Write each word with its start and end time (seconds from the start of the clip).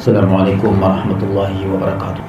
Assalamualaikum 0.00 0.80
warahmatullahi 0.80 1.60
wabarakatuh. 1.68 2.24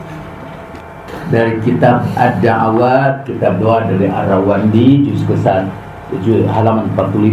Dari 1.32 1.56
kitab 1.64 2.04
Ad-Da'awat, 2.20 3.24
kitab 3.24 3.64
doa 3.64 3.88
dari 3.88 4.12
Ar-Rawandi, 4.12 5.08
juz 5.08 5.24
ke 5.24 5.40
halaman 6.52 6.92
45. 7.00 7.32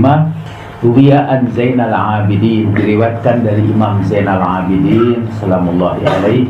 Ruwiya 0.78 1.26
an 1.26 1.50
Zainal 1.50 1.90
Abidin 1.90 2.70
diriwayatkan 2.70 3.42
dari 3.42 3.66
Imam 3.66 3.98
Zainal 4.06 4.38
Abidin 4.38 5.26
salamullahi 5.42 6.06
alaihi 6.06 6.46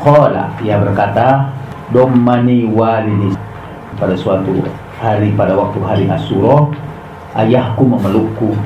qala 0.00 0.48
ia 0.64 0.80
berkata 0.80 1.52
dommani 1.92 2.64
walidi 2.72 3.36
pada 4.00 4.16
suatu 4.16 4.56
hari 5.04 5.36
pada 5.36 5.52
waktu 5.52 5.78
hari 5.84 6.04
Asyura 6.08 6.72
ayahku 7.36 7.92
memelukku 7.92 8.56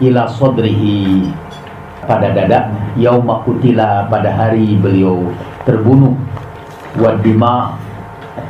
ila 0.00 0.24
sodrihi 0.24 1.28
pada 2.10 2.34
dadanya 2.34 2.90
yauma 2.98 3.38
kutila 3.46 4.10
pada 4.10 4.34
hari 4.34 4.74
beliau 4.74 5.30
terbunuh. 5.62 6.18
Wadima 6.98 7.78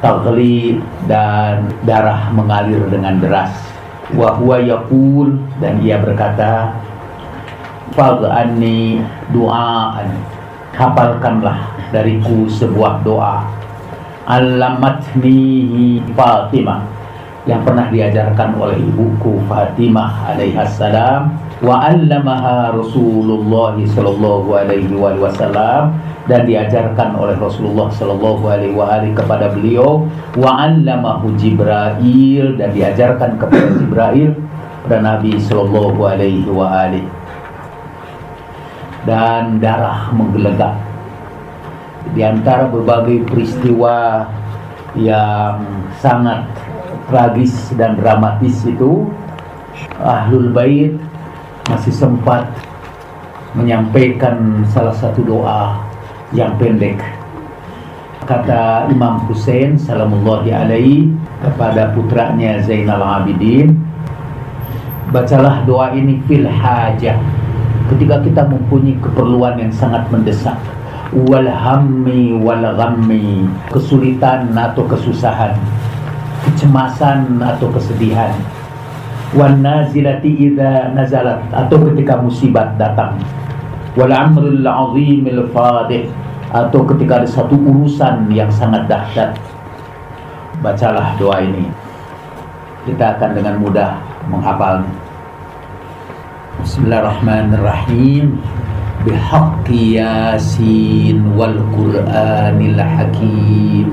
tagli 0.00 0.80
dan 1.04 1.68
darah 1.84 2.32
mengalir 2.32 2.88
dengan 2.88 3.20
deras. 3.20 3.52
Wa 4.16 4.32
huwa 4.40 4.56
dan 5.60 5.76
ia 5.84 6.00
berkata 6.00 6.72
fad'anni 7.92 9.04
du'aan. 9.28 10.08
Hafalkanlah 10.72 11.60
dariku 11.92 12.48
sebuah 12.48 13.04
doa. 13.04 13.44
Alamatni 14.24 16.00
Fatimah. 16.16 16.80
Yang 17.44 17.60
pernah 17.68 17.86
diajarkan 17.92 18.56
oleh 18.56 18.80
ibuku 18.80 19.44
Fatimah 19.44 20.32
alaihissalam 20.32 21.49
wa 21.60 21.92
Rasulullah 22.72 23.76
sallallahu 23.76 24.48
alaihi 24.52 24.92
wasallam. 24.96 25.96
Dan 26.30 26.46
diajarkan 26.46 27.18
oleh 27.18 27.34
Rasulullah 27.42 27.90
Shallallahu 27.90 28.46
Alaihi 28.46 28.70
Wasallam 28.70 29.18
kepada 29.18 29.50
beliau. 29.50 30.06
Wa 30.38 30.62
allamahu 30.62 31.34
Jibril 31.34 32.54
dan 32.54 32.70
diajarkan 32.70 33.34
kepada 33.34 33.66
Jibril 33.74 34.38
pada 34.86 35.02
Nabi 35.02 35.34
Shallallahu 35.42 35.98
Alaihi 35.98 36.46
Wasallam 36.46 37.20
dan 39.08 39.60
darah 39.60 40.12
menggelegak 40.12 40.76
di 42.12 42.20
antara 42.24 42.68
berbagai 42.68 43.24
peristiwa 43.28 44.26
yang 44.98 45.62
sangat 46.02 46.44
tragis 47.08 47.70
dan 47.78 47.94
dramatis 47.96 48.66
itu 48.66 49.06
Ahlul 50.02 50.50
Bait 50.50 50.96
masih 51.70 51.94
sempat 51.94 52.50
menyampaikan 53.54 54.66
salah 54.74 54.94
satu 54.98 55.22
doa 55.22 55.78
yang 56.34 56.58
pendek. 56.58 56.98
Kata 58.26 58.90
Imam 58.90 59.22
Hussein 59.26 59.78
salamullahi 59.78 60.50
alaihi 60.50 61.10
kepada 61.42 61.94
putranya 61.94 62.58
Zainal 62.62 63.02
Abidin, 63.02 63.78
bacalah 65.14 65.62
doa 65.66 65.94
ini 65.94 66.18
fil 66.26 66.46
hajah. 66.46 67.18
Ketika 67.90 68.22
kita 68.22 68.42
mempunyai 68.46 68.98
keperluan 69.02 69.58
yang 69.58 69.72
sangat 69.74 70.06
mendesak. 70.10 70.58
Wal 71.10 71.50
hammi 71.50 72.38
wal 72.38 72.62
ghammi 72.78 73.42
kesulitan 73.74 74.54
atau 74.54 74.86
kesusahan 74.86 75.58
kecemasan 76.46 77.42
atau 77.42 77.66
kesedihan 77.74 78.30
wan 79.34 79.62
nazilati 79.62 80.50
idza 80.50 80.90
nazalat 80.90 81.38
atau 81.54 81.78
ketika 81.90 82.18
musibat 82.18 82.74
datang. 82.74 83.14
Wal 83.94 84.10
amrul 84.10 84.62
azimil 84.62 85.50
fadih 85.54 86.10
atau 86.50 86.82
ketika 86.94 87.22
ada 87.22 87.28
satu 87.30 87.54
urusan 87.54 88.26
yang 88.30 88.50
sangat 88.50 88.90
dahsyat. 88.90 89.34
Bacalah 90.62 91.14
doa 91.16 91.42
ini. 91.42 91.66
Kita 92.84 93.16
akan 93.16 93.30
dengan 93.36 93.54
mudah 93.60 93.92
menghafalnya 94.28 94.88
Bismillahirrahmanirrahim. 96.60 98.36
Bihaqqi 99.00 99.96
yasin 99.96 101.32
wal 101.32 101.56
qur'anil 101.72 102.76
hakim. 102.76 103.88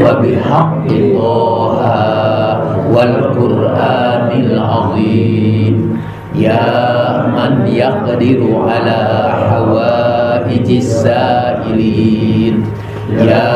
Wa 0.00 0.16
bihaqqi 0.24 1.12
toha 1.12 2.88
wal 2.88 3.36
qur'anil 3.36 4.56
azim. 4.56 6.00
Ya 6.32 7.28
man 7.36 7.68
yaqdiru 7.68 8.64
ala 8.64 9.28
hawaijis 9.44 11.04
sailin 11.04 12.64
ya 13.10 13.46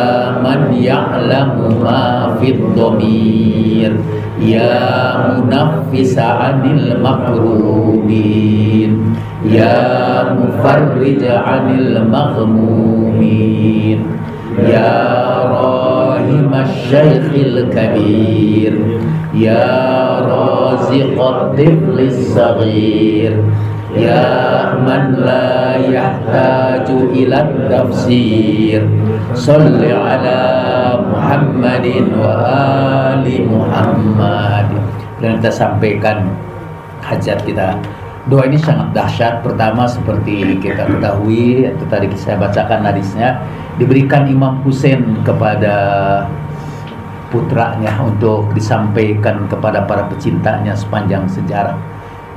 man 0.42 0.74
ya'lamu 0.74 1.78
ma 1.82 2.34
fid 2.40 2.58
dhamir 2.74 3.92
ya 4.42 4.72
munaffisa 5.30 6.26
'anil 6.42 6.98
makrubin 6.98 8.92
ya 9.46 9.74
mufarrij 10.34 11.22
'anil 11.22 12.02
maghmumin 12.10 14.00
ya 14.66 14.90
rahimasy 15.52 16.76
syaikhil 16.90 17.66
kabir 17.74 18.74
ya 19.34 19.66
raziqat 20.22 21.38
tiflis 21.58 22.18
saghir 22.32 23.34
Ya 23.96 24.76
man 24.76 25.16
la 25.24 25.80
yahtaju 25.80 27.16
ila 27.16 27.48
tafsir. 27.72 28.84
Salli 29.32 29.88
ala 29.88 30.40
Muhammadin 31.00 32.12
wa 32.12 32.32
ali 33.16 33.40
Muhammad. 33.48 34.68
Dan 35.16 35.40
kita 35.40 35.48
sampaikan 35.48 36.28
hajat 37.00 37.40
kita. 37.48 37.80
Doa 38.28 38.44
ini 38.44 38.58
sangat 38.60 38.92
dahsyat. 38.92 39.40
Pertama 39.40 39.86
seperti 39.86 40.58
kita 40.58 40.82
ketahui 40.82 41.70
Itu 41.70 41.86
tadi 41.86 42.10
saya 42.18 42.34
bacakan 42.34 42.82
hadisnya 42.82 43.38
Diberikan 43.78 44.26
Imam 44.26 44.58
Hussein 44.66 45.22
kepada 45.22 46.26
putranya 47.30 48.02
Untuk 48.02 48.50
disampaikan 48.50 49.46
kepada 49.46 49.86
para 49.86 50.10
pecintanya 50.10 50.74
sepanjang 50.74 51.26
sejarah. 51.30 51.78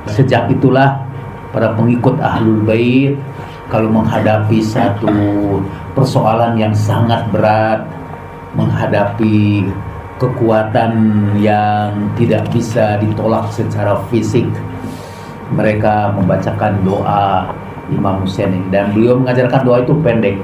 Sejak 0.06 0.48
itulah 0.50 1.09
para 1.50 1.74
pengikut 1.74 2.18
Ahlul 2.22 2.62
Bait 2.62 3.14
kalau 3.70 3.86
menghadapi 3.86 4.58
satu 4.58 5.14
persoalan 5.94 6.58
yang 6.58 6.74
sangat 6.74 7.22
berat, 7.30 7.86
menghadapi 8.58 9.70
kekuatan 10.18 10.92
yang 11.38 11.94
tidak 12.18 12.50
bisa 12.50 12.98
ditolak 12.98 13.46
secara 13.54 14.02
fisik, 14.10 14.44
mereka 15.54 16.10
membacakan 16.18 16.82
doa 16.82 17.54
Imam 17.94 18.26
Husain 18.26 18.50
ini. 18.50 18.66
Dan 18.74 18.90
beliau 18.90 19.22
mengajarkan 19.22 19.62
doa 19.62 19.78
itu 19.86 19.94
pendek. 20.02 20.36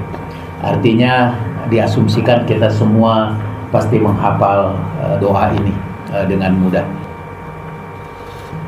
Artinya 0.63 1.35
diasumsikan 1.67 2.47
kita 2.47 2.71
semua 2.71 3.35
pasti 3.75 3.99
menghafal 3.99 4.71
uh, 5.03 5.15
doa 5.19 5.51
ini 5.51 5.75
uh, 6.15 6.23
dengan 6.23 6.55
mudah. 6.55 6.87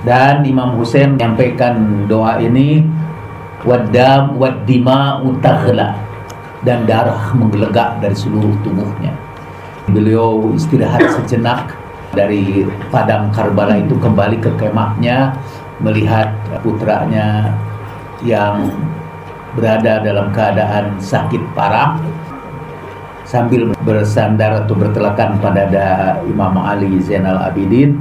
Dan 0.08 0.48
Imam 0.48 0.80
Hussein 0.80 1.20
menyampaikan 1.20 2.08
doa 2.08 2.40
ini 2.40 2.88
wadam 3.68 4.40
wadima 4.40 5.20
utakhla 5.20 6.00
dan 6.64 6.88
darah 6.88 7.36
menggelegak 7.36 8.00
dari 8.00 8.16
seluruh 8.16 8.56
tubuhnya. 8.64 9.12
Beliau 9.92 10.56
istirahat 10.56 11.04
sejenak 11.20 11.76
dari 12.16 12.64
padang 12.90 13.30
Karbala 13.36 13.76
itu 13.78 13.96
kembali 14.00 14.40
ke 14.40 14.52
kemahnya 14.56 15.36
melihat 15.84 16.32
putranya 16.64 17.54
yang 18.24 18.68
berada 19.56 20.04
dalam 20.04 20.30
keadaan 20.30 21.00
sakit 21.00 21.42
parah 21.58 21.98
sambil 23.26 23.72
bersandar 23.86 24.66
atau 24.66 24.74
bertelekan 24.74 25.38
pada 25.38 25.66
Imam 26.26 26.54
Ali 26.58 26.98
Zainal 27.02 27.38
Abidin 27.38 27.98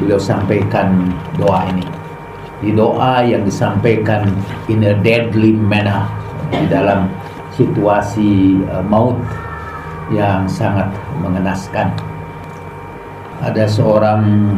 beliau 0.00 0.20
sampaikan 0.20 1.08
doa 1.40 1.64
ini. 1.72 1.84
Di 2.60 2.72
doa 2.72 3.20
yang 3.20 3.44
disampaikan 3.44 4.32
in 4.72 4.84
a 4.84 4.96
deadly 5.04 5.52
manner 5.52 6.08
di 6.48 6.64
dalam 6.68 7.08
situasi 7.52 8.60
uh, 8.72 8.84
maut 8.84 9.16
yang 10.12 10.48
sangat 10.48 10.88
mengenaskan. 11.20 11.92
Ada 13.44 13.68
seorang 13.68 14.52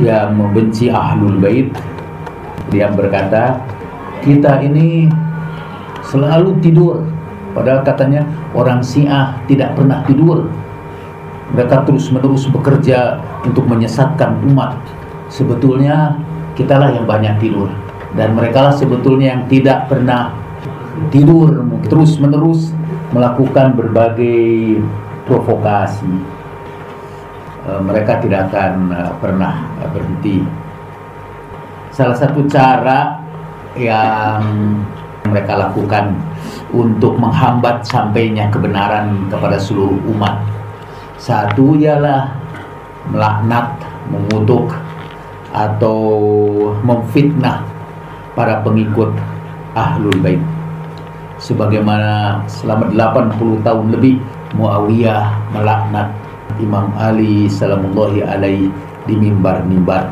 yang 0.00 0.36
membenci 0.36 0.88
ahlul 0.88 1.36
bait. 1.36 1.68
Dia 2.72 2.88
berkata 2.88 3.60
kita 4.24 4.64
ini 4.64 5.10
selalu 6.08 6.56
tidur. 6.64 7.04
Padahal 7.50 7.82
katanya 7.82 8.22
orang 8.54 8.80
Syiah 8.80 9.34
tidak 9.50 9.74
pernah 9.74 10.06
tidur 10.06 10.46
mereka 11.50 11.82
terus-menerus 11.82 12.46
bekerja 12.46 13.18
untuk 13.42 13.66
menyesatkan 13.66 14.38
umat. 14.50 14.78
Sebetulnya 15.30 16.18
kitalah 16.54 16.94
yang 16.94 17.06
banyak 17.06 17.38
tidur 17.38 17.70
dan 18.14 18.34
mereka 18.34 18.70
lah 18.70 18.74
sebetulnya 18.74 19.38
yang 19.38 19.42
tidak 19.46 19.86
pernah 19.86 20.34
tidur 21.14 21.62
terus-menerus 21.86 22.74
melakukan 23.14 23.74
berbagai 23.78 24.78
provokasi. 25.26 26.10
E, 27.66 27.70
mereka 27.82 28.18
tidak 28.18 28.50
akan 28.50 28.90
e, 28.90 29.00
pernah 29.22 29.54
berhenti. 29.94 30.42
Salah 31.94 32.18
satu 32.18 32.46
cara 32.50 33.22
yang 33.78 34.42
mereka 35.26 35.54
lakukan 35.54 36.14
untuk 36.74 37.18
menghambat 37.18 37.86
sampainya 37.86 38.50
kebenaran 38.50 39.30
kepada 39.30 39.58
seluruh 39.58 39.98
umat 40.16 40.49
satu 41.20 41.76
ialah 41.76 42.32
melaknat, 43.12 43.76
mengutuk 44.08 44.72
atau 45.52 46.00
memfitnah 46.80 47.60
para 48.32 48.64
pengikut 48.64 49.12
Ahlul 49.76 50.16
Bait. 50.24 50.40
Sebagaimana 51.36 52.40
selama 52.48 52.88
80 52.92 53.60
tahun 53.64 53.86
lebih 53.92 54.16
Muawiyah 54.56 55.54
melaknat 55.54 56.10
Imam 56.58 56.90
Ali 56.98 57.46
salamullahi 57.46 58.24
alaihi 58.24 58.72
di 59.04 59.14
mimbar-mimbar. 59.14 60.10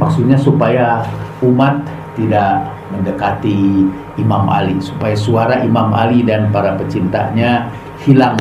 Maksudnya 0.00 0.38
supaya 0.38 1.04
umat 1.44 1.82
tidak 2.16 2.72
mendekati 2.94 3.84
Imam 4.16 4.48
Ali 4.48 4.80
supaya 4.80 5.12
suara 5.12 5.60
Imam 5.60 5.92
Ali 5.92 6.24
dan 6.24 6.48
para 6.54 6.74
pecintanya 6.78 7.68
hilang 8.06 8.38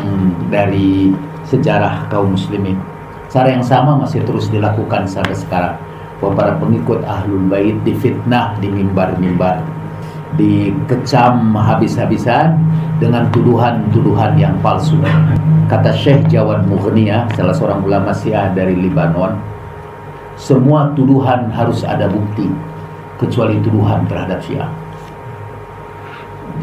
dari 0.53 1.09
sejarah 1.49 2.05
kaum 2.13 2.37
muslimin. 2.37 2.77
Cara 3.33 3.49
yang 3.49 3.65
sama 3.65 3.97
masih 3.97 4.21
terus 4.23 4.47
dilakukan 4.53 5.09
sampai 5.09 5.33
sekarang. 5.33 5.75
Bahwa 6.21 6.31
para 6.37 6.53
pengikut 6.61 7.03
Ahlul 7.03 7.51
Bait 7.51 7.75
difitnah 7.83 8.55
di 8.63 8.71
mimbar-mimbar, 8.71 9.59
dikecam 10.39 11.51
habis-habisan 11.51 12.55
dengan 13.01 13.27
tuduhan-tuduhan 13.35 14.39
yang 14.39 14.55
palsu. 14.63 14.95
Kata 15.67 15.91
Syekh 15.91 16.29
Jawad 16.31 16.69
Mughniya, 16.69 17.27
salah 17.35 17.51
seorang 17.51 17.83
ulama 17.83 18.15
Syiah 18.15 18.53
dari 18.55 18.77
Libanon, 18.77 19.35
semua 20.39 20.93
tuduhan 20.95 21.51
harus 21.51 21.83
ada 21.83 22.07
bukti 22.07 22.47
kecuali 23.19 23.59
tuduhan 23.59 24.07
terhadap 24.07 24.39
Syiah. 24.39 24.71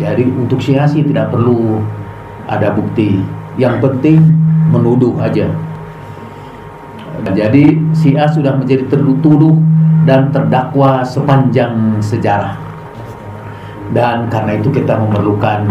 Jadi 0.00 0.24
untuk 0.24 0.56
Syiah 0.64 0.88
sih 0.88 1.04
tidak 1.04 1.28
perlu 1.28 1.84
ada 2.48 2.72
bukti. 2.74 3.22
Yang 3.60 3.84
penting 3.84 4.18
menuduh 4.72 5.12
aja. 5.20 5.50
Jadi 7.22 7.78
si 7.92 8.16
A 8.16 8.26
sudah 8.26 8.56
menjadi 8.56 8.88
tertuduh 8.88 9.54
dan 10.08 10.32
terdakwa 10.34 11.04
sepanjang 11.06 12.00
sejarah. 12.02 12.58
Dan 13.92 14.32
karena 14.32 14.56
itu 14.56 14.72
kita 14.72 14.96
memerlukan 14.96 15.68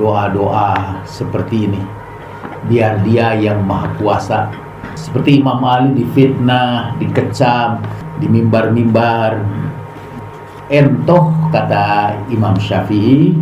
doa-doa 0.00 1.04
seperti 1.04 1.68
ini. 1.68 1.82
Biar 2.66 3.04
dia 3.04 3.36
yang 3.36 3.60
maha 3.68 3.92
kuasa. 4.00 4.48
Seperti 4.96 5.44
Imam 5.44 5.60
Ali 5.64 6.02
difitnah, 6.02 6.96
dikecam, 6.96 7.84
di 8.20 8.26
mimbar-mimbar. 8.28 9.40
Entoh 10.70 11.34
kata 11.50 12.14
Imam 12.32 12.54
Syafi'i 12.56 13.34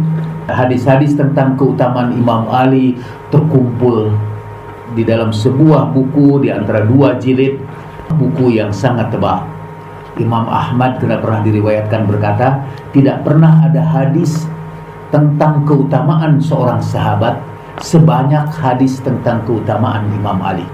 hadis-hadis 0.49 1.15
tentang 1.15 1.55
keutamaan 1.55 2.17
Imam 2.17 2.49
Ali 2.49 2.97
terkumpul 3.29 4.17
di 4.97 5.05
dalam 5.05 5.31
sebuah 5.31 5.93
buku 5.93 6.43
di 6.43 6.49
antara 6.49 6.85
dua 6.89 7.21
jilid 7.21 7.61
buku 8.17 8.57
yang 8.57 8.73
sangat 8.73 9.13
tebal. 9.13 9.45
Imam 10.19 10.51
Ahmad 10.51 10.99
tidak 10.99 11.23
pernah 11.23 11.41
diriwayatkan 11.47 12.03
berkata, 12.09 12.67
tidak 12.91 13.23
pernah 13.23 13.71
ada 13.71 13.85
hadis 13.85 14.49
tentang 15.15 15.63
keutamaan 15.63 16.43
seorang 16.43 16.83
sahabat 16.83 17.39
sebanyak 17.79 18.51
hadis 18.59 18.99
tentang 18.99 19.47
keutamaan 19.47 20.11
Imam 20.11 20.43
Ali. 20.43 20.67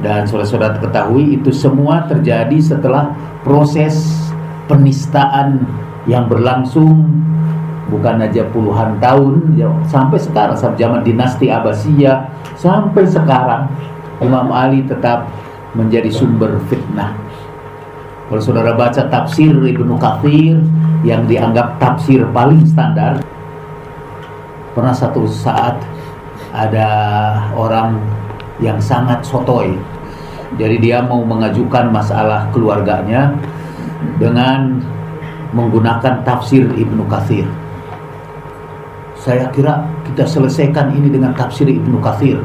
Dan 0.00 0.24
saudara-saudara 0.24 0.78
ketahui 0.78 1.34
itu 1.34 1.50
semua 1.50 2.06
terjadi 2.06 2.56
setelah 2.62 3.10
proses 3.42 4.22
penistaan 4.70 5.66
yang 6.06 6.30
berlangsung 6.30 7.10
bukan 7.90 8.22
aja 8.22 8.46
puluhan 8.54 9.02
tahun 9.02 9.58
ya, 9.58 9.66
sampai 9.90 10.16
sekarang 10.16 10.54
sampai 10.54 10.78
zaman 10.78 11.02
dinasti 11.02 11.50
Abbasiyah 11.50 12.30
sampai 12.54 13.02
sekarang 13.04 13.66
Imam 14.22 14.54
Ali 14.54 14.86
tetap 14.86 15.26
menjadi 15.74 16.08
sumber 16.12 16.60
fitnah. 16.70 17.16
Kalau 18.30 18.38
saudara 18.38 18.78
baca 18.78 19.10
tafsir 19.10 19.50
Ibnu 19.50 19.98
Kathir 19.98 20.62
yang 21.02 21.26
dianggap 21.26 21.82
tafsir 21.82 22.22
paling 22.30 22.62
standar, 22.62 23.18
pernah 24.70 24.94
satu 24.94 25.26
saat 25.26 25.82
ada 26.54 26.88
orang 27.58 27.98
yang 28.62 28.78
sangat 28.78 29.26
sotoy. 29.26 29.74
Jadi 30.58 30.76
dia 30.78 31.02
mau 31.02 31.26
mengajukan 31.26 31.90
masalah 31.90 32.46
keluarganya 32.54 33.34
dengan 34.18 34.78
menggunakan 35.50 36.22
tafsir 36.22 36.70
Ibnu 36.70 37.06
Kathir 37.10 37.46
saya 39.20 39.52
kira 39.52 39.84
kita 40.08 40.24
selesaikan 40.24 40.96
ini 40.96 41.12
dengan 41.12 41.36
tafsir 41.36 41.68
Ibnu 41.68 42.00
Katsir. 42.00 42.40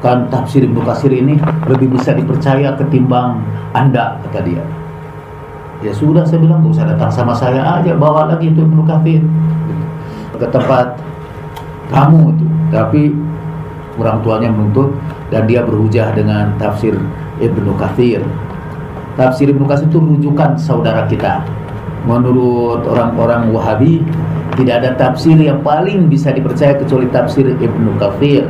Kan 0.00 0.32
tafsir 0.32 0.64
Ibnu 0.64 0.80
Katsir 0.80 1.12
ini 1.12 1.36
lebih 1.68 1.92
bisa 1.92 2.16
dipercaya 2.16 2.72
ketimbang 2.80 3.44
Anda, 3.76 4.16
kata 4.24 4.40
dia. 4.40 4.64
Ya 5.84 5.92
sudah 5.92 6.24
saya 6.24 6.40
bilang 6.40 6.64
gak 6.64 6.72
usah 6.72 6.88
datang 6.88 7.12
sama 7.12 7.36
saya 7.36 7.60
aja, 7.60 7.92
bawa 7.92 8.32
lagi 8.32 8.48
itu 8.48 8.64
Ibnu 8.64 8.82
Katsir 8.88 9.20
ke 10.40 10.46
tempat 10.48 10.96
kamu 11.92 12.32
itu. 12.32 12.46
Tapi 12.72 13.02
orang 14.00 14.18
tuanya 14.24 14.48
menuntut 14.48 14.96
dan 15.28 15.44
dia 15.44 15.60
berhujah 15.60 16.16
dengan 16.16 16.56
tafsir 16.56 16.96
Ibnu 17.44 17.76
Katsir. 17.76 18.24
Tafsir 19.20 19.52
Ibnu 19.52 19.68
Katsir 19.68 19.92
itu 19.92 20.00
rujukan 20.00 20.56
saudara 20.56 21.04
kita. 21.04 21.44
Menurut 22.08 22.86
orang-orang 22.86 23.50
Wahabi, 23.50 24.00
tidak 24.56 24.74
ada 24.82 24.90
tafsir 24.96 25.36
yang 25.36 25.60
paling 25.60 26.08
bisa 26.08 26.32
dipercaya 26.32 26.74
kecuali 26.80 27.06
tafsir 27.12 27.44
Ibnu 27.44 28.00
Katsir. 28.00 28.48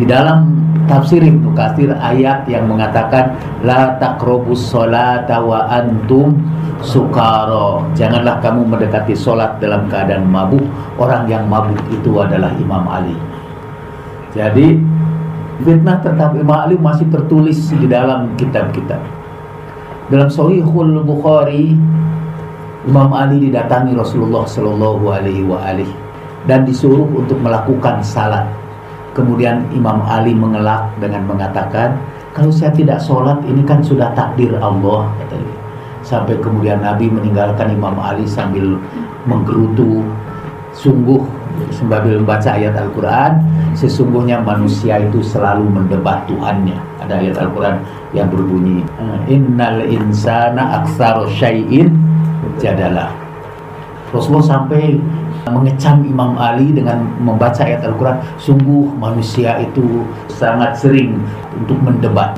Di 0.00 0.08
dalam 0.08 0.56
tafsir 0.88 1.20
Ibnu 1.20 1.52
Katsir 1.52 1.92
ayat 1.92 2.48
yang 2.48 2.64
mengatakan 2.64 3.36
la 3.60 4.00
taqrabus 4.00 4.72
sholata 4.72 5.44
wa 5.44 5.68
antum 5.68 6.32
sukaro. 6.80 7.84
Janganlah 7.92 8.40
kamu 8.40 8.64
mendekati 8.64 9.12
solat 9.12 9.58
dalam 9.60 9.90
keadaan 9.92 10.24
mabuk. 10.24 10.64
Orang 10.96 11.28
yang 11.28 11.44
mabuk 11.46 11.78
itu 11.92 12.16
adalah 12.16 12.54
Imam 12.56 12.88
Ali. 12.88 13.16
Jadi 14.32 14.78
fitnah 15.60 15.98
tentang 16.00 16.38
Imam 16.38 16.56
Ali 16.56 16.78
masih 16.78 17.04
tertulis 17.12 17.58
di 17.74 17.84
dalam 17.84 18.32
kitab-kitab. 18.38 19.00
Dalam 20.08 20.32
Sahihul 20.32 21.04
Bukhari 21.04 21.76
Imam 22.88 23.12
Ali 23.12 23.36
didatangi 23.52 23.92
Rasulullah 23.92 24.48
Shallallahu 24.48 25.04
Alaihi 25.12 25.84
dan 26.48 26.64
disuruh 26.64 27.04
untuk 27.12 27.36
melakukan 27.36 28.00
salat. 28.00 28.48
Kemudian 29.12 29.68
Imam 29.76 30.00
Ali 30.08 30.32
mengelak 30.32 30.88
dengan 30.96 31.28
mengatakan, 31.28 32.00
kalau 32.32 32.48
saya 32.48 32.72
tidak 32.72 32.96
sholat 33.04 33.36
ini 33.44 33.60
kan 33.68 33.84
sudah 33.84 34.16
takdir 34.16 34.56
Allah 34.56 35.04
katanya. 35.20 35.56
Sampai 36.00 36.40
kemudian 36.40 36.80
Nabi 36.80 37.12
meninggalkan 37.12 37.76
Imam 37.76 38.00
Ali 38.00 38.24
sambil 38.24 38.80
menggerutu 39.28 40.00
sungguh 40.72 41.20
sambil 41.74 42.22
membaca 42.22 42.54
ayat 42.54 42.78
Al-Quran 42.78 43.42
sesungguhnya 43.74 44.38
manusia 44.46 45.02
itu 45.02 45.18
selalu 45.20 45.66
mendebat 45.66 46.22
Tuhannya 46.30 46.78
ada 47.02 47.18
ayat 47.18 47.34
Al-Quran 47.34 47.82
yang 48.14 48.30
berbunyi 48.30 48.86
innal 49.26 49.82
insana 49.90 50.86
aksar 50.86 51.26
syai'in 51.34 52.07
jadalah 52.58 53.14
Rasulullah 54.12 54.60
sampai 54.60 54.96
mengecam 55.48 56.04
Imam 56.04 56.36
Ali 56.36 56.72
dengan 56.72 57.08
membaca 57.20 57.64
ayat 57.64 57.84
Al-Quran 57.84 58.20
sungguh 58.40 58.92
manusia 58.96 59.60
itu 59.60 60.04
sangat 60.28 60.76
sering 60.76 61.20
untuk 61.56 61.80
mendebat. 61.80 62.36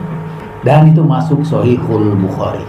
Dan 0.60 0.92
itu 0.92 1.00
masuk 1.00 1.40
Sahihul 1.40 2.14
Bukhari. 2.20 2.62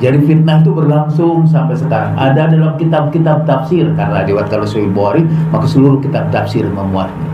Jadi 0.00 0.16
fitnah 0.24 0.64
itu 0.64 0.72
berlangsung 0.72 1.44
sampai 1.44 1.76
sekarang. 1.76 2.16
Ada 2.16 2.50
dalam 2.50 2.74
kitab-kitab 2.80 3.44
tafsir 3.44 3.84
karena 3.94 4.24
lewat 4.24 4.48
kalau 4.48 4.64
Sahih 4.64 4.88
Bukhari 4.88 5.28
maka 5.52 5.68
seluruh 5.68 6.00
kitab 6.00 6.32
tafsir 6.32 6.64
memuatnya. 6.66 7.28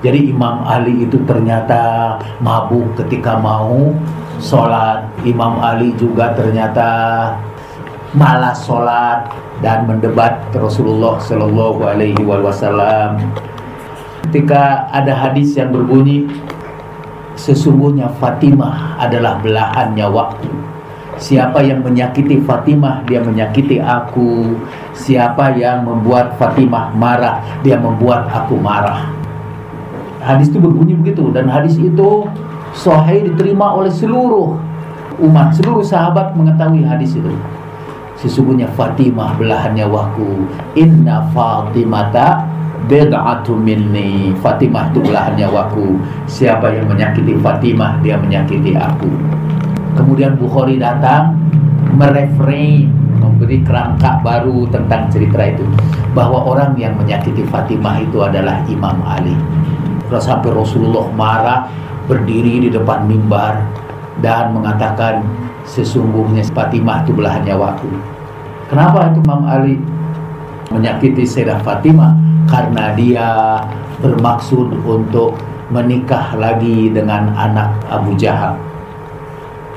Jadi 0.00 0.32
Imam 0.32 0.64
Ali 0.64 1.04
itu 1.04 1.20
ternyata 1.28 2.16
mabuk 2.40 2.96
ketika 3.04 3.36
mau 3.36 3.92
sholat. 4.40 5.04
Imam 5.28 5.60
Ali 5.60 5.92
juga 6.00 6.32
ternyata 6.32 6.88
malas 8.16 8.64
sholat 8.64 9.28
dan 9.60 9.84
mendebat 9.84 10.40
Rasulullah 10.56 11.20
Shallallahu 11.20 11.84
Alaihi 11.84 12.16
Wasallam. 12.24 13.20
Ketika 14.26 14.88
ada 14.88 15.12
hadis 15.12 15.52
yang 15.52 15.70
berbunyi, 15.70 16.24
sesungguhnya 17.36 18.08
Fatimah 18.16 18.96
adalah 18.96 19.38
belahan 19.44 19.92
nyawaku. 19.92 20.48
Siapa 21.20 21.60
yang 21.64 21.84
menyakiti 21.84 22.40
Fatimah, 22.44 23.04
dia 23.04 23.20
menyakiti 23.20 23.80
aku. 23.80 24.56
Siapa 24.96 25.52
yang 25.56 25.84
membuat 25.84 26.40
Fatimah 26.40 26.96
marah, 26.96 27.44
dia 27.60 27.76
membuat 27.76 28.28
aku 28.32 28.56
marah. 28.56 29.12
Hadis 30.24 30.48
itu 30.50 30.58
berbunyi 30.58 30.96
begitu 30.96 31.30
dan 31.30 31.46
hadis 31.52 31.78
itu 31.78 32.26
sahih 32.74 33.30
diterima 33.30 33.76
oleh 33.76 33.92
seluruh 33.92 34.58
umat, 35.22 35.54
seluruh 35.54 35.84
sahabat 35.84 36.34
mengetahui 36.34 36.82
hadis 36.82 37.14
itu. 37.14 37.30
Sesungguhnya 38.16 38.68
Fatimah 38.72 39.36
belahan 39.36 39.76
nyawaku. 39.76 40.48
Inna 40.76 41.28
Fatimata 41.36 42.48
bed'atu 42.88 43.52
minni. 43.56 44.32
Fatimah 44.40 44.88
itu 44.92 45.04
belahan 45.04 45.36
nyawaku. 45.36 46.00
Siapa 46.24 46.72
yang 46.72 46.88
menyakiti 46.88 47.36
Fatimah, 47.40 48.00
dia 48.00 48.16
menyakiti 48.16 48.72
aku. 48.72 49.10
Kemudian 49.96 50.36
Bukhari 50.36 50.76
datang 50.76 51.36
mereframe 51.96 52.92
memberi 53.16 53.64
kerangka 53.64 54.20
baru 54.20 54.68
tentang 54.68 55.08
cerita 55.08 55.40
itu 55.44 55.64
bahwa 56.12 56.44
orang 56.44 56.76
yang 56.76 56.96
menyakiti 56.96 57.44
Fatimah 57.48 58.00
itu 58.04 58.20
adalah 58.24 58.60
Imam 58.68 59.00
Ali. 59.04 59.36
Sampai 60.08 60.54
Rasulullah 60.54 61.10
marah 61.12 61.60
berdiri 62.06 62.64
di 62.64 62.70
depan 62.70 63.04
mimbar 63.10 63.58
dan 64.22 64.54
mengatakan 64.54 65.20
sesungguhnya 65.66 66.46
Fatimah 66.54 67.02
itu 67.04 67.12
belahan 67.12 67.42
nyawaku. 67.42 67.90
Kenapa 68.70 69.10
itu 69.10 69.18
Imam 69.22 69.42
Ali 69.46 69.76
menyakiti 70.70 71.26
Sayyidah 71.26 71.60
Fatimah? 71.62 72.14
Karena 72.46 72.94
dia 72.94 73.28
bermaksud 73.98 74.70
untuk 74.86 75.34
menikah 75.70 76.38
lagi 76.38 76.94
dengan 76.94 77.34
anak 77.34 77.74
Abu 77.90 78.14
Jahal. 78.14 78.54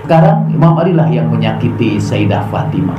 Sekarang 0.06 0.50
Imam 0.54 0.78
Ali 0.78 0.94
lah 0.94 1.10
yang 1.10 1.30
menyakiti 1.30 1.98
Sayyidah 1.98 2.46
Fatimah. 2.50 2.98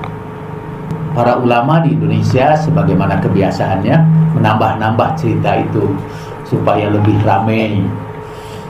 Para 1.11 1.43
ulama 1.43 1.83
di 1.83 1.95
Indonesia 1.99 2.55
sebagaimana 2.55 3.19
kebiasaannya 3.19 3.97
menambah-nambah 4.39 5.19
cerita 5.19 5.59
itu 5.59 5.91
supaya 6.47 6.87
lebih 6.87 7.19
ramai 7.27 7.83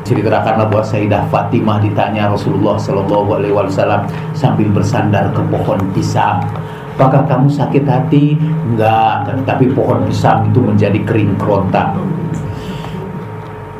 ceritakanlah 0.05 0.67
bahwa 0.69 0.85
Sayyidah 0.85 1.29
Fatimah 1.29 1.79
ditanya 1.83 2.33
Rasulullah 2.33 2.77
Shallallahu 2.81 3.41
Alaihi 3.41 3.55
Wasallam 3.55 4.09
sambil 4.33 4.69
bersandar 4.73 5.29
ke 5.33 5.43
pohon 5.49 5.81
pisang. 5.93 6.41
Apakah 7.01 7.25
kamu 7.25 7.49
sakit 7.49 7.85
hati? 7.89 8.37
Enggak, 8.69 9.25
tapi 9.49 9.73
pohon 9.73 10.05
pisang 10.05 10.45
itu 10.53 10.61
menjadi 10.61 11.01
kering 11.09 11.33
kerontang. 11.41 11.97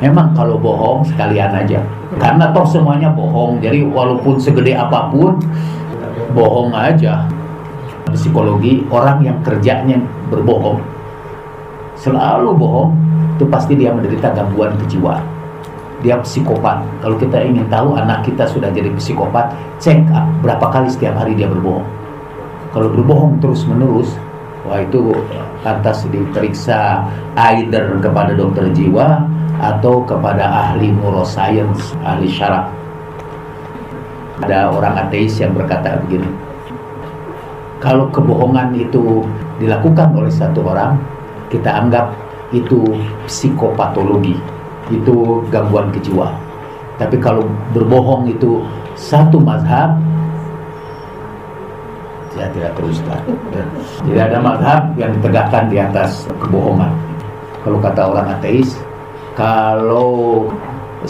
Memang 0.01 0.33
kalau 0.33 0.57
bohong 0.57 1.05
sekalian 1.05 1.53
aja, 1.53 1.77
karena 2.17 2.49
toh 2.49 2.65
semuanya 2.65 3.13
bohong. 3.13 3.61
Jadi 3.61 3.85
walaupun 3.85 4.41
segede 4.41 4.73
apa 4.73 5.13
pun, 5.13 5.37
bohong 6.33 6.73
aja. 6.73 7.29
Psikologi 8.09 8.83
orang 8.89 9.21
yang 9.21 9.37
kerjanya 9.45 10.01
berbohong, 10.33 10.81
selalu 11.93 12.57
bohong, 12.57 12.91
itu 13.37 13.45
pasti 13.45 13.77
dia 13.77 13.93
menderita 13.93 14.33
gangguan 14.33 14.73
kejiwaan 14.81 15.30
dia 16.01 16.17
psikopat. 16.21 16.81
Kalau 17.01 17.15
kita 17.17 17.37
ingin 17.41 17.65
tahu 17.69 17.97
anak 17.97 18.25
kita 18.25 18.45
sudah 18.49 18.69
jadi 18.73 18.89
psikopat, 18.97 19.53
cek 19.77 20.05
berapa 20.41 20.65
kali 20.69 20.89
setiap 20.89 21.17
hari 21.17 21.37
dia 21.37 21.49
berbohong. 21.49 21.85
Kalau 22.73 22.87
berbohong 22.89 23.37
terus 23.41 23.65
menerus, 23.69 24.09
wah 24.65 24.81
itu 24.81 25.13
pantas 25.61 26.05
diperiksa 26.09 27.05
either 27.53 27.97
kepada 28.01 28.33
dokter 28.33 28.69
jiwa 28.73 29.21
atau 29.61 30.01
kepada 30.05 30.45
ahli 30.45 30.89
neuroscience, 30.89 31.93
ahli 32.01 32.27
syaraf. 32.29 32.69
Ada 34.41 34.73
orang 34.73 35.05
ateis 35.05 35.37
yang 35.37 35.53
berkata 35.53 36.01
begini, 36.01 36.25
kalau 37.77 38.09
kebohongan 38.09 38.73
itu 38.73 39.21
dilakukan 39.61 40.17
oleh 40.17 40.33
satu 40.33 40.65
orang, 40.65 40.97
kita 41.53 41.69
anggap 41.69 42.09
itu 42.49 42.81
psikopatologi 43.29 44.39
itu 44.89 45.45
gangguan 45.53 45.93
kejiwaan. 45.93 46.33
Tapi 47.01 47.17
kalau 47.17 47.45
berbohong 47.73 48.29
itu 48.29 48.61
satu 48.93 49.41
mazhab, 49.41 49.97
saya 52.29 52.47
tidak 52.53 52.77
teruskan. 52.77 53.21
Tidak 54.05 54.23
ada 54.29 54.37
mazhab 54.37 54.93
yang 54.95 55.11
ditegakkan 55.17 55.65
di 55.73 55.77
atas 55.81 56.29
kebohongan. 56.37 56.93
Kalau 57.65 57.77
kata 57.81 58.01
orang 58.05 58.27
ateis, 58.37 58.77
kalau 59.33 60.45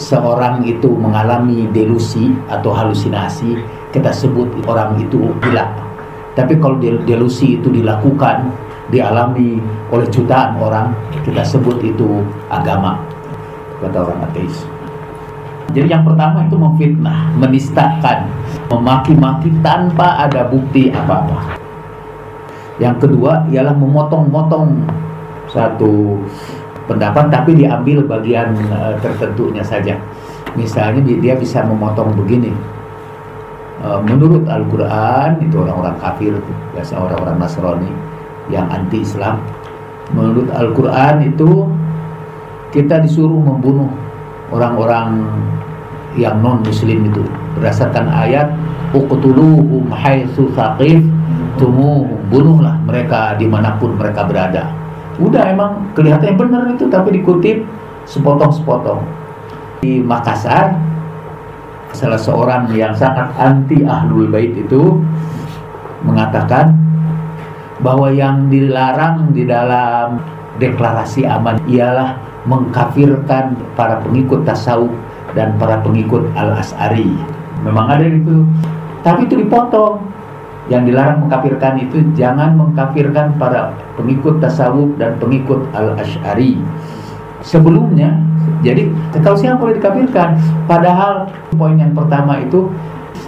seorang 0.00 0.64
itu 0.64 0.88
mengalami 0.96 1.68
delusi 1.76 2.32
atau 2.48 2.72
halusinasi, 2.72 3.60
kita 3.92 4.08
sebut 4.08 4.48
orang 4.64 4.96
itu 4.96 5.32
gila. 5.44 5.68
Tapi 6.32 6.56
kalau 6.56 6.80
delusi 6.80 7.60
itu 7.60 7.68
dilakukan, 7.68 8.48
dialami 8.88 9.60
oleh 9.92 10.08
jutaan 10.08 10.56
orang, 10.56 10.96
kita 11.20 11.44
sebut 11.44 11.76
itu 11.84 12.24
agama 12.48 13.11
kata 13.82 13.98
orang 14.06 14.22
ateis. 14.30 14.62
Jadi 15.72 15.88
yang 15.88 16.04
pertama 16.04 16.44
itu 16.44 16.56
memfitnah, 16.60 17.32
menistakan, 17.40 18.28
memaki-maki 18.68 19.48
tanpa 19.64 20.28
ada 20.28 20.44
bukti 20.46 20.92
apa-apa. 20.92 21.56
Yang 22.76 23.08
kedua 23.08 23.48
ialah 23.48 23.72
memotong-motong 23.76 24.84
satu 25.48 26.20
pendapat 26.84 27.32
tapi 27.32 27.56
diambil 27.56 28.04
bagian 28.04 28.52
uh, 28.68 28.96
tertentunya 29.00 29.64
saja. 29.64 29.96
Misalnya 30.52 31.00
dia 31.00 31.34
bisa 31.36 31.64
memotong 31.64 32.12
begini. 32.20 32.52
Uh, 33.80 33.98
menurut 34.04 34.44
Al-Qur'an 34.46 35.40
itu 35.40 35.56
orang-orang 35.56 35.96
kafir, 35.98 36.36
biasa 36.76 37.00
orang-orang 37.00 37.36
Nasrani 37.40 37.92
yang 38.52 38.68
anti 38.68 39.00
Islam. 39.00 39.40
Menurut 40.12 40.52
Al-Qur'an 40.52 41.24
itu 41.24 41.64
kita 42.72 43.04
disuruh 43.04 43.38
membunuh 43.38 43.92
orang-orang 44.48 45.28
yang 46.16 46.40
non 46.40 46.64
muslim 46.64 47.08
itu. 47.08 47.24
Berdasarkan 47.60 48.08
ayat 48.08 48.48
uqtuluhum 48.96 49.92
haitsu 49.92 50.48
thaqif 50.56 51.04
tumu 51.60 52.08
bunuhlah 52.32 52.80
mereka 52.88 53.36
di 53.36 53.44
mana 53.44 53.76
pun 53.76 53.96
mereka 53.96 54.24
berada. 54.24 54.72
Udah 55.20 55.52
emang 55.52 55.92
kelihatannya 55.92 56.36
benar 56.36 56.62
itu 56.72 56.88
tapi 56.88 57.20
dikutip 57.20 57.64
sepotong-sepotong. 58.08 59.04
Di 59.84 60.00
Makassar 60.00 60.72
salah 61.92 62.16
seorang 62.16 62.72
yang 62.72 62.96
sangat 62.96 63.28
anti 63.36 63.84
ahlul 63.84 64.32
bait 64.32 64.56
itu 64.56 64.96
mengatakan 66.08 66.72
bahwa 67.84 68.08
yang 68.08 68.48
dilarang 68.48 69.28
di 69.36 69.44
dalam 69.44 70.22
deklarasi 70.56 71.28
aman 71.28 71.60
ialah 71.68 72.31
mengkafirkan 72.46 73.54
para 73.78 74.02
pengikut 74.02 74.42
tasawuf 74.42 74.90
dan 75.32 75.54
para 75.56 75.78
pengikut 75.80 76.26
al-as'ari. 76.34 77.14
Memang 77.62 77.86
ada 77.88 78.06
itu. 78.06 78.46
Tapi 79.02 79.26
itu 79.26 79.42
dipotong. 79.46 80.10
Yang 80.70 80.94
dilarang 80.94 81.26
mengkafirkan 81.26 81.74
itu 81.82 82.06
jangan 82.14 82.54
mengkafirkan 82.54 83.34
para 83.34 83.74
pengikut 83.98 84.38
tasawuf 84.38 84.94
dan 84.94 85.18
pengikut 85.18 85.58
al-ash'ari 85.74 86.62
sebelumnya 87.42 88.14
jadi 88.62 88.90
kalau 89.22 89.34
siapa 89.34 89.58
boleh 89.58 89.76
dikafirkan 89.78 90.38
padahal 90.70 91.26
poin 91.58 91.74
yang 91.74 91.92
pertama 91.92 92.38
itu 92.38 92.70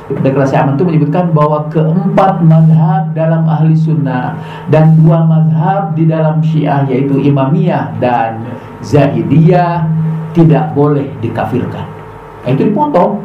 deklarasi 0.08 0.54
aman 0.56 0.76
itu 0.76 0.84
menyebutkan 0.84 1.32
bahwa 1.32 1.64
keempat 1.72 2.44
mazhab 2.44 3.08
dalam 3.16 3.48
ahli 3.48 3.72
sunnah 3.72 4.36
dan 4.68 4.92
dua 5.00 5.24
mazhab 5.24 5.96
di 5.96 6.04
dalam 6.04 6.44
syiah 6.44 6.84
yaitu 6.84 7.16
imamiyah 7.24 7.96
dan 8.02 8.44
zahidiyah 8.84 9.88
tidak 10.36 10.76
boleh 10.76 11.08
dikafirkan 11.24 11.88
nah, 12.44 12.50
itu 12.52 12.68
dipotong 12.68 13.24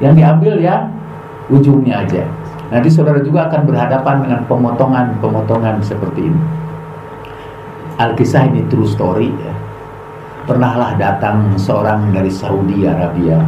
yang 0.00 0.16
diambil 0.16 0.56
ya 0.56 0.88
ujungnya 1.52 2.08
aja 2.08 2.24
Nanti 2.74 2.90
saudara 2.90 3.22
juga 3.22 3.46
akan 3.46 3.70
berhadapan 3.70 4.26
dengan 4.26 4.40
pemotongan-pemotongan 4.50 5.78
seperti 5.84 6.26
ini. 6.26 6.42
Alkisah 8.02 8.50
ini 8.50 8.66
true 8.66 8.88
story 8.88 9.30
ya. 9.30 9.54
Pernahlah 10.42 10.98
datang 10.98 11.54
seorang 11.54 12.10
dari 12.10 12.34
Saudi 12.34 12.82
Arabia 12.82 13.38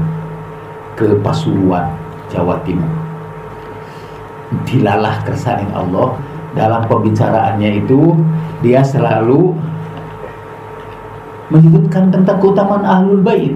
ke 0.94 1.18
Pasuruan, 1.20 1.90
Jawa 2.32 2.60
Timur. 2.66 2.90
Dilalah 4.64 5.26
kersane 5.26 5.66
Allah 5.74 6.14
dalam 6.54 6.86
pembicaraannya 6.86 7.82
itu 7.84 8.14
dia 8.62 8.80
selalu 8.80 9.52
menyebutkan 11.50 12.10
tentang 12.10 12.38
keutamaan 12.42 12.82
ahlul 12.82 13.22
bait 13.22 13.54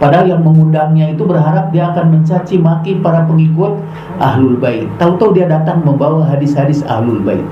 Padahal 0.00 0.32
yang 0.32 0.40
mengundangnya 0.40 1.12
itu 1.12 1.28
berharap 1.28 1.68
dia 1.76 1.92
akan 1.92 2.08
mencaci 2.16 2.56
maki 2.56 3.04
para 3.04 3.28
pengikut 3.28 3.76
Ahlul 4.16 4.56
Bait. 4.56 4.88
Tahu-tahu 4.96 5.36
dia 5.36 5.44
datang 5.44 5.84
membawa 5.84 6.24
hadis-hadis 6.24 6.80
Ahlul 6.88 7.20
Bait. 7.20 7.44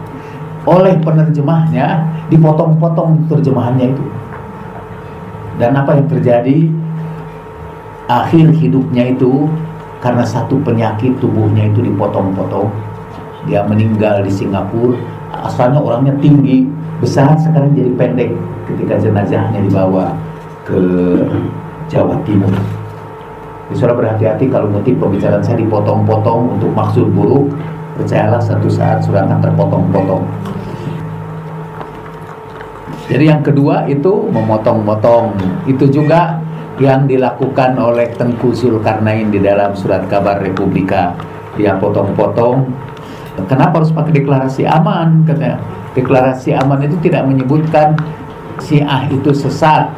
Oleh 0.65 0.97
penerjemahnya 0.97 2.09
dipotong-potong 2.33 3.29
terjemahannya 3.29 3.93
itu. 3.93 4.05
Dan 5.61 5.77
apa 5.77 6.01
yang 6.01 6.09
terjadi? 6.09 6.73
Akhir 8.09 8.49
hidupnya 8.57 9.13
itu 9.13 9.53
karena 9.99 10.23
satu 10.23 10.59
penyakit 10.63 11.19
tubuhnya 11.19 11.71
itu 11.71 11.83
dipotong-potong. 11.83 12.71
Dia 13.47 13.67
meninggal 13.67 14.23
di 14.23 14.31
Singapura. 14.31 14.99
Asalnya 15.29 15.79
orangnya 15.79 16.15
tinggi, 16.19 16.67
besar 16.99 17.37
sekarang 17.39 17.77
jadi 17.77 17.93
pendek 17.95 18.31
ketika 18.67 18.99
jenazahnya 18.99 19.61
dibawa 19.63 20.17
ke 20.67 20.81
Jawa 21.89 22.17
Timur. 22.25 22.53
Saudara 23.77 24.01
berhati-hati 24.01 24.49
kalau 24.49 24.73
ngutip 24.73 24.97
pembicaraan 24.97 25.45
saya 25.45 25.61
dipotong-potong 25.61 26.57
untuk 26.57 26.73
maksud 26.73 27.13
buruk. 27.13 27.53
Percayalah 28.01 28.41
satu 28.41 28.71
saat 28.71 29.05
sudah 29.05 29.29
akan 29.29 29.45
terpotong-potong. 29.45 30.25
Jadi 33.09 33.25
yang 33.29 33.45
kedua 33.45 33.85
itu 33.89 34.29
memotong-motong. 34.33 35.37
Itu 35.69 35.89
juga 35.89 36.41
yang 36.79 37.11
dilakukan 37.11 37.75
oleh 37.79 38.11
Tengku 38.15 38.55
Zulkarnain 38.55 39.31
di 39.31 39.43
dalam 39.43 39.75
surat 39.75 40.07
kabar 40.07 40.39
Republika. 40.43 41.15
Dia 41.59 41.75
potong-potong. 41.79 42.67
Kenapa 43.47 43.83
harus 43.83 43.95
pakai 43.95 44.23
deklarasi 44.23 44.67
aman? 44.67 45.23
Katanya 45.27 45.59
deklarasi 45.95 46.55
aman 46.55 46.83
itu 46.87 46.99
tidak 47.03 47.27
menyebutkan 47.27 47.95
si 48.59 48.83
ah 48.83 49.07
itu 49.07 49.31
sesat 49.31 49.91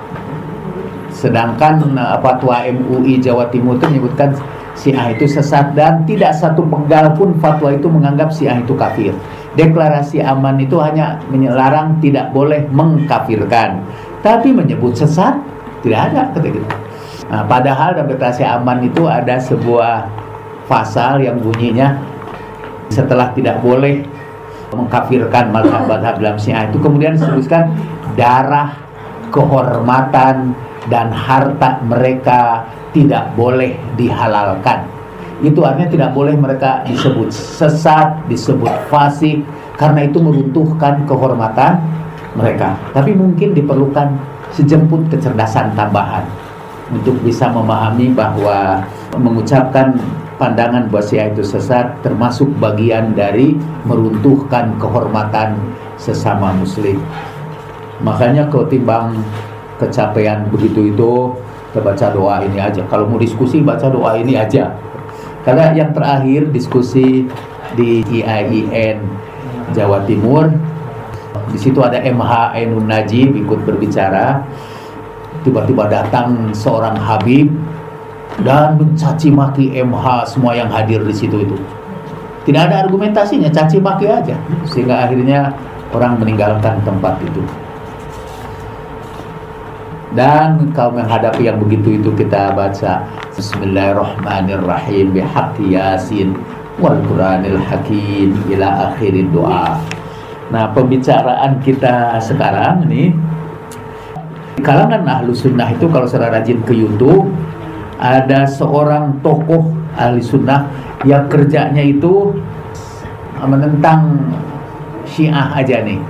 Sedangkan 1.20 1.84
fatwa 2.24 2.64
MUI 2.64 3.20
Jawa 3.20 3.52
Timur 3.52 3.76
itu 3.76 3.84
menyebutkan 3.92 4.32
Syiah 4.72 5.12
itu 5.12 5.28
sesat 5.28 5.76
dan 5.76 6.08
tidak 6.08 6.32
satu 6.32 6.64
penggal 6.64 7.12
pun 7.12 7.36
fatwa 7.36 7.68
itu 7.68 7.84
menganggap 7.92 8.32
Syiah 8.32 8.56
itu 8.56 8.72
kafir. 8.72 9.12
Deklarasi 9.52 10.24
aman 10.24 10.56
itu 10.56 10.80
hanya 10.80 11.20
melarang 11.28 12.00
tidak 12.00 12.32
boleh 12.32 12.64
mengkafirkan, 12.72 13.84
tapi 14.24 14.54
menyebut 14.54 14.96
sesat 14.96 15.36
tidak 15.84 16.00
ada 16.10 16.20
kata 16.32 16.48
gitu. 16.48 16.68
Nah, 17.30 17.42
padahal 17.46 17.94
dalam 17.94 18.08
deklarasi 18.10 18.42
aman 18.42 18.78
itu 18.82 19.06
ada 19.06 19.38
sebuah 19.38 20.08
pasal 20.66 21.22
yang 21.22 21.38
bunyinya 21.38 21.98
setelah 22.90 23.30
tidak 23.34 23.62
boleh 23.62 24.02
mengkafirkan 24.70 25.50
mazhab-mazhab 25.50 26.14
dalam 26.18 26.38
Syiah 26.38 26.70
itu 26.70 26.78
kemudian 26.78 27.18
disebutkan 27.18 27.74
darah 28.14 28.74
kehormatan 29.30 30.54
dan 30.90 31.10
harta 31.14 31.78
mereka 31.86 32.66
tidak 32.90 33.30
boleh 33.38 33.78
dihalalkan. 33.94 34.86
Itu 35.40 35.64
artinya 35.64 35.88
tidak 35.88 36.10
boleh 36.12 36.34
mereka 36.36 36.84
disebut 36.84 37.32
sesat, 37.32 38.26
disebut 38.26 38.90
fasik 38.92 39.40
karena 39.78 40.04
itu 40.04 40.20
meruntuhkan 40.20 41.06
kehormatan 41.06 41.80
mereka. 42.36 42.76
Tapi 42.92 43.16
mungkin 43.16 43.56
diperlukan 43.56 44.08
sejemput 44.54 45.06
kecerdasan 45.10 45.72
tambahan 45.78 46.26
untuk 46.90 47.14
bisa 47.22 47.46
memahami 47.50 48.10
bahwa 48.10 48.82
mengucapkan 49.14 49.94
pandangan 50.40 50.90
bahwa 50.90 51.30
itu 51.30 51.42
sesat 51.44 52.00
termasuk 52.02 52.48
bagian 52.58 53.14
dari 53.14 53.54
meruntuhkan 53.86 54.74
kehormatan 54.80 55.54
sesama 56.00 56.50
muslim. 56.56 56.98
Makanya 58.00 58.48
kau 58.48 58.64
timbang 58.64 59.20
kecapean 59.80 60.48
begitu 60.52 60.92
itu 60.92 61.12
kita 61.70 61.80
baca 61.80 62.06
doa 62.10 62.36
ini 62.44 62.58
aja 62.58 62.82
kalau 62.90 63.06
mau 63.06 63.16
diskusi 63.16 63.62
baca 63.62 63.88
doa 63.88 64.18
ini 64.18 64.34
aja 64.36 64.74
karena 65.46 65.72
yang 65.72 65.94
terakhir 65.96 66.52
diskusi 66.52 67.24
di 67.78 68.02
IAIN 68.10 69.00
Jawa 69.72 70.04
Timur 70.04 70.50
di 71.50 71.58
situ 71.58 71.82
ada 71.82 71.98
MH 71.98 72.54
Ainun 72.54 72.86
Najib 72.86 73.34
ikut 73.34 73.66
berbicara. 73.66 74.42
Tiba-tiba 75.42 75.88
datang 75.90 76.52
seorang 76.54 76.94
Habib 76.94 77.50
dan 78.46 78.78
mencaci 78.78 79.28
maki 79.32 79.74
MH 79.82 80.36
semua 80.36 80.54
yang 80.54 80.70
hadir 80.70 81.02
di 81.02 81.12
situ 81.12 81.42
itu. 81.42 81.56
Tidak 82.46 82.60
ada 82.60 82.86
argumentasinya 82.86 83.52
caci 83.52 83.82
maki 83.82 84.08
aja. 84.08 84.36
Sehingga 84.68 85.08
akhirnya 85.08 85.52
orang 85.92 86.16
meninggalkan 86.22 86.80
tempat 86.86 87.20
itu. 87.20 87.42
Dan 90.10 90.74
kau 90.74 90.90
menghadapi 90.90 91.46
yang 91.46 91.60
begitu 91.62 92.02
itu 92.02 92.10
kita 92.16 92.50
baca. 92.56 93.06
Bismillahirrahmanirrahim. 93.38 95.14
Bihaqqi 95.14 95.78
yasin. 95.78 96.34
Wal 96.82 96.98
Qur'anil 97.06 97.60
hakim. 97.60 98.34
Ila 98.50 98.90
akhirin 98.90 99.30
doa. 99.30 99.78
Nah, 100.50 100.74
pembicaraan 100.74 101.62
kita 101.62 102.18
sekarang 102.18 102.90
ini 102.90 103.14
kalangan 104.60 105.06
ahlu 105.06 105.30
sunnah 105.30 105.70
itu 105.70 105.86
kalau 105.86 106.10
saudara 106.10 106.42
rajin 106.42 106.58
ke 106.66 106.74
YouTube 106.74 107.30
ada 108.02 108.44
seorang 108.44 109.22
tokoh 109.22 109.70
ahli 109.94 110.18
sunnah 110.18 110.66
yang 111.06 111.30
kerjanya 111.30 111.80
itu 111.80 112.34
menentang 113.40 114.18
syiah 115.06 115.54
aja 115.54 115.86
nih. 115.86 116.02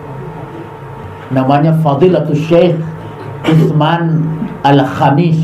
Namanya 1.31 1.76
Fadilatul 1.79 2.40
Syekh 2.40 2.74
Utsman 3.46 4.24
Al-Khamis 4.66 5.38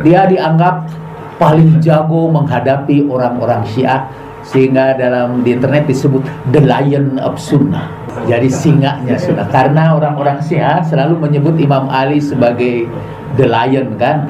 dia 0.00 0.24
dianggap 0.24 0.88
paling 1.36 1.80
jago 1.80 2.28
menghadapi 2.32 3.08
orang-orang 3.08 3.64
Syiah 3.68 4.08
sehingga 4.50 4.98
dalam 4.98 5.46
di 5.46 5.54
internet 5.54 5.86
disebut 5.86 6.26
the 6.50 6.58
lion 6.58 7.22
of 7.22 7.38
sunnah. 7.38 7.86
Jadi 8.26 8.50
singanya 8.50 9.14
sunnah. 9.14 9.46
Karena 9.46 9.94
orang-orang 9.94 10.42
syiah 10.42 10.82
selalu 10.82 11.22
menyebut 11.22 11.54
Imam 11.62 11.86
Ali 11.86 12.18
sebagai 12.18 12.90
the 13.38 13.46
lion 13.46 13.94
kan? 13.94 14.26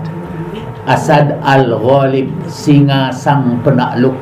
Asad 0.85 1.41
al-Ghalib 1.41 2.29
singa 2.45 3.09
sang 3.17 3.65
penakluk. 3.65 4.17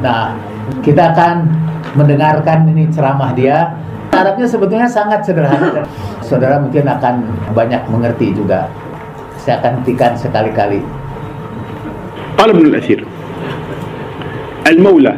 Nah 0.00 0.32
kita 0.80 1.12
akan 1.12 1.44
mendengarkan 1.92 2.64
ini 2.72 2.88
ceramah 2.88 3.36
dia. 3.36 3.76
Arabnya 4.12 4.48
sebetulnya 4.48 4.88
sangat 4.88 5.24
sederhana. 5.28 5.84
Saudara 6.24 6.56
mungkin 6.60 6.88
akan 6.88 7.24
banyak 7.52 7.84
mengerti 7.92 8.32
juga. 8.32 8.68
Saya 9.40 9.60
akan 9.60 9.80
hentikan 9.80 10.16
sekali-kali. 10.16 10.80
Alam 12.40 12.72
Asir. 12.76 13.04
المولى 14.67 15.15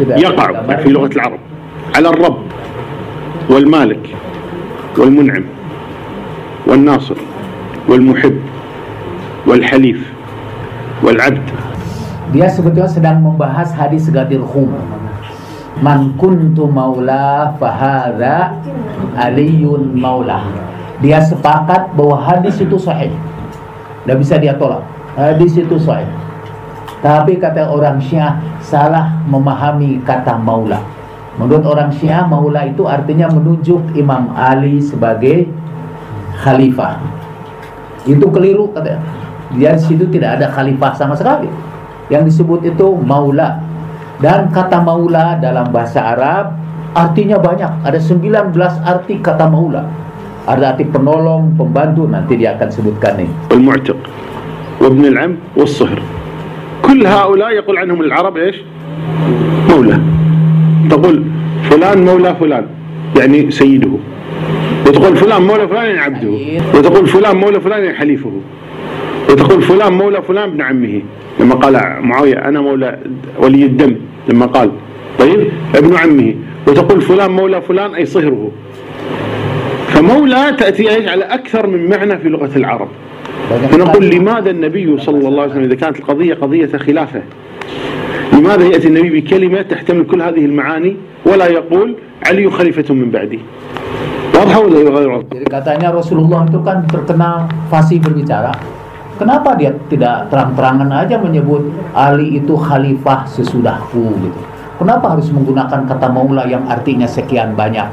يقع 0.00 0.76
في 0.76 0.88
لغة 0.88 1.10
العرب 1.16 1.38
على 1.96 2.08
الرب 2.08 2.38
والمالك 3.50 4.16
والمنعم 4.98 5.44
والناصر 6.66 7.16
والمحب 7.88 8.36
والحليف 9.46 10.12
والعبد 11.02 11.48
dia 12.30 12.46
sebetulnya 12.46 12.86
sedang 12.86 13.18
membahas 13.26 13.74
hadis 13.74 14.06
Gadir 14.06 14.38
Khum 14.46 14.70
man 15.82 16.14
kuntu 16.14 16.70
maula 16.70 17.58
fahadha 17.58 18.54
aliyun 19.18 19.98
maula 19.98 20.46
dia 21.02 21.18
sepakat 21.24 21.90
bahwa 21.98 22.22
hadis 22.22 22.60
itu 22.62 22.78
sahih 22.78 23.10
tidak 24.04 24.16
bisa 24.22 24.34
dia 24.38 24.54
tolak 24.54 24.86
hadis 25.18 25.58
itu 25.58 25.74
sahih 25.82 26.06
Tapi 27.05 27.37
kata 27.37 27.69
orang 27.69 28.01
Syiah 28.01 28.41
salah 28.65 29.21
memahami 29.29 30.01
kata 30.01 30.41
maula. 30.41 30.81
Menurut 31.37 31.61
orang 31.61 31.93
Syiah 31.93 32.25
maula 32.25 32.65
itu 32.65 32.89
artinya 32.89 33.29
menunjuk 33.29 33.93
Imam 33.93 34.33
Ali 34.33 34.81
sebagai 34.81 35.45
khalifah. 36.41 36.97
Itu 38.09 38.33
keliru 38.33 38.73
katanya. 38.73 39.05
Di 39.53 39.69
situ 39.77 40.09
tidak 40.09 40.41
ada 40.41 40.49
khalifah 40.49 40.97
sama 40.97 41.13
sekali. 41.13 41.45
Yang 42.09 42.33
disebut 42.33 42.73
itu 42.73 42.97
maula. 42.97 43.61
Dan 44.17 44.49
kata 44.49 44.81
maula 44.81 45.37
dalam 45.37 45.69
bahasa 45.69 46.01
Arab 46.01 46.57
artinya 46.97 47.37
banyak. 47.37 47.85
Ada 47.85 48.01
19 48.01 48.49
arti 48.81 49.21
kata 49.21 49.45
maula. 49.45 49.85
Ada 50.49 50.73
arti 50.73 50.89
penolong, 50.89 51.53
pembantu 51.53 52.09
nanti 52.09 52.33
dia 52.33 52.57
akan 52.57 52.69
sebutkan 52.73 53.21
nih. 53.21 53.29
Al-mu'taq. 53.53 53.99
wabn 54.81 55.05
al-am. 55.13 55.37
كل 56.87 57.07
هؤلاء 57.07 57.51
يقول 57.51 57.77
عنهم 57.77 58.01
العرب 58.01 58.37
إيش؟ 58.37 58.55
مولى. 59.69 59.99
تقول 60.89 61.23
فلان 61.63 62.05
مولى 62.05 62.35
فلان 62.39 62.65
يعني 63.17 63.51
سيده. 63.51 63.91
وتقول 64.87 65.17
فلان 65.17 65.41
مولى 65.41 65.67
فلان 65.67 65.85
يعني 65.85 65.99
عبده. 65.99 66.37
وتقول 66.77 67.07
فلان 67.07 67.35
مولى 67.37 67.59
فلان 67.59 67.83
يعني 67.83 67.97
حليفه. 67.97 68.31
وتقول 69.29 69.61
فلان 69.61 69.93
مولى 69.93 70.21
فلان 70.21 70.49
ابن 70.49 70.61
عمه. 70.61 71.01
لما 71.39 71.55
قال 71.55 71.81
معاوية 72.01 72.35
أنا 72.35 72.61
مولى 72.61 72.99
ولي 73.39 73.65
الدم 73.65 73.95
لما 74.29 74.45
قال. 74.45 74.71
طيب؟ 75.19 75.47
ابن 75.75 75.95
عمه. 75.95 76.35
وتقول 76.67 77.01
فلان 77.01 77.31
مولى 77.31 77.61
فلان 77.61 77.95
أي 77.95 78.05
صهره. 78.05 78.51
فمولى 79.87 80.55
تأتي 80.59 81.09
على 81.09 81.23
أكثر 81.23 81.67
من 81.67 81.89
معنى 81.89 82.17
في 82.17 82.29
لغة 82.29 82.51
العرب. 82.55 82.87
فنقول 83.50 84.10
لماذا 84.10 84.50
النبي 84.50 84.98
صلى 84.98 85.28
الله 85.28 85.42
عليه 85.42 85.52
وسلم 85.52 85.64
إذا 85.64 85.74
كانت 85.74 85.98
القضية 85.98 86.34
قضية 86.34 86.76
خلافة 86.78 87.22
لماذا 88.32 88.64
يأتي 88.64 88.88
النبي 88.88 89.20
بكلمة 89.20 89.62
تحتمل 89.62 90.06
كل 90.06 90.22
هذه 90.22 90.44
المعاني 90.44 90.96
ولا 91.26 91.46
يقول 91.46 91.96
علي 92.26 92.50
خليفة 92.50 92.94
من 92.94 93.10
بعدي 93.10 93.40
واضحة 94.34 94.60
ولا 94.60 94.90
غير 94.90 95.08
واضحة 95.08 95.28
Jadi 95.34 95.46
katanya 95.50 95.88
Rasulullah 95.90 96.46
itu 96.46 96.60
kan 96.62 96.86
terkenal 96.86 97.50
fasih 97.68 97.98
berbicara. 98.00 98.54
Kenapa 99.20 99.52
dia 99.52 99.76
tidak 99.92 100.32
terang-terangan 100.32 100.88
aja 100.96 101.20
menyebut 101.20 101.68
Ali 101.92 102.40
itu 102.40 102.56
khalifah 102.56 103.28
sesudahku 103.28 104.16
gitu? 104.16 104.40
Kenapa 104.80 105.12
harus 105.12 105.28
menggunakan 105.28 105.84
kata 105.84 106.08
maula 106.08 106.48
yang 106.48 106.64
artinya 106.64 107.04
sekian 107.04 107.52
banyak? 107.52 107.84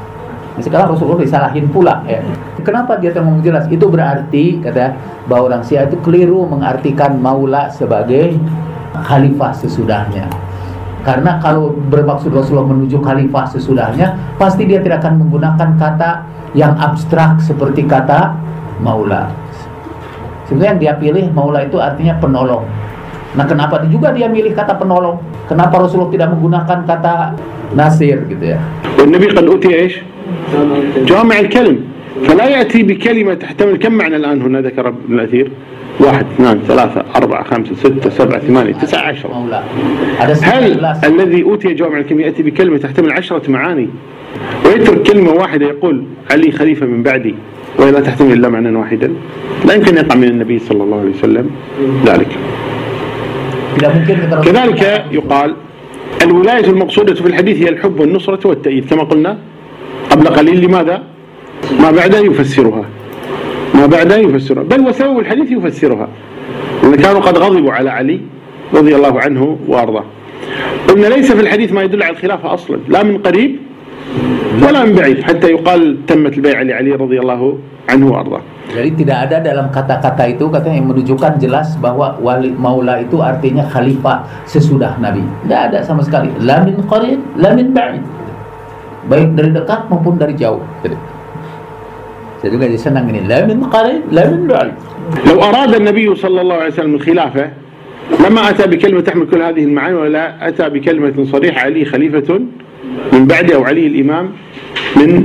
Nah, 0.56 0.62
sekarang 0.64 0.96
Rasulullah 0.96 1.20
disalahin 1.20 1.68
pula 1.68 2.00
ya. 2.08 2.24
Kenapa 2.62 2.98
dia 2.98 3.14
terang 3.14 3.38
jelas? 3.40 3.64
Itu 3.70 3.88
berarti 3.88 4.60
kata 4.60 4.92
bahwa 5.30 5.54
orang 5.54 5.62
Syiah 5.62 5.86
itu 5.86 5.96
keliru 6.02 6.44
mengartikan 6.44 7.16
maula 7.16 7.70
sebagai 7.70 8.34
khalifah 8.92 9.54
sesudahnya. 9.54 10.26
Karena 11.06 11.38
kalau 11.40 11.72
bermaksud 11.88 12.34
Rasulullah 12.34 12.68
menuju 12.68 12.98
khalifah 13.00 13.46
sesudahnya, 13.54 14.36
pasti 14.36 14.66
dia 14.66 14.82
tidak 14.82 15.06
akan 15.06 15.24
menggunakan 15.24 15.68
kata 15.78 16.10
yang 16.52 16.74
abstrak 16.76 17.40
seperti 17.40 17.86
kata 17.86 18.34
maula. 18.82 19.30
Sebenarnya 20.50 20.70
yang 20.74 20.80
dia 20.80 20.92
pilih 20.98 21.24
maula 21.32 21.64
itu 21.64 21.78
artinya 21.78 22.18
penolong. 22.18 22.66
Nah, 23.36 23.44
kenapa 23.44 23.84
juga 23.86 24.10
dia 24.10 24.26
milih 24.26 24.56
kata 24.56 24.76
penolong? 24.76 25.20
Kenapa 25.46 25.78
Rasulullah 25.78 26.10
tidak 26.12 26.28
menggunakan 26.34 26.78
kata 26.84 27.14
nasir 27.72 28.24
gitu 28.28 28.56
ya? 28.56 28.60
والنبي 28.98 29.26
قد 29.26 29.46
أوتي 29.46 29.74
إيش 29.74 29.94
جامع 31.06 31.38
الكلم 31.38 31.76
فلا 32.27 32.49
يأتي 32.49 32.83
بكلمة 32.83 33.33
تحتمل 33.33 33.77
كم 33.77 33.93
معنى 33.93 34.15
الآن 34.15 34.41
هنا 34.41 34.61
ذكر 34.61 34.87
ابن 34.87 35.19
الأثير؟ 35.19 35.51
واحد 35.99 36.25
اثنان 36.35 36.59
ثلاثة 36.67 37.05
أربعة 37.15 37.43
خمسة 37.43 37.75
ستة 37.75 38.09
سبعة 38.09 38.39
ثمانية 38.39 38.73
تسعة 38.73 39.07
عشرة. 39.07 39.63
هل 40.17 40.35
19 40.35 41.07
الذي 41.07 41.43
أوتي 41.43 41.73
جوامع 41.73 41.97
الكلم 41.97 42.19
يأتي 42.19 42.43
بكلمة 42.43 42.77
تحتمل 42.77 43.11
عشرة 43.11 43.51
معاني؟ 43.51 43.87
ويترك 44.65 45.01
كلمة 45.01 45.31
واحدة 45.31 45.65
يقول 45.65 46.03
علي 46.31 46.51
خليفة 46.51 46.85
من 46.85 47.03
بعدي 47.03 47.35
وهي 47.79 47.91
لا 47.91 47.99
تحتمل 47.99 48.33
إلا 48.33 48.49
معنى 48.49 48.77
واحدا. 48.77 49.13
لا 49.65 49.73
يمكن 49.73 49.95
يقع 49.95 50.15
من 50.15 50.27
النبي 50.27 50.59
صلى 50.59 50.83
الله 50.83 50.99
عليه 50.99 51.11
وسلم 51.11 51.49
ذلك. 52.05 52.27
كذلك 54.45 55.05
يقال 55.11 55.55
الولاية 56.21 56.65
المقصودة 56.65 57.13
في 57.13 57.27
الحديث 57.27 57.57
هي 57.57 57.69
الحب 57.69 57.99
والنصرة 57.99 58.47
والتأييد 58.47 58.89
كما 58.89 59.03
قلنا 59.03 59.37
قبل 60.09 60.27
قليل. 60.27 60.65
لماذا؟ 60.65 61.03
ما 61.79 61.91
بعدها 61.91 62.19
يفسرها 62.19 62.85
ما 63.75 63.85
بعدها 63.85 64.17
يفسرها 64.17 64.63
بل 64.63 64.81
وسبب 64.81 65.19
الحديث 65.19 65.51
يفسرها 65.51 66.07
لأن 66.83 66.95
كانوا 66.95 67.21
قد 67.21 67.37
غضبوا 67.37 67.71
على 67.71 67.89
علي 67.89 68.19
رضي 68.73 68.95
الله 68.95 69.19
عنه 69.19 69.57
وأرضاه 69.67 70.03
قلنا 70.87 71.07
ليس 71.07 71.31
في 71.31 71.41
الحديث 71.41 71.71
ما 71.73 71.81
يدل 71.81 72.03
على 72.03 72.13
الخلافة 72.13 72.53
أصلا 72.53 72.77
لا 72.87 73.03
من 73.03 73.17
قريب 73.17 73.55
ولا 74.67 74.83
من 74.85 74.93
بعيد 74.93 75.23
حتى 75.23 75.47
يقال 75.47 76.05
تمت 76.05 76.37
البيعة 76.37 76.63
لعلي 76.63 76.91
رضي 76.91 77.19
الله 77.19 77.57
عنه 77.89 78.11
وأرضاه 78.11 78.41
Jadi 78.63 79.05
tidak 79.05 79.27
ada 79.27 79.37
dalam 79.43 79.67
kata-kata 79.69 80.23
itu 80.33 80.47
katanya 80.47 80.79
yang 80.79 80.87
menunjukkan 80.89 81.35
jelas 81.35 81.75
bahwa 81.77 82.15
wali 82.23 82.49
maula 82.55 83.03
itu 83.03 83.19
artinya 83.19 83.67
khalifah 83.67 84.23
sesudah 84.47 84.97
Nabi. 85.03 85.19
Tidak 85.43 85.59
ada 85.69 85.83
sama 85.83 85.99
sekali. 85.99 86.31
La 86.41 86.63
min 86.63 86.79
qarib, 86.87 87.19
la 87.37 87.51
min 87.53 87.75
ba'id. 87.75 88.01
Baik 89.11 89.35
dari 89.35 89.51
dekat 89.51 89.91
maupun 89.91 90.15
dari 90.15 90.33
jauh. 90.33 90.63
Gitu. 90.79 90.95
Saya 92.42 92.54
juga 92.54 92.70
jadi 92.70 92.78
senang 92.78 93.10
ini. 93.10 93.26
La 93.26 93.42
min 93.44 93.66
qarib, 93.66 94.06
la 94.14 94.22
min 94.30 94.46
ba'id. 94.46 94.74
لو 95.08 95.40
أراد 95.42 95.74
النبي 95.74 96.14
صلى 96.14 96.40
الله 96.40 96.54
عليه 96.54 96.72
وسلم 96.72 96.94
الخلافة 96.94 97.50
لما 98.20 98.50
أتى 98.50 98.66
بكلمة 98.66 99.00
تحمل 99.00 99.26
كل 99.26 99.42
هذه 99.42 99.64
المعاني 99.64 99.94
ولا 99.94 100.48
أتى 100.48 100.68
بكلمة 100.68 101.16
صريحة 101.32 101.60
علي 101.60 101.84
خليفة 101.84 102.28
من 103.12 103.24
بعدي 103.24 103.54
أو 103.54 103.64
علي 103.64 103.86
الإمام 103.86 104.26
من 104.96 105.24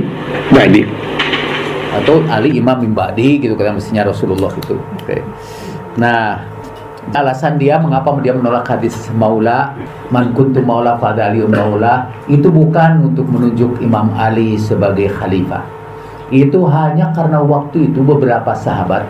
بعدي 0.56 0.84
Atau 1.94 2.26
Ali 2.26 2.58
Imam 2.58 2.82
min 2.82 2.90
ba'di 2.90 3.38
gitu 3.38 3.54
kata 3.54 3.78
mestinya 3.78 4.10
Rasulullah 4.10 4.50
itu. 4.50 4.74
Oke. 4.74 5.22
Nah, 5.94 6.42
alasan 7.14 7.54
dia 7.54 7.78
mengapa 7.78 8.18
dia 8.18 8.34
menolak 8.34 8.66
hadis 8.66 9.14
maula 9.14 9.78
man 10.10 10.34
kuntu 10.34 10.58
maula 10.58 10.98
fada 10.98 11.30
ali 11.30 11.46
maula 11.46 12.10
itu 12.26 12.50
bukan 12.50 13.14
untuk 13.14 13.30
menunjuk 13.30 13.78
Imam 13.78 14.10
Ali 14.18 14.58
sebagai 14.58 15.06
khalifah 15.06 15.77
itu 16.29 16.65
hanya 16.69 17.09
karena 17.13 17.41
waktu 17.41 17.89
itu 17.89 18.01
beberapa 18.05 18.53
sahabat. 18.53 19.09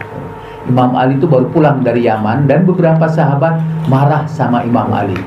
Imam 0.68 0.94
Ali 0.94 1.18
itu 1.18 1.26
baru 1.26 1.50
pulang 1.50 1.82
dari 1.82 2.06
Yaman 2.06 2.46
dan 2.46 2.64
beberapa 2.64 3.10
sahabat 3.10 3.60
marah 3.90 4.28
sama 4.30 4.62
Imam 4.64 4.88
Ali. 4.94 5.18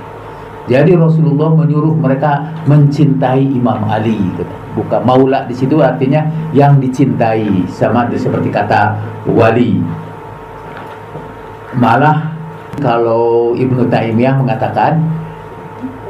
Jadi 0.71 0.95
Rasulullah 0.95 1.51
menyuruh 1.51 1.99
mereka 1.99 2.55
mencintai 2.71 3.43
Imam 3.43 3.83
Ali 3.91 4.15
gitu. 4.15 4.47
bukan 4.73 5.05
maula 5.05 5.45
di 5.45 5.53
situ 5.53 5.85
artinya 5.85 6.25
yang 6.57 6.81
dicintai 6.81 7.69
sama 7.69 8.09
seperti 8.17 8.49
kata 8.49 8.97
wali. 9.29 9.85
Malah 11.77 12.33
kalau 12.81 13.53
Ibnu 13.53 13.91
Taimiyah 13.93 14.41
mengatakan 14.41 14.97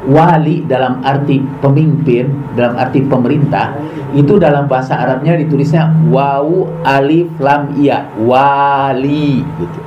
wali 0.07 0.67
dalam 0.67 0.99
arti 1.03 1.39
pemimpin, 1.63 2.27
dalam 2.53 2.75
arti 2.75 3.03
pemerintah, 3.03 3.75
itu 4.11 4.35
dalam 4.35 4.67
bahasa 4.67 4.99
Arabnya 4.99 5.39
ditulisnya 5.39 5.89
wawu 6.11 6.67
alif 6.83 7.31
lam 7.39 7.71
iya, 7.79 8.07
wali 8.19 9.41
gitu. 9.59 9.79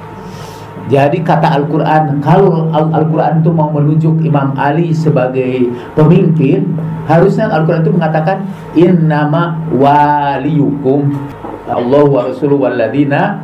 Jadi 0.87 1.19
kata 1.27 1.51
Al-Quran, 1.51 2.23
kalau 2.23 2.71
Al- 2.71 2.95
Al-Quran 2.95 3.43
itu 3.43 3.51
mau 3.51 3.75
menunjuk 3.75 4.23
Imam 4.23 4.55
Ali 4.55 4.95
sebagai 4.95 5.75
pemimpin, 5.99 6.79
harusnya 7.11 7.51
Al-Quran 7.51 7.83
itu 7.83 7.91
mengatakan 7.91 8.47
innama 8.79 9.59
waliyukum 9.75 11.11
Allah 11.67 12.07
wa 12.07 12.31
rasuluhu 12.31 12.71
walladina 12.71 13.43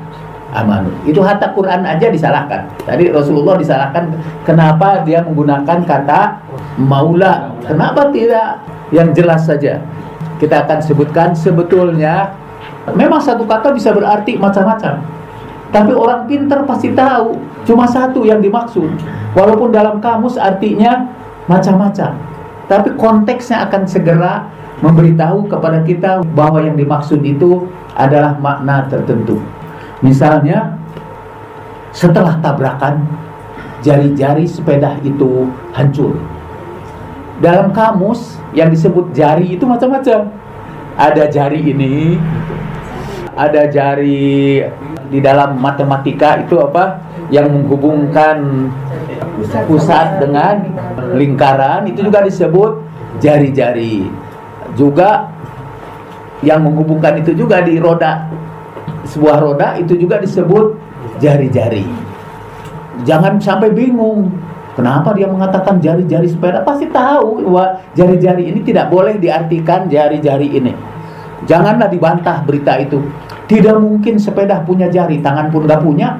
amanu. 0.52 0.92
Itu 1.08 1.24
hatta 1.24 1.50
Quran 1.56 1.82
aja 1.82 2.12
disalahkan. 2.12 2.68
Tadi 2.84 3.08
Rasulullah 3.08 3.56
disalahkan 3.56 4.12
kenapa 4.44 5.00
dia 5.02 5.24
menggunakan 5.24 5.82
kata 5.82 6.20
maula. 6.76 7.56
Kenapa 7.64 8.12
tidak 8.12 8.60
yang 8.92 9.10
jelas 9.16 9.48
saja? 9.48 9.80
Kita 10.36 10.68
akan 10.68 10.78
sebutkan 10.84 11.32
sebetulnya 11.32 12.36
memang 12.92 13.18
satu 13.18 13.48
kata 13.48 13.72
bisa 13.72 13.90
berarti 13.96 14.36
macam-macam. 14.36 15.00
Tapi 15.72 15.92
orang 15.96 16.28
pintar 16.28 16.68
pasti 16.68 16.92
tahu 16.92 17.40
cuma 17.64 17.88
satu 17.88 18.28
yang 18.28 18.44
dimaksud. 18.44 18.92
Walaupun 19.32 19.72
dalam 19.72 20.04
kamus 20.04 20.36
artinya 20.36 21.08
macam-macam. 21.48 22.12
Tapi 22.68 22.92
konteksnya 23.00 23.64
akan 23.68 23.88
segera 23.88 24.52
memberitahu 24.84 25.48
kepada 25.48 25.80
kita 25.86 26.20
bahwa 26.36 26.60
yang 26.60 26.76
dimaksud 26.76 27.24
itu 27.24 27.70
adalah 27.96 28.36
makna 28.36 28.84
tertentu. 28.90 29.40
Misalnya 30.02 30.76
setelah 31.94 32.36
tabrakan 32.42 33.06
jari-jari 33.82 34.46
sepeda 34.46 34.98
itu 35.06 35.46
hancur. 35.74 36.18
Dalam 37.42 37.74
kamus 37.74 38.38
yang 38.54 38.70
disebut 38.70 39.10
jari 39.14 39.58
itu 39.58 39.66
macam-macam. 39.66 40.30
Ada 40.92 41.24
jari 41.32 41.72
ini, 41.72 42.20
ada 43.32 43.64
jari 43.66 44.60
di 45.08 45.18
dalam 45.20 45.56
matematika 45.56 46.40
itu 46.40 46.60
apa 46.60 47.00
yang 47.32 47.48
menghubungkan 47.48 48.68
pusat 49.64 50.20
dengan 50.20 50.68
lingkaran 51.16 51.88
itu 51.88 52.04
juga 52.04 52.24
disebut 52.24 52.80
jari-jari 53.20 54.08
juga 54.76 55.32
yang 56.44 56.64
menghubungkan 56.64 57.20
itu 57.20 57.32
juga 57.32 57.64
di 57.64 57.80
roda 57.80 58.28
sebuah 59.06 59.36
roda 59.42 59.78
itu 59.78 59.98
juga 59.98 60.22
disebut 60.22 60.78
jari-jari. 61.18 61.86
Jangan 63.02 63.40
sampai 63.42 63.74
bingung 63.74 64.30
kenapa 64.78 65.16
dia 65.16 65.26
mengatakan 65.26 65.82
jari-jari 65.82 66.28
sepeda? 66.30 66.62
Pasti 66.62 66.86
tahu 66.90 67.42
bahwa 67.48 67.82
jari-jari 67.96 68.52
ini 68.52 68.60
tidak 68.62 68.92
boleh 68.92 69.18
diartikan 69.18 69.90
jari-jari 69.90 70.48
ini. 70.54 70.72
Janganlah 71.48 71.90
dibantah 71.90 72.46
berita 72.46 72.78
itu. 72.78 73.02
Tidak 73.50 73.74
mungkin 73.82 74.16
sepeda 74.16 74.62
punya 74.62 74.86
jari 74.86 75.18
tangan 75.18 75.50
pun 75.50 75.66
nggak 75.66 75.82
punya. 75.82 76.14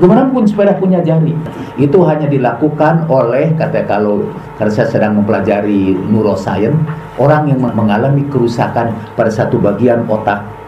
Bagaimana 0.00 0.32
pun 0.32 0.48
sepeda 0.48 0.74
punya 0.80 1.04
jari? 1.04 1.36
Itu 1.76 2.00
hanya 2.08 2.24
dilakukan 2.24 3.10
oleh 3.10 3.52
Kata 3.52 3.84
kalau 3.84 4.22
Karena 4.56 4.72
saya 4.72 4.88
sedang 4.88 5.12
mempelajari 5.20 5.92
neuroscience 6.08 6.78
Orang 7.20 7.52
yang 7.52 7.60
mengalami 7.60 8.24
kerusakan 8.32 8.96
Pada 9.12 9.28
satu 9.28 9.60
bagian 9.60 10.08
otak 10.08 10.59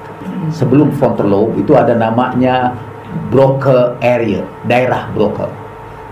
Sebelum 0.50 0.90
frontal 0.96 1.31
lobe 1.31 1.62
Itu 1.62 1.78
ada 1.78 1.94
namanya 1.94 2.74
Broca 3.31 3.94
area 4.02 4.42
Daerah 4.66 5.12
Broca 5.14 5.46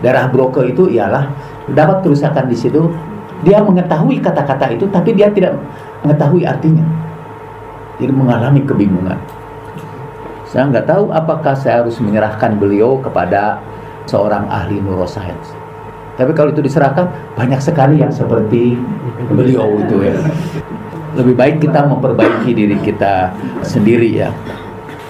Daerah 0.04 0.30
Broca 0.30 0.62
itu 0.62 0.86
ialah 0.86 1.26
Dapat 1.72 2.06
kerusakan 2.06 2.46
di 2.46 2.54
situ 2.54 2.86
Dia 3.42 3.64
mengetahui 3.64 4.20
kata-kata 4.22 4.70
itu 4.76 4.86
Tapi 4.92 5.16
dia 5.16 5.32
tidak 5.32 5.58
mengetahui 6.06 6.46
artinya 6.46 6.84
Jadi 7.98 8.12
mengalami 8.12 8.60
kebingungan 8.62 9.18
saya 10.50 10.66
nggak 10.66 10.90
tahu 10.90 11.14
apakah 11.14 11.54
saya 11.54 11.86
harus 11.86 12.02
menyerahkan 12.02 12.58
beliau 12.58 12.98
kepada 12.98 13.62
seorang 14.10 14.50
ahli 14.50 14.82
neuroscience. 14.82 15.54
Tapi 16.18 16.34
kalau 16.34 16.50
itu 16.50 16.58
diserahkan, 16.58 17.06
banyak 17.38 17.62
sekali 17.62 18.02
yang 18.02 18.10
seperti 18.10 18.74
beliau 19.30 19.78
itu 19.78 20.10
ya. 20.10 20.18
Lebih 21.18 21.34
baik 21.34 21.56
kita 21.62 21.86
memperbaiki 21.86 22.50
diri 22.54 22.76
kita 22.82 23.34
sendiri 23.66 24.10
ya. 24.14 24.30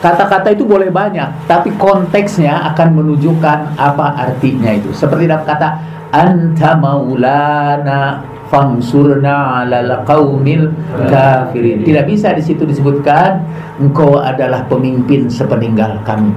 Kata-kata 0.01 0.57
itu 0.57 0.65
boleh 0.65 0.89
banyak, 0.89 1.45
tapi 1.45 1.77
konteksnya 1.77 2.73
akan 2.73 2.97
menunjukkan 2.97 3.77
apa 3.77 4.17
artinya 4.17 4.73
itu. 4.73 4.89
Seperti 4.97 5.29
dalam 5.29 5.45
kata 5.45 5.69
anta 6.09 6.73
maulana 6.81 8.25
Fangsurna 8.51 9.63
ala 9.63 10.03
qaumil 10.03 10.75
kafirin. 11.07 11.87
Tidak 11.87 12.05
bisa 12.11 12.35
di 12.35 12.43
situ 12.43 12.67
disebutkan 12.67 13.47
engkau 13.79 14.19
adalah 14.19 14.67
pemimpin 14.67 15.31
sepeninggal 15.31 16.03
kami. 16.03 16.35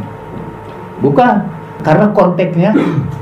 Bukan. 1.02 1.63
Karena 1.84 2.16
konteksnya 2.16 2.72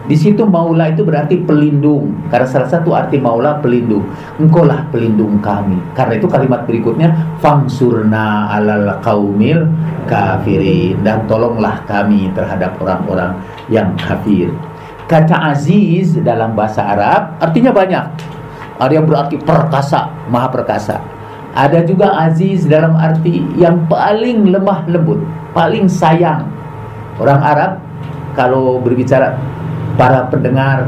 di 0.05 0.13
situ 0.13 0.45
maula 0.45 0.93
itu 0.93 1.01
berarti 1.01 1.41
pelindung. 1.41 2.13
Karena 2.29 2.45
salah 2.45 2.69
satu 2.69 2.93
arti 2.93 3.17
maula 3.17 3.57
pelindung. 3.57 4.05
Engkaulah 4.37 4.85
pelindung 4.93 5.41
kami. 5.41 5.81
Karena 5.97 6.21
itu 6.21 6.29
kalimat 6.29 6.69
berikutnya 6.69 7.09
fangsurna 7.41 8.53
alal 8.53 9.01
qaumil 9.01 9.65
kafirin 10.05 11.01
dan 11.01 11.25
tolonglah 11.25 11.81
kami 11.89 12.29
terhadap 12.37 12.77
orang-orang 12.77 13.33
yang 13.73 13.89
kafir. 13.97 14.53
Kata 15.09 15.51
aziz 15.51 16.15
dalam 16.21 16.53
bahasa 16.53 16.85
Arab 16.85 17.41
artinya 17.41 17.73
banyak 17.73 18.05
ada 18.81 18.97
yang 18.97 19.05
berarti 19.05 19.37
perkasa, 19.37 20.09
maha 20.25 20.49
perkasa. 20.49 20.97
Ada 21.53 21.85
juga 21.85 22.17
aziz 22.17 22.65
dalam 22.65 22.97
arti 22.97 23.43
yang 23.59 23.85
paling 23.85 24.49
lemah 24.49 24.87
lembut, 24.89 25.21
paling 25.53 25.85
sayang. 25.85 26.49
Orang 27.21 27.43
Arab 27.43 27.90
kalau 28.33 28.79
berbicara 28.79 29.35
para 29.99 30.27
pendengar, 30.31 30.87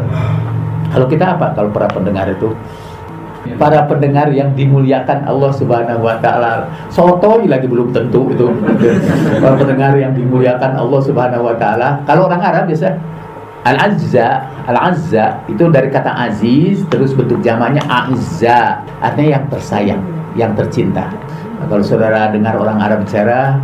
kalau 0.91 1.05
kita 1.07 1.37
apa? 1.37 1.53
Kalau 1.53 1.69
para 1.69 1.87
pendengar 1.91 2.29
itu 2.31 2.51
para 3.59 3.83
pendengar 3.85 4.31
yang 4.31 4.55
dimuliakan 4.55 5.27
Allah 5.27 5.51
Subhanahu 5.51 6.01
wa 6.03 6.15
taala. 6.23 6.67
Soto 6.87 7.43
lagi 7.43 7.67
belum 7.67 7.91
tentu 7.91 8.31
itu. 8.31 8.47
Para 9.43 9.55
pendengar 9.59 9.99
yang 9.99 10.15
dimuliakan 10.15 10.79
Allah 10.79 11.01
Subhanahu 11.03 11.43
wa 11.43 11.55
taala. 11.59 11.99
Kalau 12.07 12.31
orang 12.31 12.39
Arab 12.39 12.71
biasa 12.71 12.95
Al-Azza, 13.63 14.43
Al-Azza 14.67 15.39
itu 15.47 15.63
dari 15.71 15.87
kata 15.87 16.11
aziz 16.11 16.83
terus 16.91 17.15
bentuk 17.15 17.39
jamaknya 17.39 17.79
Aizza, 17.87 18.83
artinya 18.99 19.39
yang 19.39 19.45
tersayang, 19.47 20.03
yang 20.35 20.51
tercinta. 20.51 21.07
Nah, 21.59 21.65
kalau 21.71 21.83
saudara 21.83 22.27
dengar 22.27 22.59
orang 22.59 22.75
Arab 22.83 23.07
bicara 23.07 23.55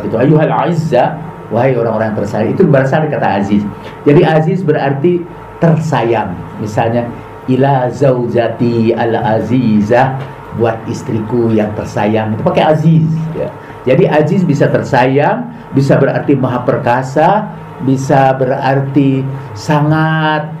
itu 0.00 0.16
ayuhal 0.16 0.48
azza, 0.48 1.20
wahai 1.52 1.76
orang-orang 1.76 2.16
yang 2.16 2.18
tersayang, 2.24 2.50
itu 2.56 2.62
berasal 2.64 3.04
dari 3.04 3.12
kata 3.12 3.28
aziz. 3.44 3.62
Jadi 4.08 4.20
aziz 4.24 4.58
berarti 4.64 5.22
tersayang. 5.60 6.32
Misalnya 6.58 7.06
ila 7.46 7.92
zaujati 7.92 8.96
al-azizah 8.96 10.18
buat 10.56 10.76
istriku 10.88 11.52
yang 11.52 11.72
tersayang 11.72 12.36
itu 12.36 12.42
pakai 12.44 12.64
aziz 12.64 13.06
ya. 13.36 13.48
Jadi 13.82 14.04
aziz 14.06 14.46
bisa 14.46 14.70
tersayang, 14.70 15.50
bisa 15.74 15.98
berarti 15.98 16.38
maha 16.38 16.62
perkasa, 16.62 17.50
bisa 17.82 18.30
berarti 18.38 19.26
sangat 19.58 20.54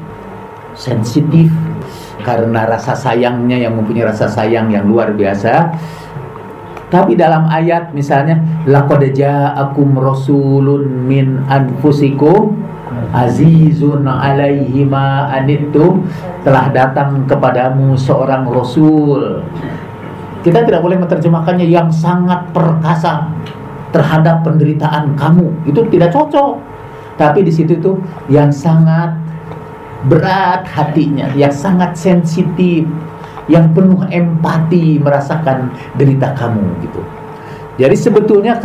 sensitif 0.74 1.52
karena 2.26 2.66
rasa 2.66 2.98
sayangnya 2.98 3.58
yang 3.58 3.78
mempunyai 3.78 4.10
rasa 4.10 4.26
sayang 4.26 4.74
yang 4.74 4.86
luar 4.90 5.14
biasa. 5.14 5.70
Tapi 6.92 7.16
dalam 7.16 7.48
ayat 7.48 7.96
misalnya 7.96 8.36
laqad 8.68 9.00
ja'akum 9.16 9.96
rasulun 9.96 11.08
min 11.08 11.40
anfusikum 11.48 12.52
azizun 13.16 14.04
alaihi 14.04 14.84
ma 14.84 15.32
anittum 15.32 16.04
telah 16.44 16.68
datang 16.68 17.24
kepadamu 17.24 17.96
seorang 17.96 18.44
rasul. 18.44 19.40
Kita 20.44 20.68
tidak 20.68 20.84
boleh 20.84 21.00
menerjemahkannya 21.00 21.64
yang 21.64 21.88
sangat 21.88 22.44
perkasa 22.52 23.32
terhadap 23.88 24.44
penderitaan 24.44 25.16
kamu. 25.16 25.48
Itu 25.64 25.88
tidak 25.88 26.12
cocok 26.12 26.72
tapi 27.20 27.44
di 27.44 27.52
situ 27.52 27.76
tuh 27.78 28.00
yang 28.32 28.48
sangat 28.48 29.14
berat 30.08 30.66
hatinya, 30.66 31.30
yang 31.38 31.52
sangat 31.52 31.94
sensitif, 31.94 32.88
yang 33.50 33.70
penuh 33.74 34.02
empati 34.10 35.02
merasakan 35.02 35.72
derita 35.98 36.34
kamu 36.34 36.62
gitu. 36.84 37.02
Jadi 37.80 37.96
sebetulnya 37.96 38.60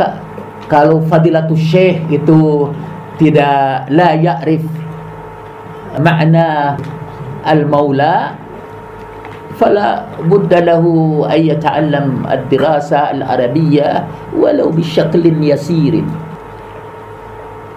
kalau 0.68 1.00
fadilatul 1.06 1.58
syekh 1.58 2.04
itu 2.12 2.70
tidak 3.18 3.88
la 3.90 4.14
ya'rif 4.14 4.62
makna 5.98 6.78
al-maula 7.42 8.38
fala 9.58 10.06
budda 10.28 10.62
lahu 10.62 11.26
an 11.26 11.40
yata'allam 11.42 12.22
ad-dirasa 12.30 13.10
al-arabiyyah 13.18 14.06
walau 14.38 14.70
bisyaklin 14.70 15.42
yasirin 15.42 16.06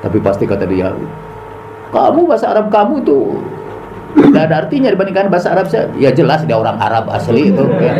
tapi 0.02 0.18
pasti 0.18 0.50
kata 0.50 0.66
dia, 0.66 0.90
kamu 1.94 2.26
bahasa 2.26 2.50
Arab 2.50 2.74
kamu 2.74 3.06
itu 3.06 3.38
tidak 4.15 4.43
ada 4.52 4.56
artinya 4.67 4.89
dibandingkan 4.91 5.32
bahasa 5.32 5.56
Arab 5.56 5.67
saya. 5.71 5.88
Ya 5.95 6.12
jelas 6.12 6.43
dia 6.43 6.58
orang 6.60 6.78
Arab 6.80 7.08
asli 7.12 7.52
itu. 7.52 7.63
Ya. 7.80 7.93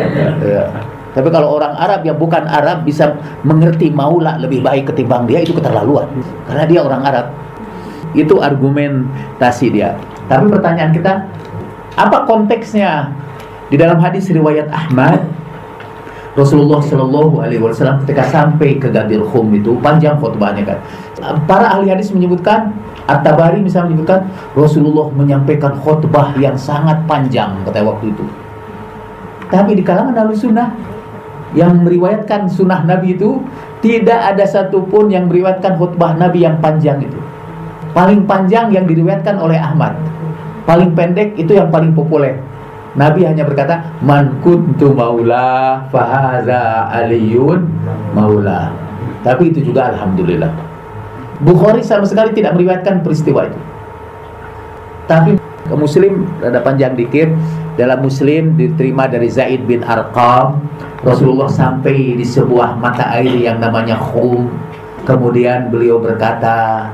Ya. 0.44 0.64
Tapi 1.12 1.28
kalau 1.28 1.60
orang 1.60 1.76
Arab 1.76 2.00
yang 2.08 2.16
bukan 2.16 2.48
Arab 2.48 2.88
bisa 2.88 3.12
mengerti 3.44 3.92
maula 3.92 4.40
lebih 4.40 4.64
baik 4.64 4.92
ketimbang 4.92 5.28
dia 5.28 5.44
itu 5.44 5.52
keterlaluan. 5.52 6.08
Karena 6.48 6.64
dia 6.64 6.80
orang 6.80 7.02
Arab. 7.04 7.26
Itu 8.12 8.40
argumentasi 8.40 9.72
dia. 9.72 9.96
Tapi 10.28 10.48
pertanyaan 10.48 10.92
kita, 10.92 11.12
apa 11.96 12.24
konteksnya? 12.28 13.12
Di 13.72 13.80
dalam 13.80 13.96
hadis 14.04 14.28
riwayat 14.28 14.68
Ahmad, 14.68 15.24
Rasulullah 16.36 16.80
Shallallahu 16.80 17.44
Alaihi 17.44 17.60
Wasallam 17.60 18.04
ketika 18.04 18.24
sampai 18.28 18.80
ke 18.80 18.88
Gadir 18.88 19.20
Khum 19.24 19.52
itu 19.52 19.76
panjang 19.80 20.16
khutbahnya 20.16 20.64
kan. 20.64 20.78
Para 21.44 21.76
ahli 21.76 21.92
hadis 21.92 22.12
menyebutkan 22.12 22.72
At-Tabari 23.10 23.58
misalnya 23.58 23.94
menyebutkan 23.94 24.20
Rasulullah 24.54 25.10
menyampaikan 25.10 25.74
khutbah 25.82 26.38
yang 26.38 26.54
sangat 26.54 27.02
panjang 27.10 27.58
kata 27.66 27.82
waktu 27.82 28.14
itu. 28.14 28.24
Tapi 29.50 29.76
di 29.76 29.82
kalangan 29.84 30.16
ahli 30.16 30.32
sunnah 30.38 30.72
yang 31.52 31.84
meriwayatkan 31.84 32.48
sunnah 32.48 32.86
Nabi 32.86 33.18
itu 33.18 33.42
tidak 33.84 34.32
ada 34.32 34.46
satupun 34.48 35.12
yang 35.12 35.28
meriwayatkan 35.28 35.76
khutbah 35.76 36.16
Nabi 36.16 36.46
yang 36.46 36.56
panjang 36.62 37.02
itu. 37.04 37.18
Paling 37.92 38.24
panjang 38.24 38.72
yang 38.72 38.88
diriwayatkan 38.88 39.36
oleh 39.36 39.60
Ahmad. 39.60 39.92
Paling 40.64 40.96
pendek 40.96 41.36
itu 41.36 41.58
yang 41.58 41.68
paling 41.68 41.92
populer. 41.92 42.40
Nabi 42.96 43.24
hanya 43.24 43.44
berkata, 43.44 43.84
"Man 44.00 44.40
kuntu 44.40 44.92
maula 44.92 45.84
fahaza 45.92 46.88
aliyun 46.88 47.68
maula." 48.16 48.72
Tapi 49.20 49.52
itu 49.52 49.60
juga 49.72 49.92
alhamdulillah. 49.92 50.71
Bukhari 51.40 51.80
sama 51.80 52.04
sekali 52.04 52.36
tidak 52.36 52.58
meriwayatkan 52.58 53.00
peristiwa 53.00 53.48
itu. 53.48 53.60
Tapi 55.08 55.40
ke 55.40 55.74
Muslim 55.74 56.28
ada 56.44 56.60
panjang 56.60 56.92
dikit. 56.92 57.32
Dalam 57.72 58.04
Muslim 58.04 58.58
diterima 58.60 59.08
dari 59.08 59.32
Zaid 59.32 59.64
bin 59.64 59.80
Arqam. 59.80 60.60
Rasulullah 61.02 61.48
sampai 61.48 62.14
di 62.14 62.22
sebuah 62.22 62.76
mata 62.78 63.10
air 63.16 63.32
yang 63.34 63.58
namanya 63.58 63.96
Khum. 63.98 64.52
Kemudian 65.02 65.72
beliau 65.72 65.98
berkata, 65.98 66.86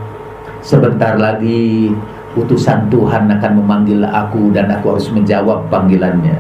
sebentar 0.65 1.21
lagi 1.21 1.93
utusan 2.37 2.89
Tuhan 2.89 3.29
akan 3.29 3.53
memanggil 3.61 4.01
aku 4.07 4.49
dan 4.55 4.73
aku 4.73 4.97
harus 4.97 5.09
menjawab 5.13 5.69
panggilannya. 5.69 6.39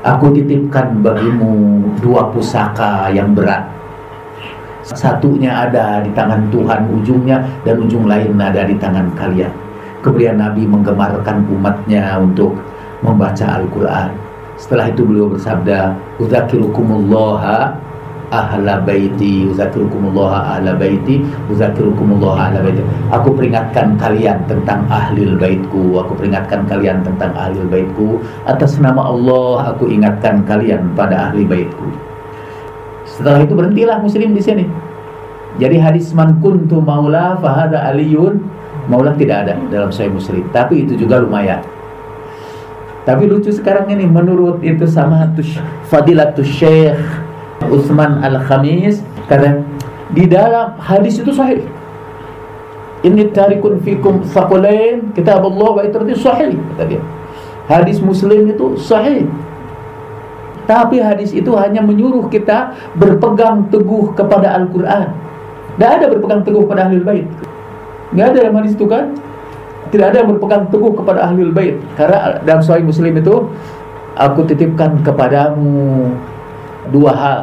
Aku 0.00 0.32
titipkan 0.32 1.04
bagimu 1.04 1.84
dua 2.00 2.32
pusaka 2.32 3.12
yang 3.12 3.36
berat. 3.36 3.79
Satunya 4.94 5.70
ada 5.70 6.02
di 6.02 6.10
tangan 6.10 6.50
Tuhan 6.50 6.90
ujungnya 6.90 7.38
dan 7.62 7.78
ujung 7.78 8.10
lain 8.10 8.34
ada 8.38 8.66
di 8.66 8.74
tangan 8.74 9.06
kalian. 9.14 9.52
Kemudian 10.02 10.40
Nabi 10.40 10.66
menggemarkan 10.66 11.46
umatnya 11.46 12.18
untuk 12.18 12.56
membaca 13.04 13.60
Al-Quran. 13.60 14.10
Setelah 14.56 14.92
itu 14.92 15.04
beliau 15.06 15.28
bersabda, 15.30 15.94
Udzakirukumullah 16.20 17.72
ahla 18.30 18.78
baiti 18.86 19.44
uzakirukumullah 19.50 20.58
ahla 20.58 20.78
baiti 20.78 21.18
uzakirukumullah 21.50 22.48
ahla 22.48 22.62
baiti 22.62 22.82
aku 23.10 23.34
peringatkan 23.34 23.98
kalian 23.98 24.38
tentang 24.46 24.86
ahli 24.86 25.34
baitku 25.34 25.98
aku 25.98 26.14
peringatkan 26.14 26.62
kalian 26.70 27.02
tentang 27.02 27.34
ahli 27.34 27.58
baitku 27.66 28.22
atas 28.46 28.78
nama 28.78 29.02
Allah 29.02 29.74
aku 29.74 29.90
ingatkan 29.90 30.46
kalian 30.46 30.94
pada 30.94 31.30
ahli 31.30 31.42
baitku 31.42 32.09
setelah 33.10 33.42
itu 33.42 33.52
berhentilah 33.58 33.98
muslim 33.98 34.30
di 34.30 34.42
sini 34.42 34.64
jadi 35.58 35.82
hadis 35.82 36.14
man 36.14 36.38
kuntu 36.38 36.78
maula 36.78 37.34
fahada 37.42 37.90
aliyun 37.90 38.38
maula 38.86 39.12
tidak 39.18 39.46
ada 39.48 39.54
dalam 39.68 39.90
sahih 39.90 40.14
muslim 40.14 40.46
tapi 40.54 40.86
itu 40.86 40.94
juga 40.94 41.18
lumayan 41.18 41.60
tapi 43.08 43.26
lucu 43.26 43.50
sekarang 43.50 43.90
ini 43.90 44.06
menurut 44.06 44.62
itu 44.62 44.86
sama 44.86 45.26
fadilatus 45.90 46.46
syekh 46.46 47.00
Utsman 47.68 48.24
Al-Khamis 48.24 49.04
kata 49.28 49.60
di 50.16 50.24
dalam 50.24 50.80
hadis 50.80 51.20
itu 51.20 51.28
sahih. 51.34 51.60
Ini 53.00 53.32
tarikun 53.32 53.80
fikum 53.80 54.24
saqalain 54.28 55.12
kitab 55.16 55.44
Allah 55.44 55.70
wa 55.76 55.82
itu 55.84 55.96
sahih 56.16 56.56
kata. 56.76 57.00
Hadis 57.68 58.00
Muslim 58.00 58.48
itu 58.48 58.76
sahih. 58.80 59.28
Tapi 60.70 61.02
hadis 61.02 61.34
itu 61.34 61.50
hanya 61.58 61.82
menyuruh 61.82 62.30
kita 62.30 62.78
berpegang 62.94 63.66
teguh 63.74 64.14
kepada 64.14 64.54
Al-Qur'an. 64.54 65.10
Tidak 65.74 65.90
ada 65.98 66.06
berpegang 66.06 66.46
teguh 66.46 66.62
kepada 66.62 66.86
Ahlul 66.86 67.02
Bait. 67.02 67.26
Tidak 68.14 68.22
ada 68.22 68.38
dalam 68.38 68.54
hadis 68.62 68.78
itu 68.78 68.86
kan? 68.86 69.18
Tidak 69.90 70.06
ada 70.06 70.22
yang 70.22 70.30
berpegang 70.30 70.70
teguh 70.70 70.94
kepada 70.94 71.26
Ahlul 71.26 71.50
Bait. 71.50 71.74
Karena 71.98 72.38
dalam 72.46 72.62
Sahih 72.62 72.86
Muslim 72.86 73.18
itu 73.18 73.50
aku 74.14 74.46
titipkan 74.46 75.02
kepadamu 75.02 76.14
dua 76.94 77.12
hal 77.18 77.40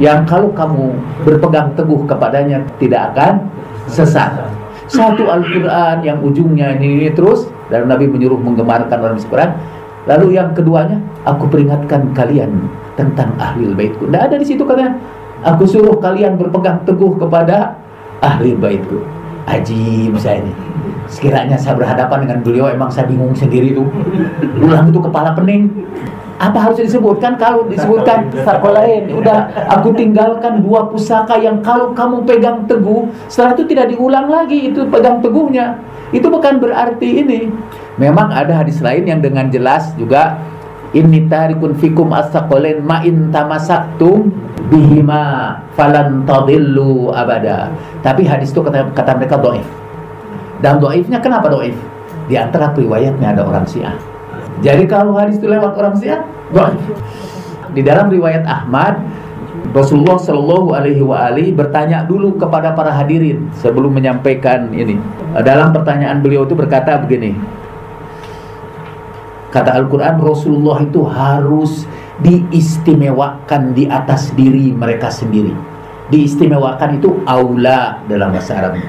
yang 0.00 0.24
kalau 0.24 0.48
kamu 0.56 0.96
berpegang 1.22 1.76
teguh 1.76 2.00
kepadanya 2.08 2.64
tidak 2.80 3.12
akan 3.12 3.44
sesat. 3.92 4.40
Satu 4.88 5.28
Al-Quran 5.28 6.00
yang 6.00 6.24
ujungnya 6.24 6.80
ini, 6.80 7.12
terus 7.12 7.48
dan 7.68 7.92
Nabi 7.92 8.08
menyuruh 8.08 8.40
menggemarkan 8.40 8.96
dalam 8.96 9.20
Al-Quran. 9.20 9.52
Lalu 10.04 10.36
yang 10.36 10.52
keduanya, 10.52 11.00
aku 11.24 11.48
peringatkan 11.48 12.12
kalian 12.12 12.68
tentang 12.94 13.32
ahli 13.40 13.72
baitku. 13.72 14.04
Tidak 14.08 14.22
ada 14.30 14.36
di 14.36 14.46
situ 14.46 14.62
kalian. 14.62 15.00
Aku 15.44 15.64
suruh 15.64 15.96
kalian 16.00 16.36
berpegang 16.40 16.84
teguh 16.84 17.16
kepada 17.16 17.76
ahli 18.20 18.52
baitku. 18.56 19.00
Ajib 19.44 20.16
saya 20.16 20.40
ini. 20.40 20.52
Sekiranya 21.08 21.56
saya 21.60 21.76
berhadapan 21.76 22.24
dengan 22.24 22.38
beliau, 22.40 22.66
emang 22.72 22.88
saya 22.88 23.04
bingung 23.08 23.36
sendiri 23.36 23.76
tuh. 23.76 23.88
Ulang 24.60 24.88
itu 24.88 25.00
kepala 25.04 25.36
pening 25.36 25.68
apa 26.34 26.58
harus 26.58 26.82
disebutkan 26.82 27.38
kalau 27.38 27.62
disebutkan 27.70 28.26
sako 28.42 28.74
lain 28.74 29.06
udah 29.14 29.46
aku 29.70 29.94
tinggalkan 29.94 30.66
dua 30.66 30.90
pusaka 30.90 31.38
yang 31.38 31.62
kalau 31.62 31.94
kamu 31.94 32.26
pegang 32.26 32.66
teguh 32.66 33.06
setelah 33.30 33.54
itu 33.54 33.64
tidak 33.70 33.86
diulang 33.94 34.26
lagi 34.26 34.74
itu 34.74 34.82
pegang 34.90 35.22
teguhnya 35.22 35.78
itu 36.14 36.26
bukan 36.30 36.62
berarti 36.62 37.26
ini. 37.26 37.50
Memang 37.98 38.30
ada 38.30 38.62
hadis 38.62 38.78
lain 38.78 39.10
yang 39.10 39.18
dengan 39.18 39.50
jelas 39.50 39.90
juga 39.98 40.38
ini 40.94 41.26
tarikun 41.26 41.74
fikum 41.74 42.14
asaqalain 42.14 42.78
ma 42.78 43.02
in 43.02 43.34
tamasaktum 43.34 44.30
bihima 44.70 45.58
falan 45.74 46.22
tadillu 46.22 47.10
abada. 47.10 47.74
Tapi 48.06 48.22
hadis 48.22 48.54
itu 48.54 48.62
kata, 48.62 48.94
kata 48.94 49.18
mereka 49.18 49.42
doif. 49.42 49.66
Dan 50.62 50.78
doifnya 50.78 51.18
kenapa 51.18 51.50
doif? 51.50 51.74
Di 52.30 52.38
antara 52.38 52.70
riwayatnya 52.70 53.34
ada 53.34 53.42
orang 53.42 53.66
Syiah. 53.66 53.98
Jadi 54.62 54.86
kalau 54.86 55.18
hadis 55.18 55.42
itu 55.42 55.50
lewat 55.50 55.74
orang 55.74 55.98
Syiah, 55.98 56.22
Di 57.74 57.82
dalam 57.82 58.06
riwayat 58.06 58.46
Ahmad, 58.46 59.02
Rasulullah 59.74 60.18
Shallallahu 60.18 60.70
Alaihi 60.70 61.02
Wasallam 61.02 61.58
bertanya 61.58 62.06
dulu 62.06 62.38
kepada 62.38 62.70
para 62.78 62.94
hadirin 62.94 63.50
sebelum 63.58 63.90
menyampaikan 63.90 64.70
ini. 64.70 64.98
Dalam 65.42 65.74
pertanyaan 65.74 66.22
beliau 66.22 66.46
itu 66.46 66.54
berkata 66.54 66.94
begini. 67.02 67.34
Kata 69.50 69.74
Al-Quran 69.74 70.18
Rasulullah 70.18 70.82
itu 70.82 71.02
harus 71.06 71.86
diistimewakan 72.22 73.74
di 73.74 73.86
atas 73.86 74.34
diri 74.34 74.74
mereka 74.74 75.10
sendiri. 75.10 75.54
Diistimewakan 76.10 76.98
itu 76.98 77.22
aula 77.26 78.02
dalam 78.10 78.34
bahasa 78.34 78.58
Arabnya. 78.58 78.86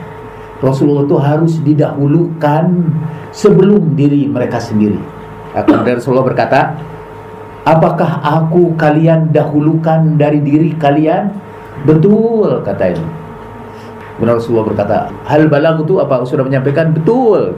Rasulullah 0.62 1.06
itu 1.06 1.18
harus 1.22 1.54
didahulukan 1.62 2.66
sebelum 3.30 3.94
diri 3.94 4.26
mereka 4.26 4.58
sendiri. 4.62 4.98
Kemudian 5.54 6.02
Rasulullah 6.02 6.26
berkata, 6.26 6.76
Apakah 7.66 8.22
aku 8.22 8.78
kalian 8.78 9.34
dahulukan 9.34 10.22
dari 10.22 10.38
diri 10.38 10.78
kalian? 10.78 11.34
Betul, 11.82 12.62
kata 12.62 12.94
ini. 12.94 13.06
Kemudian 14.16 14.38
Rasulullah 14.38 14.68
berkata, 14.70 14.98
Hal 15.26 15.50
balang 15.50 15.82
itu 15.82 15.98
apa? 15.98 16.24
Sudah 16.24 16.46
menyampaikan? 16.46 16.94
Betul. 16.94 17.58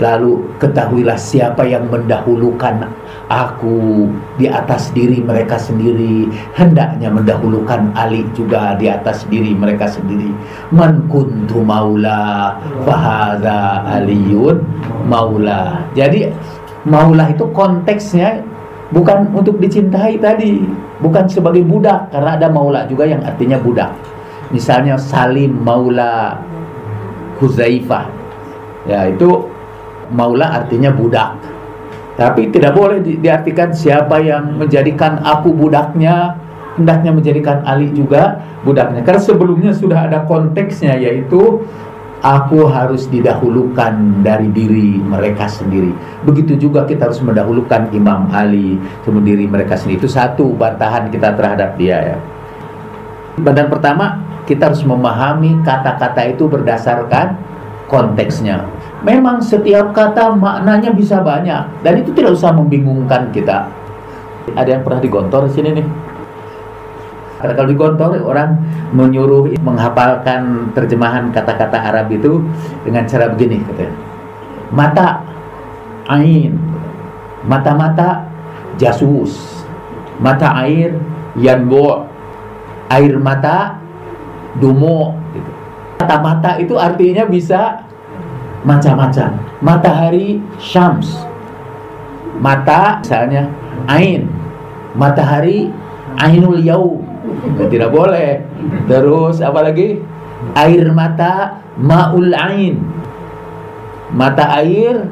Lalu 0.00 0.56
ketahuilah 0.56 1.16
siapa 1.20 1.68
yang 1.68 1.88
mendahulukan 1.88 2.88
aku 3.28 4.08
di 4.40 4.48
atas 4.48 4.88
diri 4.96 5.20
mereka 5.20 5.60
sendiri 5.60 6.32
hendaknya 6.56 7.12
mendahulukan 7.12 7.92
Ali 7.92 8.24
juga 8.32 8.72
di 8.80 8.88
atas 8.88 9.28
diri 9.28 9.52
mereka 9.52 9.84
sendiri 9.88 10.32
man 10.72 11.04
kuntu 11.12 11.60
maula 11.60 12.56
fahadha 12.88 13.84
aliyun 13.84 14.64
maula 15.08 15.84
jadi 15.92 16.32
Maulah 16.82 17.30
itu 17.30 17.46
konteksnya 17.54 18.42
bukan 18.92 19.32
untuk 19.32 19.58
dicintai 19.58 20.20
tadi, 20.20 20.62
bukan 21.00 21.26
sebagai 21.26 21.64
budak 21.64 22.12
karena 22.12 22.36
ada 22.36 22.48
maula 22.52 22.84
juga 22.86 23.08
yang 23.08 23.24
artinya 23.24 23.58
budak. 23.58 23.90
Misalnya 24.52 25.00
Salim 25.00 25.64
Maula 25.64 26.36
Huzaifah. 27.40 28.04
Ya, 28.84 29.08
itu 29.08 29.48
maula 30.12 30.62
artinya 30.62 30.92
budak. 30.92 31.40
Tapi 32.12 32.52
tidak 32.52 32.76
boleh 32.76 33.00
di 33.00 33.16
diartikan 33.16 33.72
siapa 33.72 34.20
yang 34.20 34.60
menjadikan 34.60 35.24
aku 35.24 35.48
budaknya 35.56 36.36
hendaknya 36.76 37.10
menjadikan 37.12 37.64
Ali 37.64 37.88
juga 37.92 38.40
budaknya. 38.64 39.00
Karena 39.00 39.20
sebelumnya 39.20 39.72
sudah 39.72 40.08
ada 40.08 40.24
konteksnya 40.28 40.96
yaitu 41.00 41.64
aku 42.22 42.70
harus 42.70 43.10
didahulukan 43.10 44.22
dari 44.22 44.48
diri 44.54 45.02
mereka 45.02 45.50
sendiri. 45.50 45.90
Begitu 46.22 46.54
juga 46.56 46.86
kita 46.86 47.10
harus 47.10 47.18
mendahulukan 47.18 47.90
Imam 47.90 48.30
Ali 48.30 48.78
sendiri 49.02 49.44
mereka 49.50 49.74
sendiri. 49.74 50.06
Itu 50.06 50.08
satu 50.08 50.54
bantahan 50.54 51.10
kita 51.10 51.34
terhadap 51.34 51.74
dia 51.74 52.14
ya. 52.14 52.18
Bantahan 53.42 53.68
pertama, 53.68 54.22
kita 54.46 54.70
harus 54.70 54.86
memahami 54.86 55.58
kata-kata 55.66 56.30
itu 56.30 56.46
berdasarkan 56.46 57.34
konteksnya. 57.90 58.70
Memang 59.02 59.42
setiap 59.42 59.90
kata 59.90 60.38
maknanya 60.38 60.94
bisa 60.94 61.18
banyak 61.18 61.82
dan 61.82 61.92
itu 61.98 62.14
tidak 62.14 62.38
usah 62.38 62.54
membingungkan 62.54 63.34
kita. 63.34 63.66
Ada 64.54 64.78
yang 64.78 64.82
pernah 64.86 65.02
digontor 65.02 65.50
di 65.50 65.52
sini 65.54 65.70
nih? 65.82 65.86
Kalau 67.42 67.66
di 67.66 67.74
kantor 67.74 68.22
orang 68.22 68.54
menyuruh 68.94 69.50
menghafalkan 69.66 70.70
terjemahan 70.78 71.34
kata-kata 71.34 71.74
Arab 71.74 72.06
itu 72.14 72.38
dengan 72.86 73.02
cara 73.10 73.34
begini 73.34 73.58
katanya. 73.66 73.98
Mata 74.70 75.08
ain, 76.06 76.54
mata-mata 77.42 78.30
jasus, 78.78 79.66
mata 80.22 80.54
air 80.62 80.94
yanbo, 81.34 82.06
air 82.86 83.18
mata 83.18 83.82
dumo 84.62 85.18
gitu. 85.34 85.50
Mata-mata 85.98 86.62
itu 86.62 86.78
artinya 86.78 87.26
bisa 87.26 87.82
macam-macam. 88.62 89.34
Matahari 89.58 90.38
syams. 90.62 91.26
Mata 92.38 93.02
misalnya 93.02 93.50
ain. 93.90 94.30
Matahari 94.94 95.72
ainul 96.20 96.60
yaum 96.60 97.01
ya, 97.42 97.66
tidak 97.68 97.90
boleh. 97.90 98.42
Terus 98.86 99.42
apa 99.42 99.60
lagi 99.66 99.98
air 100.54 100.86
mata 100.94 101.62
maul 101.78 102.30
ain. 102.34 102.78
Mata 104.12 104.60
air 104.60 105.08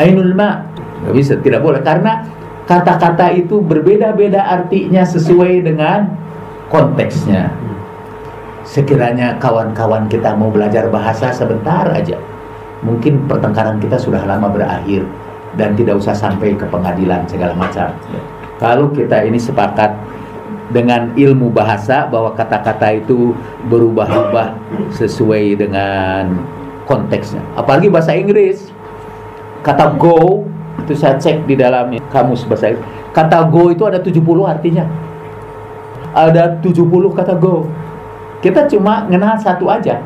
ainul 0.00 0.34
ma. 0.34 0.64
Nggak 1.04 1.14
bisa 1.14 1.32
tidak 1.40 1.62
boleh. 1.62 1.80
Karena 1.80 2.26
kata-kata 2.66 3.32
itu 3.32 3.62
berbeda-beda 3.62 4.44
artinya 4.44 5.06
sesuai 5.06 5.64
dengan 5.64 6.12
konteksnya. 6.68 7.48
Sekiranya 8.68 9.40
kawan-kawan 9.40 10.10
kita 10.12 10.36
mau 10.36 10.52
belajar 10.52 10.92
bahasa 10.92 11.32
sebentar 11.32 11.88
aja 11.88 12.20
mungkin 12.82 13.26
pertengkaran 13.26 13.82
kita 13.82 13.98
sudah 13.98 14.22
lama 14.22 14.46
berakhir 14.50 15.02
dan 15.58 15.74
tidak 15.74 15.98
usah 15.98 16.14
sampai 16.14 16.54
ke 16.54 16.66
pengadilan 16.68 17.26
segala 17.26 17.54
macam. 17.56 17.90
Kalau 18.58 18.90
kita 18.90 19.22
ini 19.26 19.38
sepakat 19.38 19.94
dengan 20.68 21.16
ilmu 21.16 21.48
bahasa 21.48 22.04
bahwa 22.08 22.36
kata-kata 22.36 23.00
itu 23.00 23.32
berubah-ubah 23.72 24.52
sesuai 24.92 25.56
dengan 25.56 26.36
konteksnya. 26.84 27.40
Apalagi 27.56 27.88
bahasa 27.88 28.12
Inggris. 28.16 28.72
Kata 29.64 29.96
go 29.98 30.46
itu 30.84 30.94
saya 30.94 31.18
cek 31.18 31.44
di 31.44 31.58
dalam 31.58 31.96
kamus 32.12 32.44
bahasa 32.44 32.72
Inggris. 32.72 32.86
Kata 33.12 33.48
go 33.48 33.72
itu 33.72 33.84
ada 33.88 34.00
70 34.00 34.20
artinya. 34.44 34.84
Ada 36.12 36.60
70 36.60 37.16
kata 37.16 37.36
go. 37.36 37.68
Kita 38.44 38.68
cuma 38.70 39.08
kenal 39.08 39.36
satu 39.40 39.66
aja. 39.68 40.00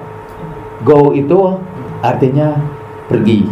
Go 0.83 1.15
itu 1.15 1.59
artinya 2.03 2.59
pergi. 3.07 3.47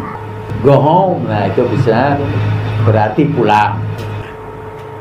Go 0.61 0.77
home, 0.77 1.25
nah 1.25 1.47
itu 1.47 1.63
bisa 1.73 2.19
berarti 2.85 3.29
pulang. 3.33 3.81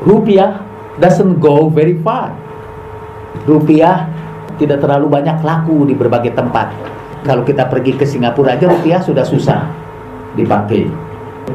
Rupiah 0.00 0.69
doesn't 1.00 1.40
go 1.40 1.72
very 1.72 1.96
far. 2.04 2.36
Rupiah 3.48 4.06
tidak 4.60 4.84
terlalu 4.84 5.08
banyak 5.08 5.40
laku 5.40 5.88
di 5.88 5.96
berbagai 5.96 6.36
tempat. 6.36 6.70
Kalau 7.24 7.44
kita 7.44 7.68
pergi 7.68 7.96
ke 7.96 8.04
Singapura 8.04 8.56
aja 8.56 8.68
rupiah 8.68 9.00
sudah 9.00 9.24
susah 9.24 9.64
dipakai. 10.36 10.88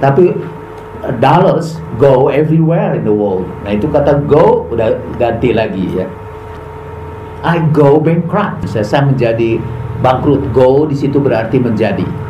Tapi 0.02 0.34
dollars 1.22 1.78
go 2.02 2.34
everywhere 2.34 2.98
in 2.98 3.06
the 3.06 3.14
world. 3.14 3.46
Nah 3.62 3.78
itu 3.78 3.86
kata 3.86 4.26
go 4.26 4.66
udah 4.74 4.98
ganti 5.22 5.54
lagi 5.54 5.86
ya. 5.94 6.10
I 7.46 7.62
go 7.70 8.02
bankrupt. 8.02 8.66
Saya, 8.66 8.82
saya 8.82 9.06
menjadi 9.06 9.62
bangkrut. 10.02 10.50
Go 10.50 10.90
di 10.90 10.98
situ 10.98 11.22
berarti 11.22 11.62
menjadi. 11.62 12.25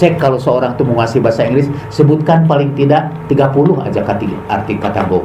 Cek 0.00 0.16
kalau 0.16 0.40
seorang 0.40 0.72
itu 0.72 0.82
menguasai 0.88 1.20
bahasa 1.20 1.44
Inggris, 1.44 1.68
sebutkan 1.92 2.48
paling 2.48 2.72
tidak 2.72 3.12
30 3.28 3.84
aja 3.84 4.00
kata, 4.00 4.24
arti 4.48 4.80
kata 4.80 5.04
go. 5.12 5.20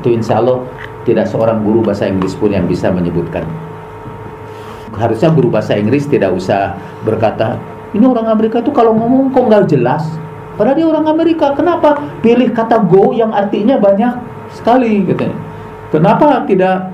Itu 0.00 0.08
insya 0.08 0.40
Allah 0.40 0.64
tidak 1.04 1.28
seorang 1.28 1.60
guru 1.60 1.84
bahasa 1.84 2.08
Inggris 2.08 2.32
pun 2.32 2.48
yang 2.48 2.64
bisa 2.64 2.88
menyebutkan. 2.88 3.44
Harusnya 4.96 5.28
guru 5.28 5.52
bahasa 5.52 5.76
Inggris 5.76 6.08
tidak 6.08 6.32
usah 6.32 6.80
berkata, 7.04 7.60
ini 7.92 8.08
orang 8.08 8.32
Amerika 8.32 8.64
itu 8.64 8.72
kalau 8.72 8.96
ngomong 8.96 9.36
kok 9.36 9.44
nggak 9.52 9.68
jelas. 9.68 10.08
Padahal 10.56 10.80
dia 10.80 10.88
orang 10.88 11.04
Amerika, 11.04 11.52
kenapa 11.52 12.00
pilih 12.24 12.56
kata 12.56 12.80
go 12.88 13.12
yang 13.12 13.36
artinya 13.36 13.76
banyak 13.76 14.16
sekali 14.56 15.04
gitu. 15.04 15.28
Kenapa 15.92 16.48
tidak 16.48 16.88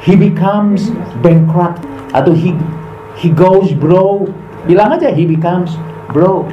he 0.00 0.16
becomes 0.16 0.88
bankrupt 1.20 1.84
atau 2.16 2.32
he 2.32 2.56
he 3.16 3.28
goes 3.32 3.72
bro 3.76 4.28
bilang 4.68 4.92
aja 4.92 5.10
he 5.10 5.24
becomes 5.24 5.74
bro. 6.16 6.48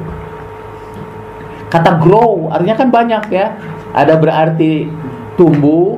Kata 1.72 1.96
grow 1.96 2.52
artinya 2.52 2.76
kan 2.76 2.88
banyak 2.92 3.24
ya. 3.32 3.56
Ada 3.96 4.20
berarti 4.20 4.92
tumbuh 5.40 5.96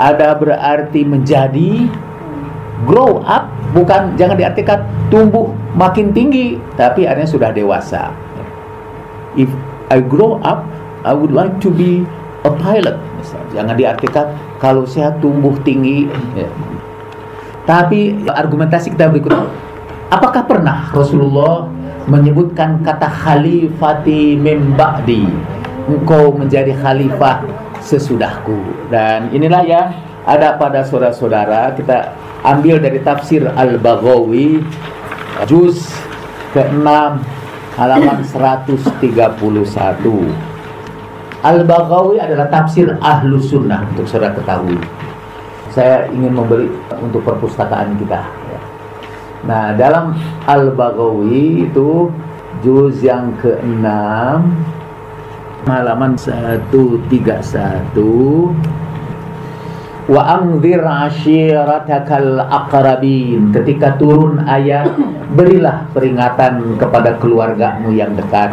ada 0.00 0.32
berarti 0.32 1.04
menjadi. 1.04 1.92
Grow 2.82 3.22
up 3.22 3.46
bukan 3.76 4.18
jangan 4.18 4.34
diartikan 4.34 4.82
tumbuh 5.06 5.54
makin 5.78 6.10
tinggi 6.10 6.58
tapi 6.74 7.06
artinya 7.06 7.28
sudah 7.28 7.50
dewasa. 7.52 8.10
If 9.36 9.52
I 9.92 10.02
grow 10.02 10.40
up 10.42 10.66
I 11.06 11.14
would 11.14 11.30
like 11.30 11.62
to 11.62 11.70
be 11.70 12.02
a 12.42 12.50
pilot 12.50 12.98
misalnya. 13.22 13.50
jangan 13.54 13.74
diartikan 13.78 14.26
kalau 14.58 14.82
saya 14.82 15.14
tumbuh 15.22 15.54
tinggi. 15.62 16.10
Ya, 16.34 16.50
tapi 17.62 18.18
argumentasi 18.26 18.98
kita 18.98 19.06
berikut. 19.14 19.30
Apakah 20.10 20.44
pernah 20.44 20.90
Rasulullah 20.90 21.70
menyebutkan 22.06 22.82
kata 22.82 23.06
khalifati 23.06 24.38
memba'di? 24.38 25.26
Engkau 25.90 26.34
menjadi 26.34 26.74
khalifah 26.78 27.42
sesudahku. 27.82 28.58
Dan 28.90 29.30
inilah 29.34 29.62
yang 29.66 29.88
ada 30.22 30.54
pada 30.54 30.86
saudara-saudara 30.86 31.74
kita 31.74 32.14
ambil 32.46 32.78
dari 32.78 33.02
tafsir 33.02 33.42
Al-Baghawi 33.46 34.62
juz 35.50 35.82
ke-6 36.54 36.86
halaman 37.74 38.18
131. 38.22 38.78
Al-Baghawi 41.42 42.16
adalah 42.22 42.46
tafsir 42.46 42.94
Ahlu 43.02 43.42
Sunnah 43.42 43.82
untuk 43.90 44.06
saudara 44.06 44.30
ketahui 44.38 44.78
saya 45.72 46.04
ingin 46.12 46.36
membeli 46.36 46.68
untuk 47.00 47.24
perpustakaan 47.24 47.96
kita. 47.96 48.20
Nah, 49.42 49.74
dalam 49.74 50.14
Al-Baghawi 50.46 51.66
itu 51.66 52.10
juz 52.62 53.02
yang 53.02 53.34
ke-6 53.42 53.82
halaman 55.66 56.14
131 56.18 57.10
wa 60.10 60.22
anzir 60.34 60.82
ashiratakal 60.82 62.42
aqrabin 62.42 63.54
ketika 63.54 63.94
turun 63.94 64.42
ayat 64.42 64.90
berilah 65.30 65.86
peringatan 65.94 66.74
kepada 66.74 67.14
keluargamu 67.22 67.94
yang 67.94 68.10
dekat 68.18 68.50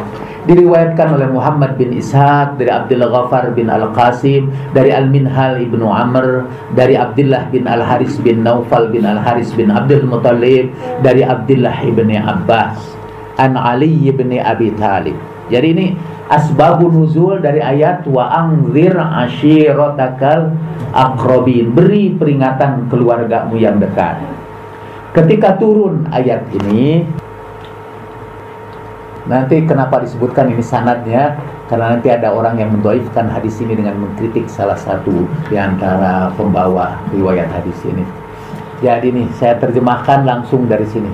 diriwayatkan 0.50 1.14
oleh 1.14 1.30
Muhammad 1.30 1.78
bin 1.78 1.93
Ishaq 1.93 2.58
dari 2.58 2.74
Abdul 2.74 3.06
Ghaffar 3.06 3.54
bin 3.54 3.70
Al-Qasim 3.70 4.50
dari 4.74 4.89
Al-Minhal 4.89 5.62
ibnu 5.62 5.86
Amr 5.86 6.50
dari 6.74 6.97
Abdullah 6.97 7.54
bin 7.54 7.70
Al-Haris 7.70 8.18
bin 8.18 8.41
Naufal 8.41 8.89
bin 8.89 9.06
Al-Haris 9.06 9.54
bin 9.54 9.70
Abdul 9.70 10.10
Muttalib 10.10 10.74
dari 11.06 11.22
Abdullah 11.22 11.78
ibni 11.86 12.18
Abbas 12.18 12.82
an 13.38 13.54
Ali 13.54 14.10
ibni 14.10 14.41
Abi 14.41 14.74
Talib. 14.74 15.14
Jadi 15.54 15.68
ini 15.70 15.88
asbabun 16.34 16.97
nuzul 16.97 17.45
dari 17.45 17.62
ayat 17.62 18.10
wa 18.10 18.34
angzir 18.34 18.97
ashiratakal 18.97 20.50
akrobin 20.97 21.78
beri 21.78 22.18
peringatan 22.18 22.89
keluargamu 22.89 23.54
yang 23.54 23.78
dekat. 23.78 24.18
Ketika 25.14 25.58
turun 25.58 26.06
ayat 26.10 26.45
ini 26.54 27.02
Nanti 29.30 29.61
kenapa 29.61 30.01
disebutkan 30.01 30.49
ini 30.49 30.65
sanadnya? 30.65 31.38
Karena 31.69 31.93
nanti 31.93 32.09
ada 32.09 32.34
orang 32.34 32.57
yang 32.57 32.73
mendoifkan 32.73 33.30
hadis 33.30 33.61
ini 33.61 33.77
dengan 33.77 33.93
mengkritik 34.01 34.49
salah 34.49 34.73
satu 34.73 35.30
di 35.45 35.55
antara 35.55 36.34
pembawa 36.34 36.97
riwayat 37.13 37.45
hadis 37.53 37.77
ini. 37.86 38.01
Jadi 38.82 39.13
nih 39.13 39.30
saya 39.38 39.53
terjemahkan 39.61 40.25
langsung 40.25 40.65
dari 40.65 40.89
sini. 40.89 41.13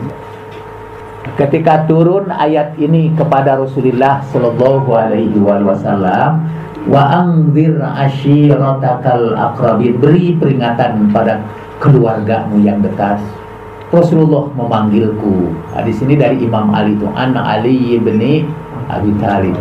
Ketika 1.35 1.83
turun 1.91 2.31
ayat 2.31 2.79
ini 2.79 3.11
kepada 3.19 3.59
Rasulullah 3.59 4.23
Shallallahu 4.31 4.89
Alaihi 4.95 5.35
Wasallam, 5.35 6.47
wa 6.87 7.03
angzir 7.19 7.75
ashiratakal 7.83 9.35
akrabin 9.35 9.99
beri 9.99 10.39
peringatan 10.39 11.11
pada 11.11 11.43
keluargamu 11.83 12.63
yang 12.63 12.79
dekat 12.79 13.19
Rasulullah 13.93 14.49
memanggilku. 14.57 15.53
Hadis 15.73 16.01
ini 16.01 16.17
dari 16.17 16.41
Imam 16.41 16.73
Ali 16.73 16.97
itu, 16.97 17.05
An 17.13 17.37
Ali 17.37 18.01
bin 18.01 18.17
Abi 18.89 19.11
Thalib. 19.21 19.57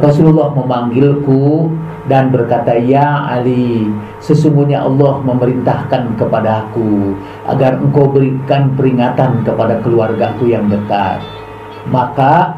Rasulullah 0.00 0.54
memanggilku 0.56 1.68
dan 2.08 2.32
berkata, 2.32 2.72
"Ya 2.78 3.28
Ali, 3.28 3.90
sesungguhnya 4.22 4.80
Allah 4.80 5.20
memerintahkan 5.20 6.16
kepadaku 6.16 7.14
agar 7.44 7.76
engkau 7.82 8.08
berikan 8.08 8.72
peringatan 8.78 9.44
kepada 9.44 9.82
keluargaku 9.84 10.48
yang 10.48 10.70
dekat." 10.72 11.20
Maka 11.92 12.56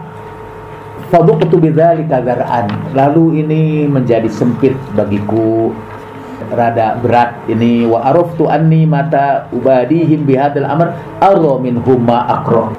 faduqtu 1.10 1.58
bidzalika 1.58 2.22
zar'an. 2.22 2.70
Lalu 2.94 3.44
ini 3.44 3.62
menjadi 3.90 4.28
sempit 4.30 4.76
bagiku 4.94 5.74
rada 6.52 7.00
berat. 7.00 7.48
Ini 7.48 7.88
wa 7.88 8.04
araftu 8.04 8.46
anni 8.46 8.84
mata 8.84 9.48
ubadihim 9.50 10.28
bihadal 10.28 10.68
amr 10.68 10.94
arra 11.18 11.54
minhum 11.58 12.00
ma 12.04 12.28
akra. 12.28 12.70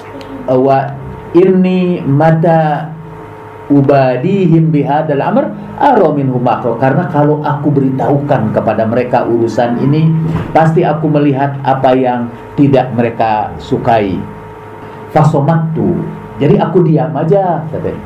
Wa 0.48 0.94
inni 1.34 2.00
mata 2.06 2.94
ubadihim 3.68 4.70
bihadal 4.70 5.22
amr 5.22 5.50
arra 5.82 6.10
minhum 6.14 6.40
ma 6.40 6.62
akra. 6.62 6.78
Karena 6.78 7.10
kalau 7.10 7.42
aku 7.42 7.74
beritahukan 7.74 8.54
kepada 8.54 8.86
mereka 8.86 9.26
urusan 9.26 9.82
ini 9.82 10.14
pasti 10.54 10.86
aku 10.86 11.10
melihat 11.10 11.58
apa 11.66 11.92
yang 11.98 12.30
tidak 12.54 12.94
mereka 12.94 13.52
sukai. 13.58 14.16
Fasomattu. 15.10 16.02
Jadi 16.42 16.58
aku 16.58 16.82
diam 16.82 17.14
aja 17.14 17.62
katanya. 17.70 18.02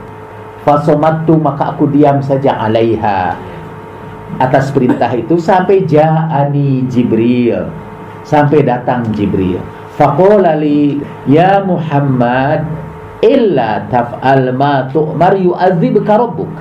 Fasomattu 0.67 1.39
maka 1.39 1.71
aku 1.71 1.87
diam 1.87 2.19
saja 2.19 2.59
alaiha 2.59 3.39
atas 4.37 4.69
perintah 4.75 5.09
itu 5.15 5.39
sampai 5.39 5.87
ja'ani 5.87 6.85
Jibril. 6.91 7.71
Sampai 8.27 8.61
datang 8.67 9.07
Jibril. 9.15 9.63
Faqala 9.97 10.59
li 10.59 11.01
ya 11.25 11.63
Muhammad 11.65 12.67
illa 13.25 13.87
taf'al 13.89 14.53
ma 14.53 14.85
tu'mar 14.93 15.33
yu'adzibka 15.39 16.21
rabbuk. 16.21 16.51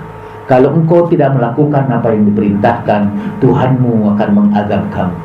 Kalau 0.46 0.78
engkau 0.78 1.10
tidak 1.10 1.34
melakukan 1.34 1.90
apa 1.90 2.14
yang 2.14 2.30
diperintahkan 2.30 3.02
Tuhanmu 3.42 4.14
akan 4.14 4.28
mengazab 4.30 4.86
kamu. 4.94 5.18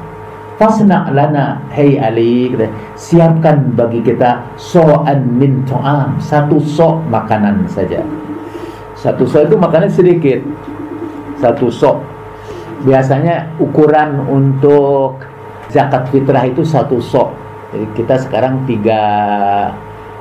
Fasna 0.57 1.09
lana 1.09 1.57
Hei 1.73 1.97
Ali 1.97 2.53
Siapkan 2.97 3.73
bagi 3.73 4.01
kita 4.01 4.45
So'an 4.57 5.25
min 5.41 5.65
to'am 5.65 6.17
Satu 6.21 6.57
sok 6.61 7.05
makanan 7.09 7.65
saja. 7.69 8.01
Satu 8.97 9.25
sok 9.25 9.49
itu 9.49 9.55
makanan 9.57 9.89
sedikit. 9.89 10.41
Satu 11.37 11.69
sok 11.69 12.01
Biasanya 12.81 13.55
ukuran 13.61 14.25
untuk 14.25 15.21
Zakat 15.71 16.11
fitrah 16.11 16.43
itu 16.43 16.67
satu 16.67 16.99
sok. 16.99 17.31
Jadi 17.71 17.87
kita 17.95 18.19
sekarang 18.19 18.67
tiga 18.67 18.99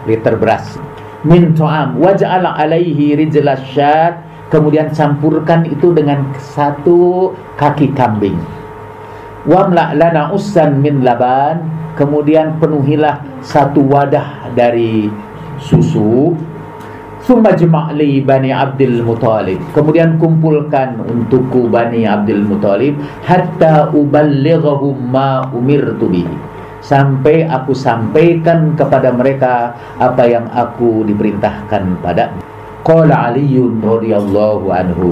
liter 0.06 0.38
beras. 0.38 0.78
Min 1.26 1.58
to'am 1.58 1.98
Waja'ala 1.98 2.54
alaihi 2.54 3.18
rijla 3.18 3.58
syad 3.74 4.22
Kemudian 4.50 4.90
campurkan 4.90 5.62
itu 5.66 5.94
dengan 5.94 6.26
satu 6.38 7.30
kaki 7.54 7.94
kambing. 7.94 8.34
Wamla 9.46 9.94
lana 9.94 10.34
usan 10.34 10.82
min 10.82 11.06
laban. 11.06 11.62
Kemudian 11.94 12.58
penuhilah 12.58 13.22
satu 13.42 13.82
wadah 13.86 14.50
dari 14.54 15.06
susu 15.62 16.34
summa 17.30 17.54
jema'li 17.54 18.26
bani 18.26 18.50
Abdul 18.50 19.06
Muttalib. 19.06 19.62
Kemudian 19.70 20.18
kumpulkan 20.18 20.98
untukku 20.98 21.70
bani 21.70 22.02
Abdul 22.02 22.42
Muttalib 22.42 22.98
hatta 23.22 23.94
uballighahum 23.94 24.98
ma 25.14 25.46
umirtu 25.54 26.10
bihi. 26.10 26.34
Sampai 26.82 27.46
aku 27.46 27.70
sampaikan 27.70 28.74
kepada 28.74 29.14
mereka 29.14 29.78
apa 30.02 30.26
yang 30.26 30.50
aku 30.50 31.06
diperintahkan 31.06 32.02
pada 32.02 32.34
qala 32.82 33.30
aliyun 33.30 33.78
radhiyallahu 33.78 34.66
anhu 34.74 35.06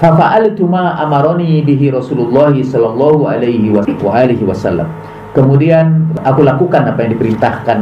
Fafa'altu 0.00 0.64
ma 0.64 0.96
amaroni 1.04 1.60
bihi 1.60 1.92
Rasulullah 1.92 2.48
sallallahu 2.56 3.28
alaihi 3.28 3.68
wa 3.68 3.84
alihi 4.16 4.48
wasallam. 4.48 4.88
Kemudian 5.36 6.16
aku 6.24 6.40
lakukan 6.40 6.88
apa 6.88 7.04
yang 7.04 7.12
diperintahkan 7.12 7.78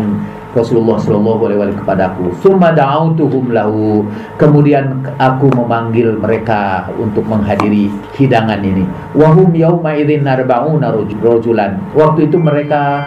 Rasulullah 0.57 0.97
sallallahu 0.97 1.41
alaihi 1.49 1.59
wasallam 1.61 1.81
kepadaku. 1.85 2.25
Summa 2.41 2.73
da'autuhum 2.73 3.53
lahu. 3.53 4.05
Kemudian 4.41 5.05
aku 5.21 5.53
memanggil 5.53 6.17
mereka 6.17 6.89
untuk 6.97 7.29
menghadiri 7.29 7.93
hidangan 8.17 8.65
ini. 8.65 8.89
Wahum 9.13 9.53
yauma 9.53 9.93
idzin 9.93 10.25
arba'una 10.25 10.93
rajulan. 11.21 11.77
Waktu 11.93 12.33
itu 12.33 12.37
mereka 12.41 13.05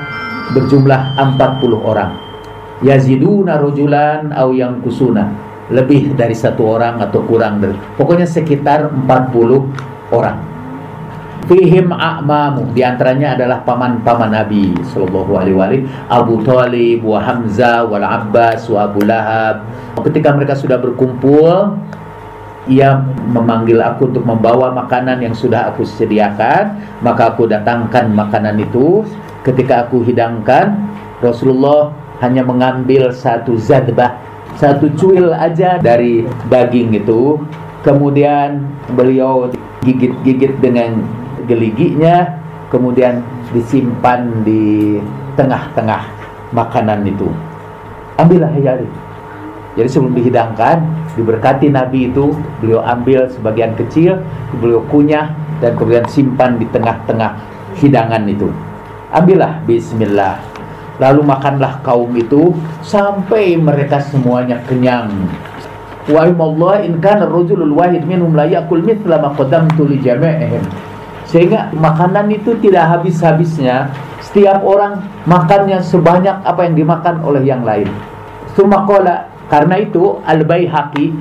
berjumlah 0.53 1.17
40 1.17 1.81
orang. 1.81 2.11
Yaziduna 2.81 3.61
rajulan 3.61 4.33
au 4.33 4.53
yang 4.57 4.81
kusuna 4.81 5.29
lebih 5.71 6.13
dari 6.19 6.35
satu 6.35 6.75
orang 6.77 6.99
atau 6.99 7.23
kurang 7.23 7.63
dari 7.63 7.73
pokoknya 7.95 8.27
sekitar 8.27 8.91
40 8.91 10.11
orang 10.11 10.37
fihim 11.51 11.91
a'mamu. 11.91 12.71
Di 12.71 12.79
antaranya 12.87 13.35
adalah 13.35 13.59
paman-paman 13.67 14.31
Nabi 14.31 14.71
sallallahu 14.87 15.31
alaihi 15.35 15.55
wasallam 15.59 15.83
Abu 16.07 16.33
Thalib 16.47 17.03
wa 17.03 17.19
Hamzah 17.19 17.83
wal 17.91 18.07
Abbas 18.07 18.71
wa 18.71 18.87
Abu 18.87 19.03
Lahab. 19.03 19.67
Ketika 19.99 20.31
mereka 20.31 20.55
sudah 20.55 20.79
berkumpul 20.79 21.75
ia 22.71 23.03
memanggil 23.27 23.81
aku 23.81 24.13
untuk 24.13 24.23
membawa 24.23 24.71
makanan 24.71 25.19
yang 25.19 25.35
sudah 25.35 25.75
aku 25.75 25.83
sediakan. 25.83 26.79
Maka 27.03 27.35
aku 27.35 27.51
datangkan 27.51 28.07
makanan 28.15 28.55
itu. 28.63 29.03
Ketika 29.43 29.89
aku 29.89 30.07
hidangkan 30.07 30.79
Rasulullah 31.19 31.91
hanya 32.23 32.47
mengambil 32.47 33.11
satu 33.11 33.57
zadbah 33.59 34.31
satu 34.55 34.93
cuil 34.93 35.33
aja 35.35 35.81
dari 35.81 36.23
daging 36.47 36.95
itu. 36.95 37.41
Kemudian 37.81 38.69
beliau 38.93 39.49
gigit-gigit 39.81 40.61
dengan 40.61 41.01
geliginya 41.45 42.27
kemudian 42.71 43.21
disimpan 43.51 44.45
di 44.45 44.97
tengah-tengah 45.35 46.07
makanan 46.51 47.03
itu 47.07 47.27
ambillah 48.19 48.51
ya 48.59 48.77
jadi 49.75 49.87
sebelum 49.87 50.15
dihidangkan 50.15 50.83
diberkati 51.15 51.71
Nabi 51.71 52.11
itu 52.11 52.35
beliau 52.59 52.83
ambil 52.83 53.27
sebagian 53.31 53.75
kecil 53.79 54.19
beliau 54.59 54.83
kunyah 54.91 55.31
dan 55.63 55.75
kemudian 55.79 56.07
simpan 56.11 56.59
di 56.59 56.67
tengah-tengah 56.69 57.39
hidangan 57.79 58.23
itu 58.27 58.51
ambillah 59.11 59.63
Bismillah 59.63 60.51
Lalu 61.01 61.25
makanlah 61.25 61.81
kaum 61.81 62.13
itu 62.13 62.53
sampai 62.85 63.57
mereka 63.57 63.97
semuanya 63.97 64.61
kenyang. 64.69 65.09
Wa 66.05 66.29
in 66.77 67.01
kana 67.01 67.25
rajulul 67.25 67.73
wahid 67.73 68.05
minhum 68.05 68.37
la 68.37 68.45
yakul 68.45 68.85
mithla 68.85 69.17
ma 69.17 69.33
qadamtu. 69.33 69.89
Sehingga 71.31 71.71
makanan 71.71 72.27
itu 72.29 72.59
tidak 72.59 72.99
habis-habisnya. 72.99 73.87
Setiap 74.19 74.61
orang 74.67 74.99
makannya 75.23 75.79
sebanyak 75.79 76.43
apa 76.43 76.67
yang 76.67 76.75
dimakan 76.75 77.23
oleh 77.23 77.43
yang 77.47 77.63
lain. 77.63 77.87
Sumakola 78.53 79.31
karena 79.47 79.79
itu 79.79 80.19
Al 80.27 80.43
Baihaqi 80.43 81.11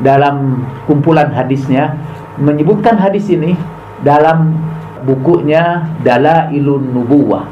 dalam 0.00 0.64
kumpulan 0.88 1.32
hadisnya 1.32 1.96
menyebutkan 2.40 2.98
hadis 2.98 3.30
ini 3.30 3.54
dalam 4.02 4.56
bukunya 5.04 5.86
Dalailun 6.02 6.90
Nubuwah 6.90 7.46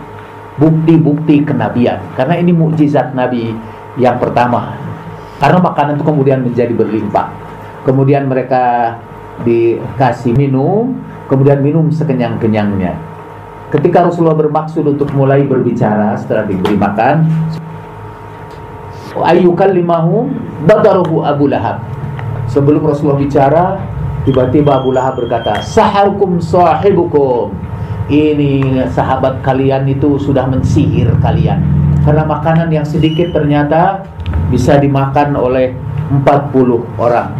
bukti-bukti 0.58 1.44
kenabian 1.46 2.00
karena 2.18 2.40
ini 2.40 2.50
mukjizat 2.50 3.14
Nabi 3.16 3.54
yang 3.96 4.18
pertama 4.18 4.74
karena 5.38 5.58
makanan 5.60 6.00
itu 6.00 6.04
kemudian 6.04 6.40
menjadi 6.44 6.72
berlimpah 6.76 7.28
kemudian 7.86 8.28
mereka 8.28 8.96
dikasih 9.46 10.36
minum 10.36 10.96
kemudian 11.32 11.64
minum 11.64 11.88
sekenyang-kenyangnya. 11.88 12.92
Ketika 13.72 14.04
Rasulullah 14.04 14.36
bermaksud 14.36 14.84
untuk 14.84 15.08
mulai 15.16 15.48
berbicara 15.48 16.12
setelah 16.20 16.44
diberi 16.44 16.76
makan 16.76 17.24
ayyukal 19.16 19.72
limahum 19.72 20.36
badaruhu 20.68 21.24
Abu 21.24 21.48
Lahab. 21.48 21.80
Sebelum 22.52 22.84
Rasulullah 22.84 23.16
bicara 23.16 23.64
tiba-tiba 24.28 24.76
Abu 24.84 24.92
Lahab 24.92 25.24
berkata 25.24 25.64
saharkum 25.64 26.36
sahibukum. 26.36 27.52
Ini 28.12 28.84
sahabat 28.92 29.40
kalian 29.40 29.88
itu 29.88 30.20
sudah 30.20 30.44
mensihir 30.44 31.08
kalian. 31.24 31.64
Karena 32.04 32.28
makanan 32.28 32.68
yang 32.68 32.84
sedikit 32.84 33.32
ternyata 33.32 34.04
bisa 34.52 34.76
dimakan 34.76 35.32
oleh 35.32 35.72
40 36.12 37.00
orang. 37.00 37.32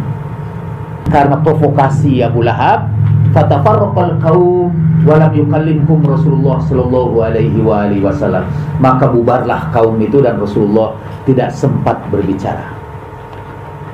Karena 1.13 1.37
provokasi 1.45 2.25
Abu 2.25 2.41
Lahab 2.41 2.92
fatafarraqal 3.33 4.15
qaum 4.21 4.69
wa 5.03 5.17
lam 5.17 5.33
yukallimhum 5.33 5.99
Rasulullah 6.05 6.61
sallallahu 6.63 7.19
alaihi 7.19 7.59
wa 7.59 7.83
alihi 7.89 8.05
wasallam. 8.05 8.45
Maka 8.77 9.09
bubarlah 9.09 9.73
kaum 9.73 9.97
itu 9.99 10.21
dan 10.21 10.37
Rasulullah 10.37 10.93
tidak 11.25 11.49
sempat 11.51 11.97
berbicara. 12.13 12.69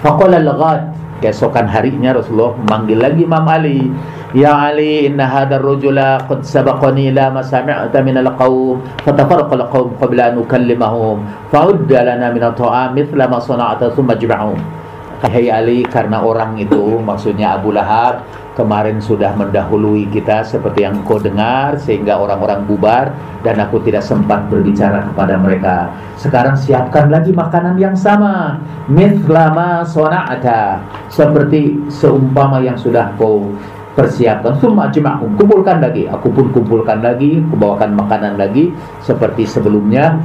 Faqala 0.03 0.43
al-ghad 0.43 0.91
keesokan 1.23 1.67
harinya 1.67 2.15
Rasulullah 2.15 2.55
memanggil 2.63 2.99
lagi 2.99 3.23
Imam 3.23 3.47
Ali. 3.47 3.91
Ya 4.29 4.53
Ali 4.53 5.09
inna 5.09 5.25
hadar 5.25 5.65
rajula 5.65 6.21
qad 6.29 6.45
sabaqani 6.45 7.09
ila 7.09 7.33
ma 7.33 7.41
sami'ta 7.41 7.99
min 8.05 8.19
al-qawm. 8.19 8.83
Fatafarqa 9.01 9.55
al-qawm 9.55 9.97
qabla 9.97 10.35
an 10.35 10.43
ukallimahum 10.43 11.17
fa'udda 11.49 12.05
lana 12.05 12.29
min 12.29 12.43
at-ta'am 12.43 12.93
mithla 12.93 13.25
ma 13.25 13.41
sana'ta 13.41 13.89
thumma 13.95 14.13
jib'ahum 14.13 14.79
Hai 15.19 15.51
Ali 15.51 15.83
karena 15.83 16.23
orang 16.23 16.55
itu 16.55 16.95
maksudnya 17.03 17.59
Abu 17.59 17.75
Lahab 17.75 18.23
kemarin 18.57 18.97
sudah 18.99 19.33
mendahului 19.37 20.09
kita 20.09 20.45
seperti 20.45 20.85
yang 20.85 21.01
kau 21.05 21.21
dengar 21.21 21.77
sehingga 21.77 22.17
orang-orang 22.17 22.65
bubar 22.65 23.13
dan 23.45 23.61
aku 23.61 23.79
tidak 23.85 24.03
sempat 24.03 24.49
berbicara 24.51 25.05
kepada 25.11 25.35
mereka. 25.39 25.89
Sekarang 26.19 26.57
siapkan 26.57 27.07
lagi 27.07 27.31
makanan 27.31 27.79
yang 27.79 27.95
sama. 27.95 28.59
Mithlama 28.89 29.85
sona'ata. 29.85 30.81
Seperti 31.07 31.77
seumpama 31.87 32.59
yang 32.59 32.75
sudah 32.75 33.15
kau 33.15 33.53
persiapkan. 33.95 34.55
Summa 34.59 34.87
jema'hum 34.91 35.35
kumpulkan 35.35 35.83
lagi. 35.83 36.07
Aku 36.07 36.31
pun 36.31 36.51
kumpulkan 36.51 37.03
lagi 37.03 37.43
kubawakan 37.51 37.95
makanan 37.95 38.39
lagi 38.39 38.71
seperti 39.03 39.43
sebelumnya 39.43 40.15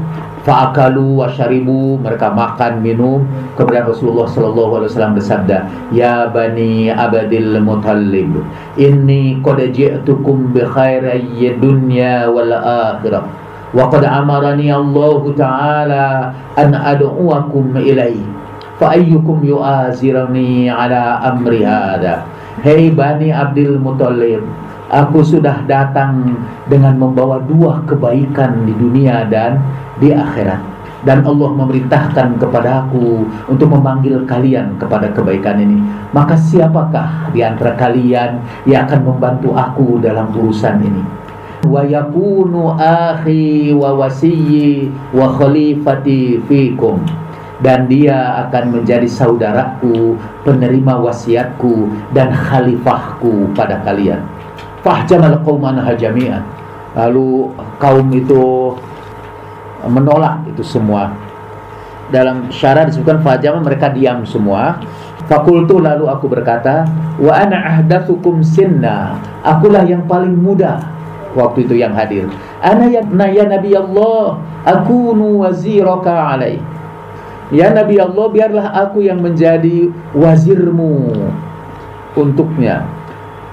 fa'akalu 0.45 1.25
wa 1.25 1.27
syaribu. 1.33 1.99
Mereka 1.99 2.31
makan 2.31 2.85
minum. 2.85 3.25
Kemudian 3.57 3.89
Rasulullah 3.89 4.29
sallallahu 4.29 4.73
alaihi 4.79 4.91
wasallam 4.93 5.15
bersabda 5.17 5.59
ya 5.91 6.29
bani 6.29 6.93
abadil 6.93 7.59
mutallib 7.65 8.45
inni 8.77 9.41
qad 9.41 9.59
ji'tukum 9.73 10.53
bi 10.53 10.63
khairi 10.63 11.57
dunya 11.59 12.29
wal 12.29 12.53
akhirah. 12.53 13.25
Wa 13.75 13.91
qad 13.91 14.07
amarani 14.07 14.71
Allah 14.71 15.21
taala 15.35 16.07
an 16.55 16.71
ad'uakum 16.77 17.75
ilaihi. 17.81 18.45
Fa 18.75 18.99
ayyukum 18.99 19.47
yu'azirani 19.47 20.67
ala 20.67 21.23
amri 21.23 21.63
hadha 21.63 22.27
Hei 22.67 22.91
Bani 22.91 23.31
Abdul 23.31 23.79
Muthalib 23.79 24.43
Aku 24.91 25.23
sudah 25.23 25.63
datang 25.67 26.35
dengan 26.67 26.99
membawa 26.99 27.43
dua 27.47 27.83
kebaikan 27.87 28.67
di 28.67 28.75
dunia 28.75 29.27
dan 29.31 29.59
di 30.03 30.11
akhirat 30.15 30.61
dan 31.05 31.21
Allah 31.23 31.53
memerintahkan 31.53 32.41
kepada 32.41 32.89
aku 32.89 33.29
untuk 33.47 33.69
memanggil 33.69 34.25
kalian 34.25 34.75
kepada 34.81 35.13
kebaikan 35.13 35.61
ini 35.61 35.79
maka 36.17 36.35
siapakah 36.35 37.29
di 37.37 37.45
antara 37.45 37.77
kalian 37.77 38.41
yang 38.65 38.89
akan 38.89 39.01
membantu 39.05 39.53
aku 39.53 40.01
dalam 40.01 40.33
urusan 40.33 40.81
ini 40.81 41.03
wa 41.69 41.85
yakunu 41.85 42.77
akhi 42.77 43.73
wa 43.73 43.97
wasiyyi 43.97 44.89
wa 45.13 45.29
khalifati 45.37 46.41
fikum 46.49 47.01
dan 47.65 47.89
dia 47.89 48.45
akan 48.45 48.77
menjadi 48.77 49.09
saudaraku, 49.09 50.21
penerima 50.45 51.01
wasiatku 51.01 51.89
dan 52.13 52.29
khalifahku 52.29 53.49
pada 53.57 53.81
kalian. 53.89 54.21
Fahjamal 54.85 55.41
qauman 55.41 55.81
hajami'an. 55.81 56.45
Lalu 56.93 57.49
kaum 57.81 58.13
itu 58.13 58.64
menolak 59.89 60.45
itu 60.49 60.63
semua. 60.65 61.13
Dalam 62.13 62.53
syarat 62.53 62.93
disebutkan 62.93 63.25
fahjama 63.25 63.65
mereka 63.65 63.89
diam 63.91 64.23
semua. 64.29 64.79
Fakultu 65.25 65.81
lalu 65.81 66.05
aku 66.05 66.29
berkata, 66.29 66.85
wa 67.17 67.33
ana 67.33 67.81
ahdatsukum 67.81 68.45
sinna. 68.45 69.17
Akulah 69.41 69.89
yang 69.89 70.05
paling 70.05 70.37
muda 70.37 70.85
waktu 71.33 71.65
itu 71.65 71.81
yang 71.81 71.97
hadir. 71.97 72.29
Ana 72.61 72.93
ya, 72.93 73.01
ya 73.33 73.45
Nabi 73.49 73.73
Allah, 73.73 74.37
aku 74.65 75.17
waziraka 75.41 76.37
alaih 76.37 76.61
Ya 77.53 77.69
Nabi 77.69 78.01
Allah 78.01 78.27
biarlah 78.33 78.67
aku 78.73 79.05
yang 79.05 79.21
menjadi 79.21 79.93
wazirmu 80.17 81.13
untuknya 82.17 82.89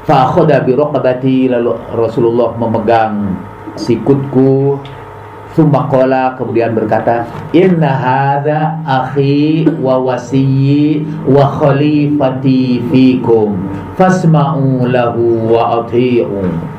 Fa'akhoda 0.08 0.64
birokabati 0.64 1.52
Lalu 1.52 1.76
Rasulullah 1.92 2.56
memegang 2.56 3.36
sikutku 3.76 4.80
Sumakola 5.52 6.40
kemudian 6.40 6.72
berkata 6.72 7.28
Inna 7.52 7.92
hadha 7.92 8.80
akhi 8.88 9.68
wa 9.84 10.00
wasiyyi 10.00 11.04
wa 11.28 11.44
khalifati 11.60 12.80
fikum 12.88 13.60
Fasma'u 14.00 14.88
lahu 14.88 15.52
wa 15.52 15.84
ati'u 15.84 16.72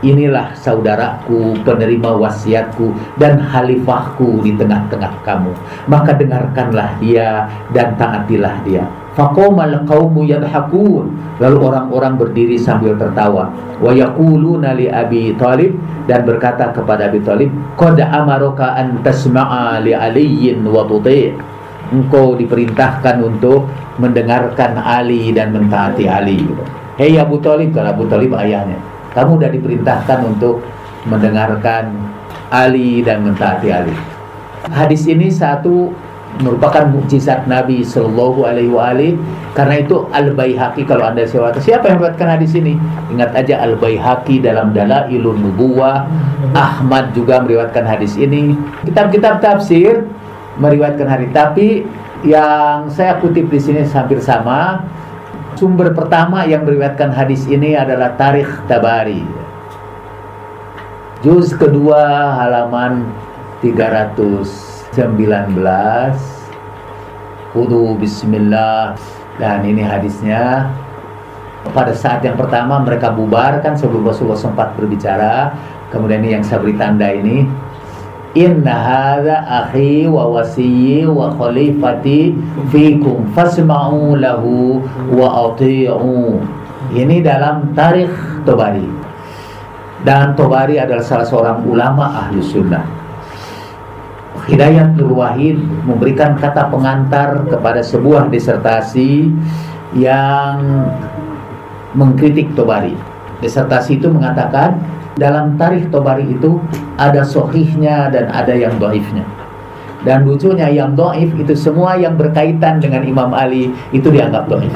Inilah 0.00 0.56
saudaraku, 0.56 1.60
penerima 1.60 2.16
wasiatku 2.16 2.88
dan 3.20 3.36
khalifahku 3.36 4.40
di 4.40 4.56
tengah-tengah 4.56 5.12
kamu. 5.28 5.52
Maka 5.92 6.16
dengarkanlah 6.16 6.96
dia 7.04 7.44
dan 7.76 8.00
taatilah 8.00 8.64
dia. 8.64 8.88
Faqomal 9.18 9.84
qaumu 9.86 10.22
yadhakun. 10.26 11.10
Lalu 11.40 11.56
orang-orang 11.56 12.14
berdiri 12.20 12.60
sambil 12.60 12.94
tertawa. 12.94 13.50
Wa 13.80 13.90
yaquluna 13.90 14.76
li 14.76 14.86
Abi 14.86 15.34
Thalib 15.34 15.74
dan 16.06 16.22
berkata 16.28 16.70
kepada 16.70 17.08
Abi 17.08 17.24
Thalib, 17.24 17.50
"Qad 17.74 17.98
amaroka 17.98 18.76
an 18.76 19.00
tasma'a 19.02 19.80
li 19.82 19.96
Aliyin 19.96 20.62
wa 20.62 20.84
tuti'." 20.86 21.32
Engkau 21.90 22.38
diperintahkan 22.38 23.18
untuk 23.18 23.66
mendengarkan 23.98 24.78
Ali 24.78 25.34
dan 25.34 25.50
mentaati 25.50 26.06
Ali. 26.06 26.46
Hei 26.94 27.18
Abu 27.18 27.42
Talib, 27.42 27.74
kalau 27.74 27.90
Abu 27.90 28.04
Talib 28.06 28.30
ayahnya 28.38 28.78
kamu 29.10 29.42
sudah 29.42 29.50
diperintahkan 29.50 30.18
untuk 30.22 30.62
mendengarkan 31.08 31.90
Ali 32.50 33.02
dan 33.02 33.26
mentaati 33.26 33.68
Ali. 33.74 33.94
Hadis 34.70 35.08
ini 35.10 35.32
satu 35.32 35.90
merupakan 36.40 36.88
mukjizat 36.88 37.44
Nabi 37.46 37.84
Shallallahu 37.84 38.48
Alaihi 38.48 38.72
Wasallam 38.72 39.20
karena 39.52 39.74
itu 39.82 40.08
Al 40.10 40.32
Baihaqi 40.32 40.82
kalau 40.88 41.04
anda 41.06 41.28
siapa 41.28 41.58
siapa 41.60 41.92
yang 41.92 42.00
meriwayatkan 42.00 42.28
hadis 42.40 42.52
ini? 42.56 42.80
Ingat 43.12 43.30
aja 43.36 43.60
Al 43.60 43.76
Baihaqi 43.76 44.40
dalam 44.40 44.72
Dalailun 44.72 45.38
Nubuwah. 45.38 46.08
Ahmad 46.56 47.12
juga 47.12 47.44
meriwayatkan 47.44 47.84
hadis 47.84 48.16
ini. 48.16 48.56
Kitab-kitab 48.88 49.44
tafsir 49.44 50.08
meriwayatkan 50.56 51.06
hadis 51.06 51.30
tapi 51.30 51.84
yang 52.24 52.88
saya 52.92 53.16
kutip 53.20 53.48
di 53.48 53.60
sini 53.60 53.84
hampir 53.84 54.20
sama. 54.20 54.84
Sumber 55.58 55.92
pertama 55.92 56.48
yang 56.48 56.64
meriwayatkan 56.64 57.12
hadis 57.12 57.44
ini 57.44 57.76
adalah 57.76 58.16
Tarikh 58.16 58.48
Tabari. 58.64 59.20
Juz 61.20 61.52
kedua 61.52 62.32
halaman 62.32 63.04
319. 64.94 65.54
Kudu 67.50 67.98
bismillah 67.98 68.94
dan 69.38 69.66
ini 69.66 69.82
hadisnya 69.82 70.70
pada 71.74 71.90
saat 71.94 72.22
yang 72.22 72.38
pertama 72.38 72.78
mereka 72.82 73.10
bubarkan 73.10 73.74
sebelum 73.74 74.06
Rasulullah 74.06 74.38
sempat 74.38 74.72
berbicara 74.78 75.50
kemudian 75.90 76.22
ini 76.22 76.38
yang 76.38 76.44
saya 76.46 76.62
beri 76.62 76.78
tanda 76.78 77.10
ini 77.10 77.44
Inna 78.38 78.70
hadha 78.70 79.42
akhi 79.42 80.06
wa 80.06 80.38
wasiyyi 80.38 81.02
wa 81.02 81.34
khalifati 81.34 82.38
fikum 82.70 83.26
fasma'u 83.34 84.14
lahu 84.22 84.78
wa 85.10 85.50
ati'u. 85.50 86.38
Ini 86.94 87.26
dalam 87.26 87.74
tarikh 87.74 88.14
Tobari. 88.46 88.86
Dan 90.06 90.38
Tobari 90.38 90.78
adalah 90.78 91.02
salah 91.02 91.26
seorang 91.26 91.66
ulama 91.66 92.06
ahli 92.06 92.38
sunnah. 92.38 92.99
Hidayat 94.48 94.96
Nur 94.96 95.20
Wahid 95.20 95.60
memberikan 95.84 96.38
kata 96.38 96.72
pengantar 96.72 97.44
kepada 97.44 97.84
sebuah 97.84 98.32
disertasi 98.32 99.28
yang 99.92 100.88
mengkritik 101.92 102.54
Tobari. 102.56 102.94
Disertasi 103.44 104.00
itu 104.00 104.08
mengatakan 104.08 104.80
dalam 105.18 105.58
tarikh 105.60 105.90
Tobari 105.92 106.24
itu 106.30 106.62
ada 106.96 107.20
sohihnya 107.26 108.08
dan 108.08 108.32
ada 108.32 108.54
yang 108.56 108.76
doifnya. 108.80 109.26
Dan 110.00 110.24
lucunya 110.24 110.72
yang 110.72 110.96
doif 110.96 111.28
itu 111.36 111.52
semua 111.52 112.00
yang 112.00 112.16
berkaitan 112.16 112.80
dengan 112.80 113.04
Imam 113.04 113.36
Ali 113.36 113.68
itu 113.92 114.08
dianggap 114.08 114.48
doif. 114.48 114.72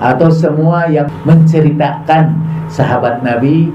Atau 0.00 0.32
semua 0.32 0.88
yang 0.88 1.12
menceritakan 1.28 2.32
sahabat 2.72 3.20
Nabi 3.20 3.68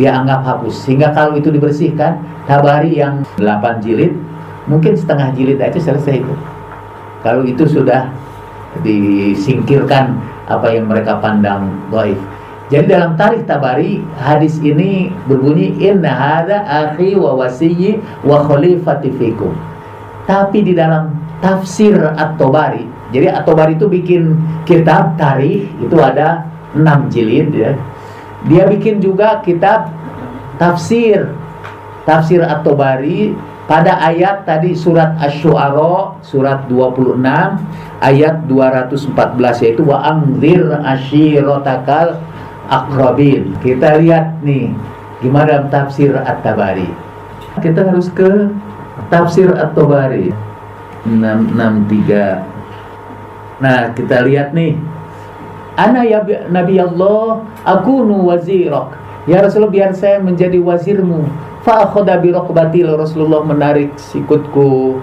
dia 0.00 0.16
anggap 0.16 0.46
hapus. 0.46 0.88
Sehingga 0.88 1.12
kalau 1.12 1.36
itu 1.36 1.52
dibersihkan, 1.52 2.24
Tabari 2.48 2.96
yang 2.96 3.20
8 3.36 3.84
jilid, 3.84 4.16
mungkin 4.68 4.94
setengah 4.94 5.32
jilid 5.34 5.58
aja 5.58 5.80
selesai 5.80 6.22
itu. 6.22 6.34
Kalau 7.24 7.42
itu 7.42 7.66
sudah 7.66 8.12
disingkirkan 8.84 10.20
apa 10.46 10.70
yang 10.70 10.86
mereka 10.86 11.18
pandang 11.18 11.72
doif. 11.90 12.20
Jadi 12.68 12.84
dalam 12.92 13.16
tarikh 13.16 13.48
Tabari 13.48 14.04
hadis 14.20 14.60
ini 14.60 15.08
berbunyi 15.24 15.72
inna 15.80 16.12
hadza 16.12 16.60
akhi 16.68 17.16
wa 17.16 17.32
wasiyyi 17.40 17.96
wa 18.20 18.44
khalifati 18.44 19.08
fikum. 19.16 19.56
Tapi 20.28 20.60
di 20.60 20.76
dalam 20.76 21.16
tafsir 21.40 21.96
At-Tabari, 21.96 22.84
jadi 23.08 23.32
At-Tabari 23.32 23.80
itu 23.80 23.88
bikin 23.88 24.36
kitab 24.68 25.16
tarikh 25.16 25.64
itu 25.80 25.96
ada 25.96 26.44
6 26.76 27.08
jilid 27.08 27.48
ya. 27.56 27.72
Dia 28.44 28.68
bikin 28.68 29.00
juga 29.00 29.40
kitab 29.40 29.88
tafsir 30.60 31.32
tafsir 32.04 32.44
At-Tabari 32.44 33.32
pada 33.68 34.00
ayat 34.00 34.48
tadi 34.48 34.72
surat 34.72 35.12
Asy-Syu'ara 35.20 36.16
surat 36.24 36.64
26 36.72 37.20
ayat 38.00 38.48
214 38.48 39.12
yaitu 39.60 39.84
wa 39.84 40.00
angzir 40.08 40.64
ashiratakal 40.72 42.16
akrabin. 42.72 43.52
Kita 43.60 44.00
lihat 44.00 44.40
nih 44.40 44.72
gimana 45.20 45.68
tafsir 45.68 46.16
At-Tabari. 46.16 46.88
Kita 47.60 47.92
harus 47.92 48.08
ke 48.08 48.48
tafsir 49.12 49.52
At-Tabari 49.52 50.32
663. 51.04 52.58
Nah, 53.58 53.90
kita 53.92 54.24
lihat 54.24 54.56
nih. 54.56 54.80
Ana 55.78 56.02
ya 56.02 56.24
Nabi 56.50 56.80
Allah, 56.80 57.44
aku 57.62 58.02
nu 58.02 58.26
wazirak. 58.26 58.96
Ya 59.30 59.44
Rasulullah 59.44 59.70
biar 59.70 59.92
saya 59.94 60.18
menjadi 60.18 60.58
wazirmu. 60.58 61.28
Fa 61.62 61.88
akhadha 61.88 62.20
bi 62.22 62.30
Rasulullah 62.34 63.42
menarik 63.42 63.94
sikutku. 63.98 65.02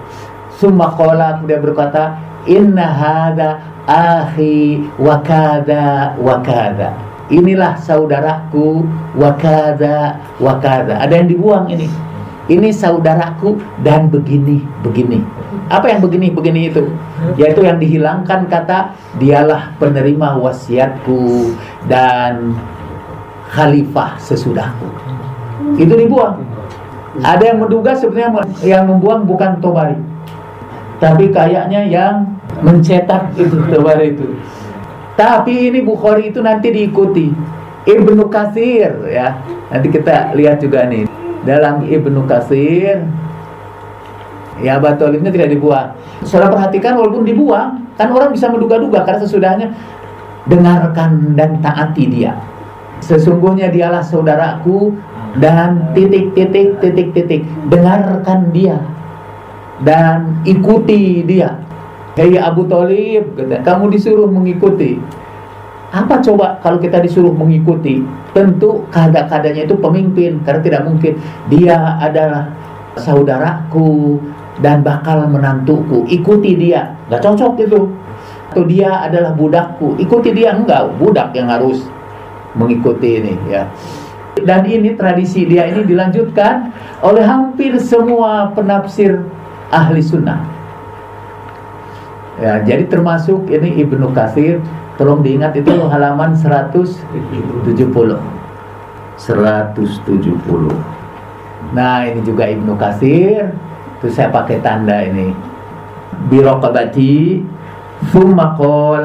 Summa 0.56 0.92
qala 0.96 1.40
kemudian 1.40 1.60
berkata, 1.60 2.16
"Inna 2.48 2.86
hadza 2.88 3.60
akhi 3.84 4.88
wa 4.96 5.20
kada 5.20 6.16
wa 6.16 6.40
kada." 6.40 7.06
inilah 7.30 7.74
saudaraku 7.78 8.86
wakada 9.18 10.20
wakada 10.38 11.02
ada 11.02 11.14
yang 11.14 11.28
dibuang 11.30 11.66
ini. 11.70 11.90
Ini 12.46 12.70
saudaraku 12.70 13.58
dan 13.82 14.06
begini 14.06 14.62
begini. 14.86 15.18
Apa 15.66 15.90
yang 15.90 15.98
begini 15.98 16.30
begini 16.30 16.70
itu? 16.70 16.86
Yaitu 17.34 17.66
yang 17.66 17.82
dihilangkan 17.82 18.46
kata 18.46 18.94
dialah 19.18 19.74
penerima 19.82 20.38
wasiatku 20.38 21.50
dan 21.90 22.54
khalifah 23.50 24.14
sesudahku 24.22 25.05
itu 25.74 25.90
dibuang 25.90 26.38
ada 27.26 27.42
yang 27.42 27.58
menduga 27.58 27.98
sebenarnya 27.98 28.46
yang 28.62 28.86
membuang 28.86 29.26
bukan 29.26 29.58
Tobari 29.58 29.98
tapi 31.02 31.34
kayaknya 31.34 31.82
yang 31.90 32.38
mencetak 32.62 33.34
itu 33.34 33.58
Tobari 33.74 34.14
itu 34.14 34.26
tapi 35.16 35.72
ini 35.72 35.80
Bukhari 35.82 36.30
itu 36.30 36.44
nanti 36.44 36.68
diikuti 36.70 37.32
Ibnu 37.86 38.26
Kasir 38.26 39.06
ya. 39.06 39.38
Nanti 39.70 39.88
kita 39.88 40.34
lihat 40.34 40.58
juga 40.58 40.84
nih 40.90 41.06
dalam 41.46 41.86
Ibnu 41.86 42.26
Kasir 42.26 43.06
ya 44.60 44.74
batolibnya 44.76 45.30
tidak 45.30 45.54
dibuang. 45.54 45.94
Saudara 46.26 46.50
perhatikan 46.50 46.98
walaupun 46.98 47.22
dibuang, 47.22 47.94
kan 47.94 48.10
orang 48.10 48.34
bisa 48.34 48.50
menduga-duga 48.50 49.06
karena 49.06 49.20
sesudahnya 49.22 49.66
dengarkan 50.50 51.38
dan 51.38 51.62
taati 51.62 52.04
dia. 52.10 52.34
Sesungguhnya 53.00 53.70
dialah 53.70 54.02
saudaraku 54.02 54.92
dan 55.38 55.92
titik 55.92 56.32
titik 56.32 56.80
titik 56.80 57.08
titik. 57.12 57.42
Dengarkan 57.68 58.50
dia. 58.52 58.80
Dan 59.84 60.40
ikuti 60.48 61.20
dia. 61.26 61.60
Hei 62.16 62.40
Abu 62.40 62.64
Talib 62.64 63.36
kamu 63.36 63.92
disuruh 63.92 64.28
mengikuti. 64.28 64.96
Apa 65.92 66.18
coba 66.24 66.56
kalau 66.64 66.80
kita 66.80 67.04
disuruh 67.04 67.32
mengikuti? 67.32 68.00
Tentu 68.32 68.88
kada-kadanya 68.88 69.68
itu 69.68 69.76
pemimpin 69.76 70.40
karena 70.44 70.60
tidak 70.64 70.82
mungkin. 70.88 71.20
Dia 71.52 72.00
adalah 72.00 72.48
saudaraku 72.96 74.16
dan 74.64 74.80
bakal 74.80 75.28
menantuku. 75.28 76.08
Ikuti 76.08 76.56
dia. 76.56 76.96
Nggak 77.12 77.20
cocok 77.20 77.52
itu. 77.60 77.80
Atau 78.56 78.64
dia 78.64 79.04
adalah 79.04 79.36
budakku. 79.36 80.00
Ikuti 80.00 80.32
dia. 80.32 80.56
Enggak 80.56 80.96
budak 80.96 81.36
yang 81.36 81.52
harus 81.52 81.84
mengikuti 82.56 83.20
ini 83.20 83.36
ya 83.52 83.68
dan 84.44 84.68
ini 84.68 84.92
tradisi 84.98 85.48
dia 85.48 85.64
ini 85.70 85.86
dilanjutkan 85.86 86.74
oleh 87.00 87.24
hampir 87.24 87.78
semua 87.80 88.52
penafsir 88.52 89.24
ahli 89.72 90.02
sunnah. 90.04 90.44
Ya 92.36 92.60
jadi 92.60 92.84
termasuk 92.84 93.48
ini 93.48 93.80
Ibnu 93.80 94.12
Katsir 94.12 94.60
tolong 95.00 95.24
diingat 95.24 95.56
itu 95.56 95.72
halaman 95.88 96.36
170 96.36 96.92
170 99.16 100.96
nah 101.72 102.04
ini 102.04 102.20
juga 102.20 102.44
Ibnu 102.46 102.76
Katsir 102.76 103.56
itu 103.96 104.12
saya 104.12 104.28
pakai 104.28 104.60
tanda 104.60 105.00
ini. 105.00 105.32
Birokabati 106.28 107.40
qol 108.12 109.02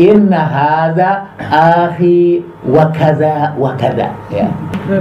Inna 0.00 0.48
hadza 0.48 1.28
akhi 1.38 2.40
wa 2.64 2.88
kaza 2.96 3.52
wa 3.60 3.76
kaza 3.76 4.08
ya. 4.32 4.48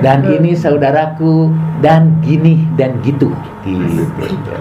Dan 0.04 0.28
ini 0.28 0.52
saudaraku 0.52 1.48
dan 1.80 2.20
gini 2.20 2.68
dan 2.76 3.00
gitu. 3.00 3.32
Gitu. 3.64 4.56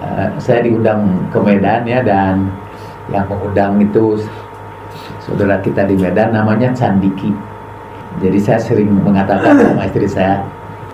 Uh, 0.00 0.28
saya 0.40 0.64
diundang 0.64 1.28
ke 1.28 1.38
Medan 1.40 1.84
ya 1.84 2.00
dan 2.00 2.48
yang 3.12 3.28
mengundang 3.28 3.76
itu 3.80 4.24
saudara 5.20 5.60
kita 5.60 5.84
di 5.84 6.00
Medan 6.00 6.32
namanya 6.32 6.72
Candiki. 6.72 7.36
Jadi 8.24 8.38
saya 8.40 8.58
sering 8.58 8.90
mengatakan 8.90 9.54
sama 9.56 9.84
istri 9.84 10.08
saya, 10.08 10.42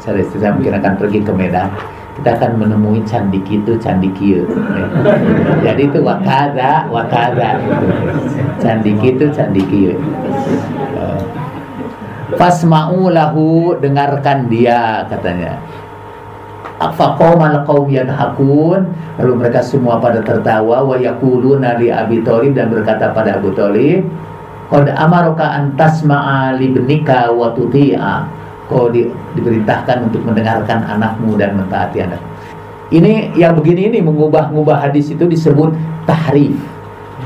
saya 0.03 0.19
istri 0.21 0.43
saya 0.43 0.53
mungkin 0.53 0.77
akan 0.83 0.93
pergi 0.99 1.23
ke 1.23 1.33
Medan 1.33 1.71
kita 2.17 2.33
akan 2.41 2.57
menemui 2.57 3.05
candi 3.05 3.45
itu 3.45 3.77
candi 3.77 4.09
kieu 4.17 4.49
ya. 4.49 4.87
jadi 5.61 5.83
itu 5.93 6.01
wakada 6.01 6.89
wakada 6.89 7.61
candi 8.57 8.97
itu 9.05 9.25
candi 9.31 9.63
kieu. 9.69 9.95
Fasma'u 12.37 13.07
lahu 13.15 13.79
dengarkan 13.79 14.51
dia 14.51 15.07
katanya. 15.07 15.63
Afaqomal 16.77 17.65
qaum 17.65 17.89
yadhakun 17.89 18.93
Lalu 19.17 19.33
mereka 19.33 19.65
semua 19.65 19.97
pada 19.97 20.21
tertawa 20.21 20.85
Wa 20.85 21.01
yakuluna 21.01 21.81
li 21.81 21.89
Abi 21.89 22.21
Thalib 22.21 22.53
Dan 22.53 22.69
berkata 22.69 23.17
pada 23.17 23.41
Abu 23.41 23.49
Thalib 23.57 24.05
Qad 24.69 24.93
amaruka 24.93 25.57
antasma'a 25.57 26.53
libnika 26.61 27.33
wa 27.33 27.55
tuti'a 27.57 28.29
kau 28.67 28.91
di, 28.91 29.07
diperintahkan 29.39 30.11
untuk 30.11 30.23
mendengarkan 30.27 30.83
anakmu 30.87 31.39
dan 31.39 31.55
mentaati 31.55 32.03
anak. 32.03 32.21
Ini 32.91 33.35
yang 33.35 33.59
begini 33.59 33.91
ini 33.91 33.99
mengubah-ubah 33.99 34.87
hadis 34.87 35.11
itu 35.11 35.27
disebut 35.27 35.75
tahrif. 36.07 36.55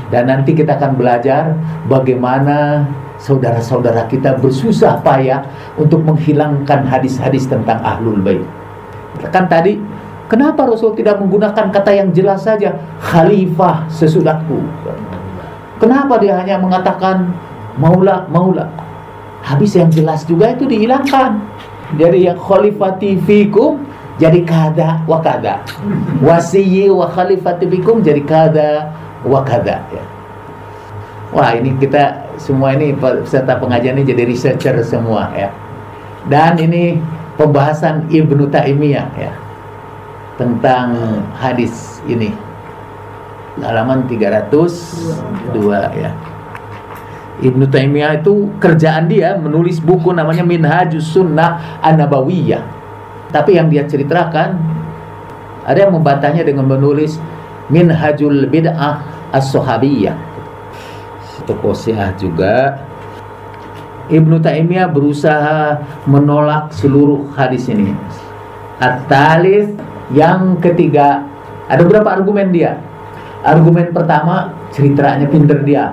Dan 0.09 0.27
nanti 0.27 0.51
kita 0.51 0.75
akan 0.75 0.97
belajar 0.97 1.55
bagaimana 1.87 2.83
saudara-saudara 3.21 4.09
kita 4.09 4.41
bersusah 4.41 4.99
payah 5.05 5.45
untuk 5.77 6.01
menghilangkan 6.01 6.83
hadis-hadis 6.89 7.45
tentang 7.45 7.77
ahlul 7.85 8.17
bait. 8.19 8.41
Kan 9.29 9.45
tadi 9.45 9.77
kenapa 10.25 10.65
Rasul 10.65 10.97
tidak 10.97 11.21
menggunakan 11.21 11.69
kata 11.69 11.91
yang 11.93 12.09
jelas 12.09 12.43
saja 12.43 12.75
khalifah 12.99 13.85
sesudahku? 13.87 14.57
Kenapa 15.77 16.17
dia 16.17 16.41
hanya 16.41 16.57
mengatakan 16.57 17.31
maula 17.77 18.25
maula? 18.27 18.65
Habis 19.41 19.73
yang 19.73 19.89
jelas 19.89 20.23
juga 20.25 20.53
itu 20.53 20.69
dihilangkan. 20.69 21.41
Jadi 21.97 22.29
yang 22.29 22.39
khalifati 22.39 23.19
fikum 23.25 23.83
jadi 24.15 24.45
kada 24.47 25.03
wa 25.09 25.19
kada. 25.19 25.59
Wasiyyi 26.23 26.87
wa 26.93 27.09
khalifati 27.09 27.67
fikum 27.67 27.99
jadi 27.99 28.21
kada 28.23 28.93
wa 29.25 29.41
kada 29.45 29.85
ya. 29.93 30.03
wah 31.31 31.53
ini 31.53 31.77
kita 31.77 32.25
semua 32.41 32.73
ini 32.73 32.91
peserta 32.97 33.55
pengajian 33.55 34.01
ini 34.01 34.07
jadi 34.07 34.23
researcher 34.25 34.75
semua 34.85 35.29
ya. 35.35 35.49
Dan 36.29 36.57
ini 36.61 37.01
pembahasan 37.35 38.07
Ibnu 38.13 38.49
Taimiyah 38.49 39.09
ya 39.17 39.33
tentang 40.37 41.21
hadis 41.37 41.99
ini. 42.07 42.31
Halaman 43.61 44.07
302 44.07 45.51
ya 45.99 46.30
Ibnu 47.41 47.65
Taimiyah 47.73 48.21
itu 48.21 48.53
kerjaan 48.61 49.09
dia 49.09 49.33
menulis 49.33 49.81
buku 49.81 50.13
namanya 50.13 50.45
Minhajus 50.45 51.09
Sunnah 51.09 51.81
An-Nabawiyah. 51.81 52.61
Tapi 53.33 53.57
yang 53.57 53.65
dia 53.65 53.81
ceritakan 53.89 54.61
ada 55.65 55.77
yang 55.81 55.97
membantahnya 55.97 56.45
dengan 56.45 56.69
menulis 56.69 57.17
Minhajul 57.73 58.45
Bid'ah 58.45 59.01
As-Sahabiyah. 59.33 60.13
Itu 61.41 61.57
kosiah 61.57 62.13
juga. 62.13 62.77
Ibnu 64.13 64.37
Taimiyah 64.37 64.93
berusaha 64.93 65.81
menolak 66.05 66.69
seluruh 66.77 67.25
hadis 67.33 67.65
ini. 67.73 67.97
At-Talith 68.77 69.73
yang 70.13 70.61
ketiga 70.61 71.25
ada 71.65 71.81
beberapa 71.81 72.13
argumen 72.13 72.53
dia. 72.53 72.77
Argumen 73.41 73.89
pertama 73.89 74.53
ceritanya 74.69 75.25
pinter 75.25 75.65
dia 75.65 75.89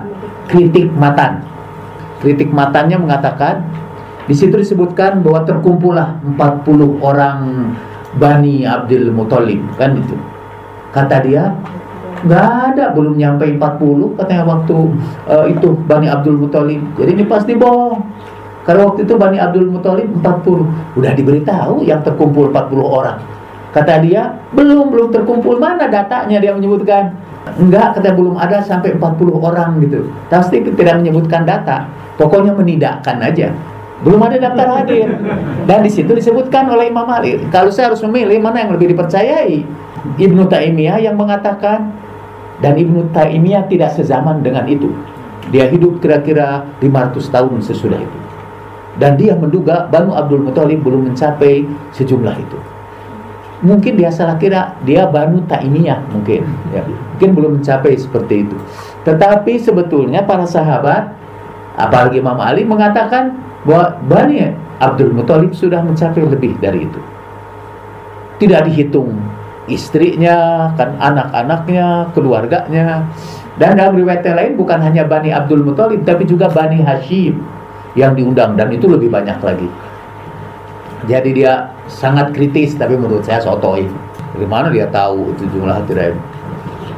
kritik 0.49 0.89
matan. 0.97 1.45
Kritik 2.19 2.49
matannya 2.49 2.97
mengatakan 2.99 3.63
di 4.25 4.35
situ 4.35 4.57
disebutkan 4.57 5.21
bahwa 5.21 5.45
terkumpullah 5.45 6.19
40 6.35 6.99
orang 6.99 7.71
Bani 8.17 8.65
Abdul 8.65 9.13
Muthalib 9.13 9.61
kan 9.77 9.95
itu. 9.95 10.17
Kata 10.89 11.21
dia 11.21 11.53
nggak 12.25 12.75
ada 12.75 12.91
belum 12.91 13.15
nyampe 13.15 13.47
40 13.47 14.19
katanya 14.19 14.43
waktu 14.43 14.75
uh, 15.29 15.45
itu 15.47 15.77
Bani 15.87 16.09
Abdul 16.09 16.41
Muthalib. 16.41 16.81
Jadi 16.97 17.09
ini 17.15 17.23
pasti 17.29 17.53
bohong. 17.55 18.01
Karena 18.67 18.85
waktu 18.85 19.07
itu 19.07 19.15
Bani 19.15 19.41
Abdul 19.41 19.71
Muthalib 19.71 20.05
40 20.21 20.99
Udah 20.99 21.11
diberitahu 21.17 21.81
yang 21.89 22.05
terkumpul 22.05 22.53
40 22.53 22.77
orang 22.85 23.17
Kata 23.73 23.97
dia 23.97 24.35
belum 24.53 24.93
belum 24.93 25.09
terkumpul 25.09 25.57
Mana 25.57 25.89
datanya 25.89 26.37
dia 26.37 26.53
menyebutkan 26.53 27.17
Enggak, 27.57 27.97
kata 27.97 28.13
belum 28.13 28.35
ada 28.37 28.61
sampai 28.61 28.93
40 28.99 29.33
orang 29.39 29.79
gitu. 29.81 30.11
Pasti 30.29 30.61
tidak 30.61 31.01
menyebutkan 31.01 31.47
data. 31.47 31.89
Pokoknya 32.19 32.53
menidakkan 32.53 33.17
aja. 33.23 33.49
Belum 34.03 34.19
ada 34.23 34.37
daftar 34.39 34.79
hadir. 34.79 35.07
Dan 35.65 35.79
di 35.83 35.91
situ 35.91 36.11
disebutkan 36.11 36.67
oleh 36.71 36.91
Imam 36.91 37.07
Malik, 37.07 37.47
kalau 37.51 37.71
saya 37.71 37.91
harus 37.91 38.03
memilih 38.05 38.39
mana 38.39 38.63
yang 38.63 38.71
lebih 38.75 38.95
dipercayai, 38.95 39.63
Ibnu 40.19 40.47
Taimiyah 40.47 40.99
yang 41.03 41.15
mengatakan 41.19 41.91
dan 42.59 42.75
Ibnu 42.75 43.11
Taimiyah 43.11 43.67
tidak 43.67 43.95
sezaman 43.95 44.43
dengan 44.43 44.67
itu. 44.67 44.91
Dia 45.49 45.67
hidup 45.67 45.99
kira-kira 45.99 46.67
500 46.79 47.33
tahun 47.33 47.59
sesudah 47.63 47.99
itu. 47.99 48.19
Dan 48.99 49.15
dia 49.15 49.33
menduga 49.35 49.87
Banu 49.87 50.11
Abdul 50.11 50.43
Muthalib 50.43 50.83
belum 50.83 51.11
mencapai 51.11 51.63
sejumlah 51.95 52.35
itu 52.35 52.59
mungkin 53.59 53.99
dia 53.99 54.07
salah 54.11 54.39
kira 54.39 54.79
dia 54.87 55.03
Banu 55.07 55.43
Taimiyah 55.43 55.99
mungkin 56.15 56.47
ya. 56.71 56.83
mungkin 56.85 57.29
belum 57.35 57.51
mencapai 57.59 57.99
seperti 57.99 58.47
itu. 58.47 58.55
Tetapi 59.03 59.59
sebetulnya 59.59 60.23
para 60.23 60.47
sahabat 60.47 61.11
apalagi 61.75 62.23
Imam 62.23 62.39
Ali 62.39 62.63
mengatakan 62.63 63.35
bahwa 63.67 63.99
Bani 64.07 64.55
Abdul 64.79 65.11
Muthalib 65.11 65.51
sudah 65.51 65.83
mencapai 65.83 66.23
lebih 66.23 66.55
dari 66.63 66.87
itu. 66.87 66.99
Tidak 68.39 68.71
dihitung 68.71 69.11
istrinya 69.67 70.71
kan 70.79 70.95
anak-anaknya 70.95 72.15
keluarganya. 72.15 73.03
Dan 73.59 73.75
dalam 73.75 73.99
riwayat 73.99 74.23
lain 74.23 74.55
bukan 74.55 74.79
hanya 74.79 75.03
Bani 75.03 75.35
Abdul 75.35 75.67
Muthalib 75.67 76.07
tapi 76.07 76.23
juga 76.23 76.47
Bani 76.47 76.79
Hashim 76.79 77.43
yang 77.99 78.15
diundang. 78.15 78.55
Dan 78.55 78.71
itu 78.71 78.87
lebih 78.87 79.11
banyak 79.11 79.35
lagi 79.43 79.67
jadi 81.07 81.29
dia 81.31 81.53
sangat 81.87 82.35
kritis 82.35 82.75
tapi 82.75 82.97
menurut 82.99 83.23
saya 83.23 83.39
sotoy 83.39 83.87
dari 84.35 84.47
mana 84.47 84.73
dia 84.73 84.89
tahu 84.89 85.31
itu 85.37 85.47
jumlah 85.53 85.79
hadirin 85.83 86.17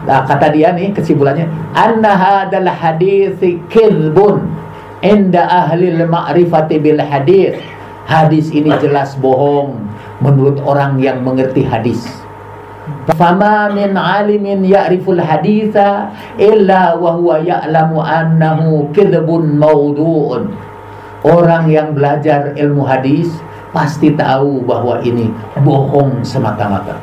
nah 0.07 0.25
kata 0.25 0.49
dia 0.49 0.73
nih 0.73 0.95
kesimpulannya 0.95 1.45
anna 1.77 2.17
hadal 2.17 2.65
hadis 2.65 3.37
kirbun 3.69 4.49
inda 5.05 5.45
ahli 5.45 5.93
ma'rifati 5.93 6.81
bil 6.81 6.97
hadis 6.97 7.57
hadis 8.09 8.49
ini 8.49 8.73
jelas 8.81 9.13
bohong 9.21 9.77
menurut 10.21 10.61
orang 10.61 11.01
yang 11.01 11.25
mengerti 11.25 11.65
hadis. 11.65 11.99
Fama 13.17 13.73
min 13.73 13.97
alimin 13.97 14.61
ya'riful 14.61 15.17
haditha 15.17 16.13
illa 16.37 16.93
wa 16.97 17.17
huwa 17.17 17.41
ya'lamu 17.41 18.03
annahu 18.03 18.89
kirbun 18.93 19.57
mawdu'un. 19.57 20.53
Orang 21.21 21.69
yang 21.69 21.93
belajar 21.93 22.57
ilmu 22.57 22.81
hadis 22.85 23.29
pasti 23.71 24.11
tahu 24.15 24.63
bahwa 24.63 24.99
ini 25.03 25.31
bohong 25.63 26.23
semata-mata. 26.23 26.99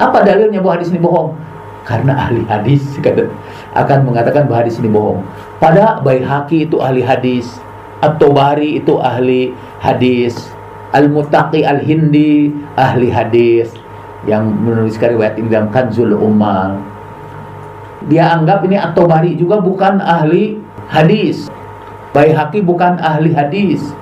Apa 0.00 0.24
dalilnya 0.24 0.60
bahwa 0.60 0.80
hadis 0.80 0.92
ini 0.92 1.00
bohong? 1.00 1.36
Karena 1.84 2.28
ahli 2.28 2.44
hadis 2.46 2.84
akan 3.80 3.98
mengatakan 4.04 4.48
bahwa 4.48 4.64
hadis 4.64 4.80
ini 4.80 4.88
bohong. 4.92 5.20
Pada 5.60 6.00
Baihaqi 6.00 6.68
itu 6.68 6.80
ahli 6.80 7.04
hadis, 7.04 7.60
At-Tobari 8.00 8.80
itu 8.80 8.96
ahli 9.00 9.52
hadis, 9.80 10.36
Al-Mutaqi 10.96 11.64
Al-Hindi 11.64 12.48
ahli 12.76 13.08
hadis 13.12 13.72
yang 14.28 14.48
menuliskan 14.52 15.16
riwayat 15.16 15.36
ini 15.40 15.48
dalam 15.48 15.68
Kanzul. 15.72 16.12
Dia 18.08 18.32
anggap 18.32 18.64
ini 18.64 18.76
At-Tobari 18.80 19.36
juga 19.36 19.60
bukan 19.60 20.00
ahli 20.00 20.56
hadis. 20.88 21.52
Baihaqi 22.10 22.64
bukan 22.64 22.98
ahli 22.98 23.30
hadis. 23.36 23.92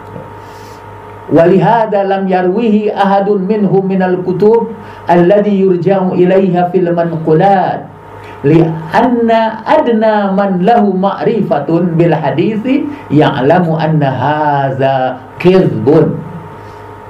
Walihada 1.29 2.09
lam 2.09 2.24
yarwihi 2.24 2.89
ahadun 2.89 3.45
minhum 3.45 3.85
minal 3.85 4.16
kutub 4.24 4.72
alladhi 5.05 5.61
yurja'u 5.61 6.16
ilaiha 6.16 6.72
fil 6.72 6.89
manqulat. 6.93 7.85
Li'anna 8.47 9.66
adna 9.66 10.33
man 10.33 10.62
lahu 10.62 10.95
ma'rifatun 10.95 11.99
bil 11.99 12.14
hadithi 12.14 12.87
ya'lamu 13.12 13.76
anna 13.76 14.09
haza 14.09 15.18
kirbun 15.43 16.29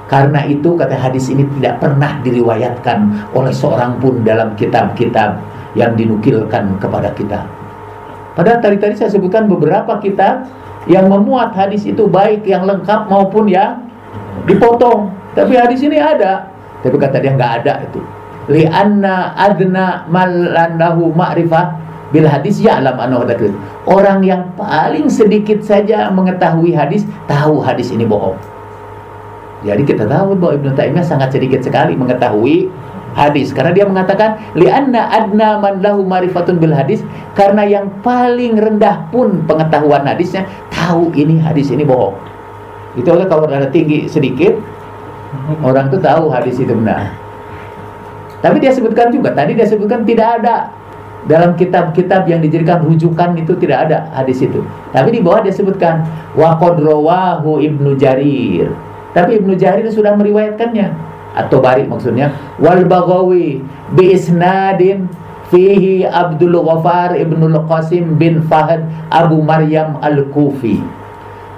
karena 0.09 0.41
itu 0.49 0.73
kata 0.73 0.97
hadis 0.97 1.29
ini 1.29 1.45
tidak 1.61 1.85
pernah 1.85 2.17
diriwayatkan 2.25 3.29
oleh 3.37 3.53
seorang 3.53 4.01
pun 4.01 4.25
dalam 4.25 4.57
kitab-kitab 4.57 5.37
yang 5.77 5.93
dinukilkan 5.93 6.81
kepada 6.81 7.13
kita. 7.13 7.45
Padahal 8.33 8.57
tadi-tadi 8.57 8.97
saya 8.97 9.13
sebutkan 9.13 9.45
beberapa 9.45 10.01
kitab 10.01 10.49
yang 10.89 11.05
memuat 11.13 11.53
hadis 11.53 11.85
itu 11.85 12.09
baik 12.09 12.41
yang 12.49 12.65
lengkap 12.65 13.05
maupun 13.05 13.45
yang 13.45 13.85
dipotong. 14.45 15.13
Tapi 15.37 15.53
hadis 15.55 15.79
ini 15.85 15.97
ada. 16.01 16.49
Tapi 16.81 16.95
kata 16.95 17.17
dia 17.21 17.35
nggak 17.35 17.53
ada 17.63 17.73
itu. 17.85 17.99
Lianna 18.49 19.37
adna 19.37 20.09
malandahu 20.09 21.13
ma'rifah 21.13 21.77
bil 22.09 22.25
hadis 22.25 22.57
ya'lam 22.57 22.97
annahu 22.97 23.27
dzakir. 23.29 23.53
Orang 23.85 24.25
yang 24.25 24.49
paling 24.57 25.05
sedikit 25.11 25.61
saja 25.61 26.09
mengetahui 26.09 26.73
hadis 26.73 27.05
tahu 27.29 27.61
hadis 27.61 27.93
ini 27.93 28.09
bohong. 28.09 28.37
Jadi 29.61 29.83
kita 29.83 30.07
tahu 30.07 30.39
bahwa 30.39 30.55
Ibnu 30.55 30.71
Taimiyah 30.71 31.03
sangat 31.03 31.35
sedikit 31.35 31.59
sekali 31.59 31.93
mengetahui 31.93 32.71
hadis 33.17 33.51
karena 33.51 33.71
dia 33.73 33.85
mengatakan 33.85 34.39
lianna 34.55 35.09
adna 35.09 35.59
man 35.59 35.81
lahu 35.81 36.05
marifatun 36.05 36.61
bil 36.61 36.73
hadis 36.73 37.01
karena 37.33 37.65
yang 37.65 37.89
paling 38.05 38.55
rendah 38.55 39.09
pun 39.09 39.43
pengetahuan 39.49 40.05
hadisnya 40.05 40.45
tahu 40.69 41.09
ini 41.17 41.41
hadis 41.41 41.73
ini 41.73 41.83
bohong 41.83 42.15
itu 42.97 43.05
oleh 43.09 43.29
kalau 43.29 43.45
ada 43.45 43.69
tinggi 43.69 44.09
sedikit 44.09 44.57
orang 45.61 45.93
itu 45.93 45.97
tahu 46.01 46.33
hadis 46.33 46.57
itu 46.57 46.73
benar. 46.73 47.13
Tapi 48.39 48.57
dia 48.63 48.71
sebutkan 48.71 49.11
juga 49.11 49.35
tadi 49.35 49.53
dia 49.53 49.67
sebutkan 49.67 50.07
tidak 50.07 50.41
ada. 50.41 50.73
Dalam 51.19 51.51
kitab-kitab 51.59 52.31
yang 52.31 52.39
dijadikan 52.39 52.79
rujukan 52.79 53.35
itu 53.35 53.51
tidak 53.59 53.91
ada 53.91 54.07
hadis 54.15 54.39
itu. 54.39 54.63
Tapi 54.95 55.11
di 55.11 55.19
bawah 55.19 55.43
dia 55.43 55.51
sebutkan 55.51 56.07
wa 56.31 56.55
ibnu 57.59 57.99
jarir. 57.99 58.71
Tapi 59.11 59.43
ibnu 59.43 59.53
jarir 59.59 59.83
sudah 59.91 60.15
meriwayatkannya. 60.15 60.87
Atau 61.35 61.59
bari 61.59 61.85
maksudnya 61.85 62.33
wal 62.57 62.87
bagawi 62.87 63.61
bi 63.93 64.15
isnadin 64.15 65.11
fihi 65.53 66.07
Abdul 66.07 66.57
Ghafar 66.57 67.13
Ibnu 67.19 67.51
Qasim 67.69 68.17
bin 68.17 68.41
Fahad 68.49 68.87
Abu 69.13 69.43
Maryam 69.43 70.01
Al-Kufi 70.01 70.98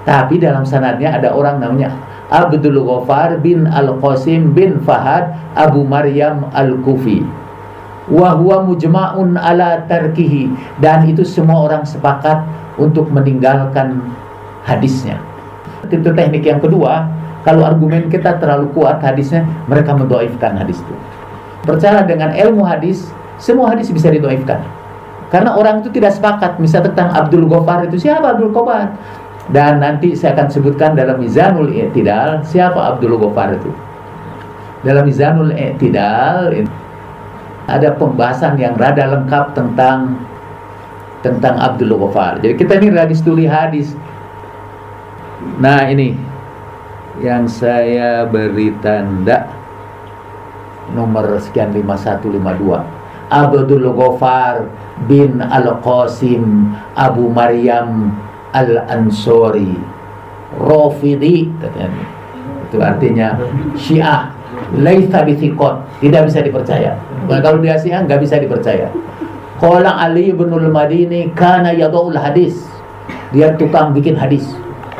tapi 0.02 0.42
dalam 0.42 0.66
sanadnya 0.66 1.14
ada 1.14 1.34
orang 1.34 1.62
namanya 1.62 1.94
Abdul 2.32 2.80
Ghafar 2.82 3.38
bin 3.44 3.68
Al-Qasim 3.68 4.56
bin 4.56 4.80
Fahad 4.82 5.30
Abu 5.54 5.84
Maryam 5.84 6.48
Al-Kufi 6.50 7.22
wa 8.10 8.34
huwa 8.34 8.66
mujma'un 8.66 9.38
ala 9.38 9.86
tarkihi 9.86 10.50
dan 10.82 11.06
itu 11.06 11.22
semua 11.22 11.70
orang 11.70 11.86
sepakat 11.86 12.42
untuk 12.80 13.08
meninggalkan 13.14 14.02
hadisnya 14.66 15.22
itu 15.86 16.10
teknik 16.10 16.42
yang 16.42 16.58
kedua 16.58 17.06
kalau 17.42 17.66
argumen 17.66 18.06
kita 18.06 18.38
terlalu 18.38 18.70
kuat 18.70 19.02
hadisnya, 19.02 19.42
mereka 19.66 19.90
mendoifkan 19.98 20.54
hadis 20.54 20.78
itu. 20.78 20.94
Percaya 21.66 22.06
dengan 22.06 22.30
ilmu 22.30 22.62
hadis, 22.62 23.10
semua 23.42 23.74
hadis 23.74 23.90
bisa 23.90 24.10
didoifkan. 24.14 24.62
Karena 25.26 25.58
orang 25.58 25.82
itu 25.82 25.90
tidak 25.90 26.14
sepakat. 26.14 26.62
Misalnya 26.62 26.94
tentang 26.94 27.10
Abdul 27.10 27.50
Ghaffar 27.50 27.90
itu 27.90 27.98
siapa 27.98 28.38
Abdul 28.38 28.54
Ghaffar? 28.54 28.94
Dan 29.50 29.82
nanti 29.82 30.14
saya 30.14 30.38
akan 30.38 30.48
sebutkan 30.52 30.94
dalam 30.94 31.18
Mizanul 31.18 31.74
I'tidal 31.74 32.46
siapa 32.46 32.78
Abdul 32.94 33.18
Ghaffar 33.18 33.58
itu. 33.58 33.74
Dalam 34.86 35.02
Mizanul 35.02 35.50
I'tidal 35.50 36.62
ada 37.66 37.88
pembahasan 37.98 38.54
yang 38.58 38.78
rada 38.78 39.10
lengkap 39.10 39.54
tentang 39.58 40.22
tentang 41.26 41.58
Abdul 41.58 41.98
Ghaffar. 41.98 42.38
Jadi 42.38 42.54
kita 42.54 42.78
ini 42.78 42.94
hadis 42.94 43.18
tuli 43.18 43.50
hadis. 43.50 43.98
Nah 45.58 45.90
ini 45.90 46.14
yang 47.18 47.50
saya 47.50 48.24
beri 48.30 48.70
tanda 48.78 49.50
nomor 50.94 51.38
sekian 51.42 51.74
5152 51.74 53.02
Abdul 53.32 53.86
Ghaffar 53.96 54.68
bin 55.08 55.40
Al-Qasim 55.40 56.74
Abu 56.94 57.32
Maryam 57.32 58.12
Al-Ansori. 58.52 59.76
Katanya. 61.58 62.04
Itu 62.68 62.76
artinya 62.80 63.28
Syiah. 63.76 64.32
Laisa 64.72 65.24
bithiqat 65.24 66.00
tidak 66.00 66.28
bisa 66.28 66.40
dipercaya. 66.44 66.96
Kalau 67.28 67.60
dia 67.60 67.76
Syiah 67.76 68.04
nggak 68.04 68.20
bisa 68.20 68.36
dipercaya. 68.40 68.88
Qala 69.60 70.00
Ali 70.00 70.32
bin 70.32 70.52
Al-Madini 70.52 71.32
kana 71.36 71.72
yadul 71.72 72.16
hadis. 72.16 72.64
Dia 73.32 73.56
tukang 73.56 73.96
bikin 73.96 74.16
hadis. 74.16 74.44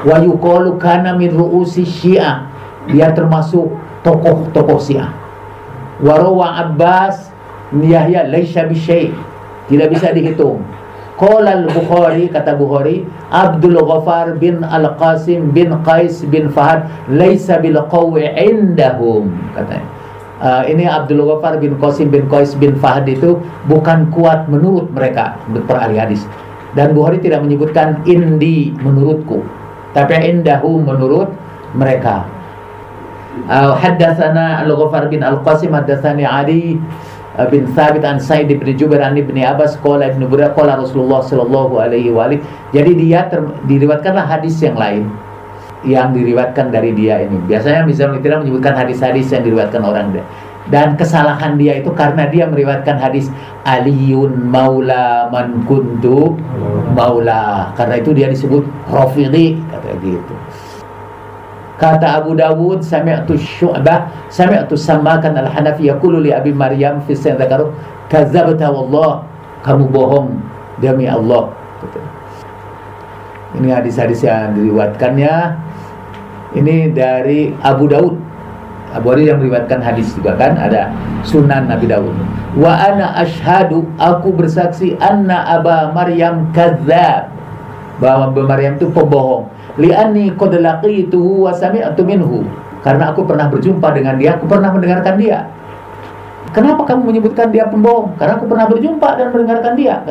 Wa 0.02 0.20
yuqalu 0.20 0.80
kana 0.80 1.16
min 1.16 1.32
ru'usi 1.32 1.84
syiah. 1.84 2.48
Dia 2.88 3.12
termasuk 3.12 3.70
tokoh-tokoh 4.02 4.80
syiah. 4.80 5.12
Wa 6.02 6.18
rawa 6.18 6.66
Abbas 6.66 7.32
Yahya 7.72 8.28
laisa 8.28 8.68
bisyai 8.68 9.08
tidak 9.72 9.88
bisa 9.96 10.12
dihitung 10.12 10.60
Qala 11.22 11.54
al-Bukhari 11.54 12.26
kata 12.34 12.58
Bukhari 12.58 13.06
Abdul 13.30 13.78
Ghaffar 13.78 14.42
bin 14.42 14.66
Al-Qasim 14.66 15.54
bin 15.54 15.70
Qais 15.86 16.26
bin 16.26 16.50
Fahad 16.50 16.90
laisa 17.06 17.62
bil 17.62 17.78
qawi 17.86 18.26
indahum 18.34 19.30
katanya. 19.54 19.86
Uh, 20.42 20.66
ini 20.66 20.82
Abdul 20.82 21.22
Ghaffar 21.22 21.62
bin 21.62 21.78
Qasim 21.78 22.10
bin 22.10 22.26
Qais 22.26 22.58
bin 22.58 22.74
Fahad 22.74 23.06
itu 23.06 23.38
bukan 23.70 24.10
kuat 24.10 24.50
menurut 24.50 24.90
mereka 24.90 25.38
per 25.70 25.78
ahli 25.78 26.02
hadis. 26.02 26.26
Dan 26.74 26.90
Bukhari 26.90 27.22
tidak 27.22 27.46
menyebutkan 27.46 28.02
indi 28.02 28.74
menurutku 28.82 29.46
tapi 29.94 30.18
indahu 30.18 30.82
menurut 30.82 31.30
mereka. 31.78 32.26
Uh, 33.48 33.72
haddatsana 33.78 34.60
al-Ghafar 34.66 35.08
bin 35.08 35.24
Al-Qasim 35.24 35.72
haddatsani 35.72 36.26
Ali 36.26 36.76
bin 37.48 37.64
Thabit 37.72 38.04
an 38.04 38.20
Sa'id 38.20 38.52
bin 38.52 38.68
Jubair 38.76 39.00
an 39.00 39.16
Ibnu 39.16 39.40
Abbas 39.40 39.80
qala 39.80 40.12
Ibnu 40.12 40.28
Buraida 40.28 40.52
qala 40.52 40.76
Rasulullah 40.76 41.24
sallallahu 41.24 41.80
alaihi 41.80 42.12
wa 42.12 42.28
jadi 42.72 42.92
dia 42.92 43.24
diriwayatkanlah 43.64 44.28
hadis 44.28 44.60
yang 44.60 44.76
lain 44.76 45.08
yang 45.82 46.14
diriwayatkan 46.14 46.70
dari 46.70 46.94
dia 46.94 47.26
ini. 47.26 47.42
Biasanya 47.48 47.82
misalnya 47.82 48.22
tidak 48.22 48.46
menyebutkan 48.46 48.74
hadis-hadis 48.78 49.26
yang 49.34 49.42
diriwayatkan 49.42 49.82
orang 49.82 50.14
dan 50.70 50.94
kesalahan 50.94 51.58
dia 51.58 51.82
itu 51.82 51.90
karena 51.90 52.30
dia 52.30 52.46
meriwayatkan 52.46 52.94
hadis 52.94 53.26
Aliun 53.66 54.46
Maula 54.46 55.26
man 55.32 55.66
Maula. 56.94 57.74
Karena 57.74 57.98
itu 57.98 58.14
dia 58.14 58.30
disebut 58.30 58.62
Rafidi 58.86 59.58
kata 59.74 59.98
gitu 59.98 60.34
kata 61.82 62.22
Abu 62.22 62.38
Dawud 62.38 62.78
sami'tu 62.86 63.34
syu'bah 63.34 64.06
sami'tu 64.30 64.78
samakan 64.78 65.34
al-Hanafi 65.34 65.90
yaqulu 65.90 66.22
li 66.22 66.30
Abi 66.30 66.54
Maryam 66.54 67.02
fi 67.02 67.18
sadzakaru 67.18 67.74
kadzabta 68.06 68.70
wallah 68.70 69.26
kamu 69.66 69.90
bohong 69.90 70.38
demi 70.78 71.10
Allah 71.10 71.50
ini 73.58 73.74
hadis-hadis 73.74 74.22
yang 74.22 74.54
diriwayatkannya 74.54 75.34
ini 76.54 76.94
dari 76.94 77.50
Abu 77.66 77.90
Dawud 77.90 78.14
Abu 78.92 79.08
Hurairah 79.08 79.34
yang 79.34 79.38
meriwayatkan 79.40 79.80
hadis 79.80 80.12
juga 80.12 80.36
kan 80.36 80.52
ada 80.60 80.92
Sunan 81.24 81.64
Nabi 81.64 81.88
Dawud. 81.88 82.12
Wa 82.60 82.76
ana 82.76 83.16
ashadu 83.24 83.88
aku 83.96 84.36
bersaksi 84.36 85.00
anna 85.00 85.48
Aba 85.48 85.96
Maryam 85.96 86.52
kadzab. 86.52 87.32
Bahwa 87.96 88.28
Aba 88.28 88.42
Maryam 88.44 88.76
itu 88.76 88.92
pembohong. 88.92 89.48
Li'anni 89.80 90.32
qad 90.36 90.52
laqituhu 90.56 91.48
wa 91.48 91.52
sami'tu 91.52 92.02
minhu. 92.04 92.44
Karena 92.82 93.14
aku 93.14 93.22
pernah 93.22 93.46
berjumpa 93.46 93.94
dengan 93.94 94.18
dia, 94.18 94.34
aku 94.36 94.44
pernah 94.50 94.74
mendengarkan 94.74 95.14
dia. 95.16 95.46
Kenapa 96.52 96.84
kamu 96.84 97.14
menyebutkan 97.14 97.48
dia 97.48 97.64
pembohong? 97.70 98.18
Karena 98.20 98.36
aku 98.36 98.44
pernah 98.50 98.66
berjumpa 98.68 99.08
dan 99.16 99.32
mendengarkan 99.32 99.72
dia. 99.78 100.02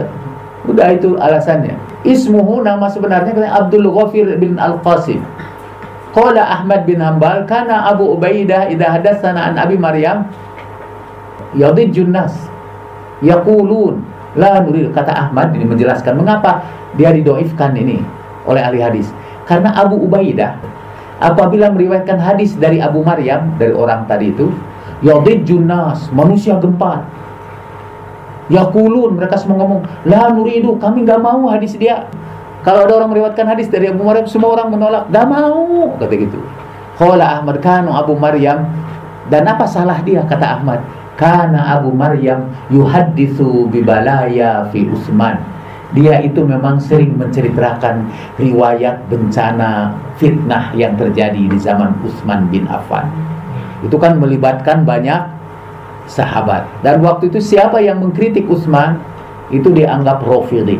Udah 0.65 0.87
itu 0.93 1.13
alasannya. 1.19 1.77
Ismuhu 2.01 2.65
nama 2.65 2.89
sebenarnya 2.89 3.35
Abdul 3.53 3.85
Ghafir 3.91 4.39
bin 4.41 4.57
Al-Qasim. 4.57 5.21
Qala 6.11 6.43
Ahmad 6.43 6.83
bin 6.83 6.99
Hanbal 6.99 7.47
kana 7.47 7.87
Abu 7.87 8.11
Ubaidah 8.17 8.67
idza 8.67 8.99
hadatsana 8.99 9.47
an 9.47 9.55
Abi 9.55 9.79
Maryam 9.79 10.27
yadijjun 11.55 12.11
nas 12.11 12.35
yaqulun 13.23 14.03
la 14.35 14.59
nurid 14.59 14.91
kata 14.91 15.11
Ahmad 15.11 15.55
ini 15.55 15.63
menjelaskan 15.63 16.19
mengapa 16.19 16.67
dia 16.99 17.15
didoifkan 17.15 17.75
ini 17.79 18.03
oleh 18.43 18.59
ahli 18.59 18.83
hadis 18.83 19.07
karena 19.45 19.73
Abu 19.77 19.97
Ubaidah 20.01 20.57
apabila 21.21 21.69
meriwayatkan 21.73 22.17
hadis 22.17 22.57
dari 22.57 22.81
Abu 22.81 23.05
Maryam 23.05 23.55
dari 23.57 23.73
orang 23.73 24.09
tadi 24.09 24.33
itu 24.33 24.49
yadijjun 25.05 25.65
nas 25.69 26.09
manusia 26.13 26.57
gempar 26.57 27.05
Yakulun 28.51 29.15
mereka 29.15 29.39
semua 29.39 29.63
ngomong 29.63 29.81
la 30.03 30.27
nuridu 30.33 30.75
kami 30.75 31.07
nggak 31.07 31.21
mau 31.23 31.47
hadis 31.47 31.77
dia 31.79 32.11
kalau 32.61 32.85
ada 32.85 32.93
orang 33.01 33.09
meriwayatkan 33.09 33.45
hadis 33.49 33.73
dari 33.73 33.89
Abu 33.89 34.05
Maryam, 34.05 34.29
semua 34.29 34.53
orang 34.53 34.69
menolak. 34.69 35.09
Gak 35.09 35.25
mau, 35.25 35.97
kata 35.97 36.13
gitu. 36.13 36.37
Qala 36.93 37.41
Ahmad 37.41 37.57
kanu 37.57 37.89
Abu 37.89 38.13
Maryam 38.13 38.69
dan 39.33 39.49
apa 39.49 39.65
salah 39.65 39.97
dia 40.05 40.21
kata 40.21 40.61
Ahmad? 40.61 40.85
Karena 41.17 41.73
Abu 41.73 41.89
Maryam 41.89 42.53
yuhaditsu 42.69 43.65
bibalaya 43.73 44.69
fi 44.69 44.85
Utsman. 44.85 45.41
Dia 45.91 46.23
itu 46.23 46.47
memang 46.47 46.79
sering 46.79 47.19
menceritakan 47.19 48.07
riwayat 48.39 49.11
bencana 49.11 49.91
fitnah 50.15 50.71
yang 50.71 50.95
terjadi 50.95 51.51
di 51.51 51.57
zaman 51.59 51.91
Utsman 51.99 52.47
bin 52.47 52.63
Affan. 52.71 53.11
Itu 53.83 53.99
kan 53.99 54.15
melibatkan 54.15 54.87
banyak 54.87 55.19
sahabat. 56.07 56.63
Dan 56.79 57.03
waktu 57.03 57.27
itu 57.27 57.43
siapa 57.43 57.83
yang 57.83 57.99
mengkritik 57.99 58.47
Utsman 58.47 59.03
itu 59.51 59.67
dianggap 59.67 60.23
rafidhi 60.23 60.79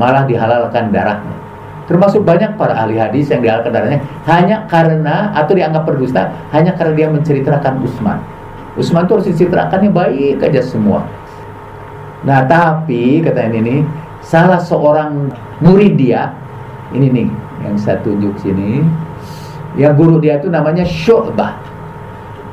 malah 0.00 0.24
dihalalkan 0.24 0.88
darahnya. 0.94 1.36
Termasuk 1.84 2.22
banyak 2.22 2.54
para 2.54 2.72
ahli 2.72 2.96
hadis 2.96 3.28
yang 3.28 3.42
dihalalkan 3.42 3.74
darahnya 3.74 4.00
hanya 4.30 4.64
karena 4.70 5.34
atau 5.34 5.52
dianggap 5.58 5.82
berdusta 5.84 6.30
hanya 6.54 6.72
karena 6.78 6.94
dia 6.94 7.08
menceritakan 7.10 7.82
Utsman. 7.82 8.18
Utsman 8.78 9.04
itu 9.04 9.12
harus 9.18 9.28
diceritakannya 9.28 9.90
baik 9.90 10.38
aja 10.40 10.62
semua. 10.62 11.02
Nah, 12.20 12.44
tapi 12.44 13.24
kata 13.24 13.48
ini 13.48 13.80
salah 14.20 14.60
seorang 14.60 15.32
murid 15.64 15.96
dia 15.96 16.36
ini 16.92 17.08
nih 17.08 17.28
yang 17.64 17.76
saya 17.80 17.96
tunjuk 18.04 18.36
sini 18.40 18.84
yang 19.78 19.94
guru 19.94 20.18
dia 20.18 20.42
itu 20.42 20.50
namanya 20.50 20.82
Syu'bah. 20.82 21.54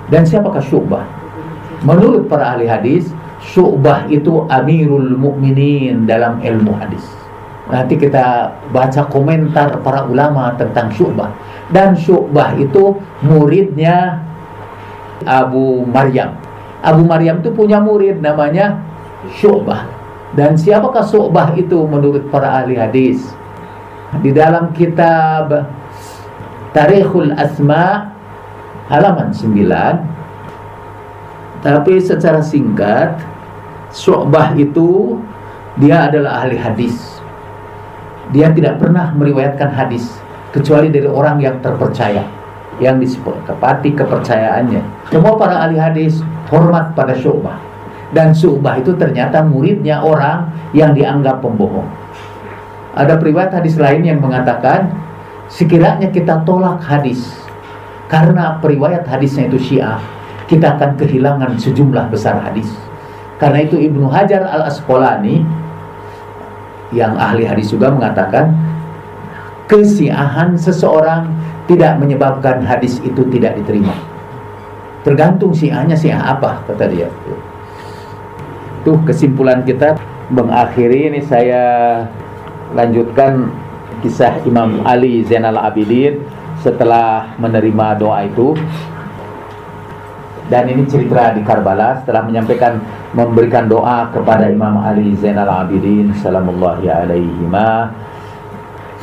Dan 0.08 0.24
siapakah 0.24 0.62
Syu'bah? 0.62 1.06
Menurut 1.82 2.30
para 2.30 2.54
ahli 2.54 2.70
hadis, 2.70 3.10
Syu'bah 3.42 4.06
itu 4.08 4.46
Amirul 4.48 5.18
Mukminin 5.18 6.06
dalam 6.06 6.38
ilmu 6.40 6.78
hadis. 6.78 7.04
Nanti 7.68 8.00
kita 8.00 8.56
baca 8.72 9.04
komentar 9.12 9.82
para 9.82 10.06
ulama 10.06 10.54
tentang 10.56 10.94
Syu'bah. 10.94 11.34
Dan 11.74 11.98
Syu'bah 11.98 12.56
itu 12.56 12.96
muridnya 13.26 14.22
Abu 15.26 15.84
Maryam. 15.90 16.38
Abu 16.86 17.04
Maryam 17.04 17.42
itu 17.42 17.50
punya 17.52 17.82
murid 17.82 18.22
namanya 18.22 18.87
Syu'bah. 19.36 19.92
Dan 20.36 20.56
siapakah 20.56 21.04
Syu'bah 21.04 21.52
itu 21.60 21.84
menurut 21.88 22.32
para 22.32 22.64
ahli 22.64 22.80
hadis? 22.80 23.20
Di 24.24 24.32
dalam 24.32 24.72
kitab 24.72 25.52
Tarikhul 26.72 27.34
Asma 27.34 28.18
halaman 28.88 29.36
9 29.36 30.16
tapi 31.66 32.00
secara 32.00 32.40
singkat 32.40 33.20
Syu'bah 33.92 34.56
itu 34.56 35.20
dia 35.76 36.08
adalah 36.08 36.44
ahli 36.44 36.56
hadis 36.56 36.96
dia 38.32 38.52
tidak 38.52 38.80
pernah 38.80 39.12
meriwayatkan 39.16 39.72
hadis 39.76 40.08
kecuali 40.56 40.88
dari 40.88 41.08
orang 41.08 41.44
yang 41.44 41.60
terpercaya 41.60 42.24
yang 42.80 43.02
disepakati 43.02 43.92
kepercayaannya 43.98 44.82
semua 45.12 45.36
para 45.36 45.68
ahli 45.68 45.82
hadis 45.82 46.24
hormat 46.48 46.96
pada 46.96 47.18
Syu'bah 47.18 47.60
dan 48.16 48.32
Syu'bah 48.32 48.80
itu 48.80 48.96
ternyata 48.96 49.44
muridnya 49.44 50.00
orang 50.00 50.52
yang 50.72 50.96
dianggap 50.96 51.44
pembohong 51.44 51.88
ada 52.98 53.20
periwayat 53.20 53.54
hadis 53.54 53.76
lain 53.76 54.04
yang 54.08 54.20
mengatakan 54.24 54.90
sekiranya 55.48 56.10
kita 56.12 56.44
tolak 56.48 56.80
hadis 56.84 57.36
karena 58.08 58.58
periwayat 58.64 59.04
hadisnya 59.04 59.52
itu 59.52 59.60
syiah 59.60 60.00
kita 60.48 60.80
akan 60.80 60.96
kehilangan 60.96 61.60
sejumlah 61.60 62.08
besar 62.08 62.40
hadis 62.40 62.68
karena 63.38 63.68
itu 63.68 63.78
Ibnu 63.78 64.10
Hajar 64.10 64.50
al-Asqalani 64.50 65.46
yang 66.96 67.20
ahli 67.20 67.44
hadis 67.44 67.70
juga 67.70 67.92
mengatakan 67.92 68.56
kesiahan 69.68 70.56
seseorang 70.56 71.28
tidak 71.68 72.00
menyebabkan 72.00 72.64
hadis 72.64 73.04
itu 73.04 73.28
tidak 73.28 73.60
diterima. 73.60 73.92
Tergantung 75.04 75.52
siahnya 75.52 75.96
siah 75.96 76.20
apa 76.20 76.64
kata 76.66 76.88
dia. 76.88 77.08
Tuh 78.88 79.04
kesimpulan 79.04 79.68
kita 79.68 80.00
mengakhiri 80.32 81.12
ini 81.12 81.20
saya 81.20 82.00
lanjutkan 82.72 83.52
kisah 84.00 84.40
Imam 84.48 84.80
Ali 84.88 85.28
Zainal 85.28 85.60
Abidin 85.60 86.24
setelah 86.64 87.36
menerima 87.36 88.00
doa 88.00 88.24
itu. 88.24 88.56
Dan 90.48 90.72
ini 90.72 90.88
cerita 90.88 91.36
di 91.36 91.44
Karbala 91.44 92.00
setelah 92.00 92.24
menyampaikan 92.24 92.80
memberikan 93.12 93.68
doa 93.68 94.08
kepada 94.08 94.48
Imam 94.48 94.80
Ali 94.80 95.12
Zainal 95.20 95.52
Abidin 95.52 96.16
salamullahi 96.24 96.88
alaihi 96.88 97.44
ma 97.44 97.92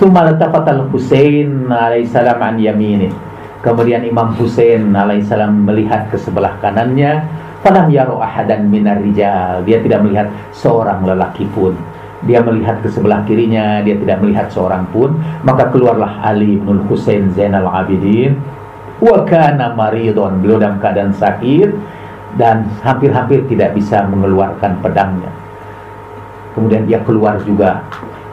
Thumma 0.00 0.32
al 0.32 0.88
Husain 0.88 1.68
alaihissalam 1.68 2.40
an 2.40 2.56
yaminin 2.56 3.12
Kemudian 3.60 4.08
Imam 4.08 4.32
Husain 4.40 4.96
alaihissalam 4.96 5.68
melihat 5.68 6.08
ke 6.08 6.16
sebelah 6.16 6.56
kanannya 6.64 7.43
Falam 7.64 7.88
yaro 7.88 8.20
ahadan 8.20 8.68
minar 8.68 9.00
rijal. 9.00 9.64
Dia 9.64 9.80
tidak 9.80 10.04
melihat 10.04 10.28
seorang 10.52 11.00
lelaki 11.00 11.48
pun. 11.48 11.72
Dia 12.28 12.44
melihat 12.44 12.84
ke 12.84 12.92
sebelah 12.92 13.24
kirinya, 13.24 13.80
dia 13.80 13.96
tidak 13.96 14.20
melihat 14.20 14.52
seorang 14.52 14.84
pun, 14.92 15.16
maka 15.44 15.72
keluarlah 15.72 16.20
Ali 16.20 16.60
bin 16.60 16.84
Husain 16.92 17.32
Zainal 17.32 17.64
Abidin. 17.64 18.36
Wa 19.00 19.24
kana 19.24 19.72
maridon 19.72 20.44
beliau 20.44 20.60
dalam 20.60 20.76
keadaan 20.76 21.16
sakit 21.16 21.72
dan 22.36 22.68
hampir-hampir 22.84 23.48
tidak 23.48 23.72
bisa 23.72 24.04
mengeluarkan 24.12 24.84
pedangnya. 24.84 25.32
Kemudian 26.52 26.84
dia 26.84 27.00
keluar 27.00 27.40
juga. 27.48 27.80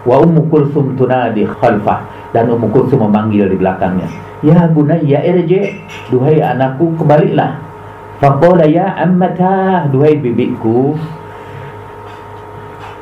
Wa 0.04 0.20
ummu 0.20 0.52
kulsum 0.52 1.00
tunadi 1.00 1.48
khalfah 1.48 2.04
dan 2.36 2.52
ummu 2.52 2.68
kulsum 2.68 3.08
memanggil 3.08 3.48
di 3.48 3.56
belakangnya. 3.56 4.12
Ya 4.44 4.68
bunayya 4.68 5.24
irji. 5.24 5.80
Duhai 6.12 6.44
anakku 6.44 6.96
kembalilah 7.00 7.71
faqala 8.22 8.70
ya 8.70 8.94
ammata 9.02 9.90
duhai 9.90 10.22
bibiku 10.22 10.94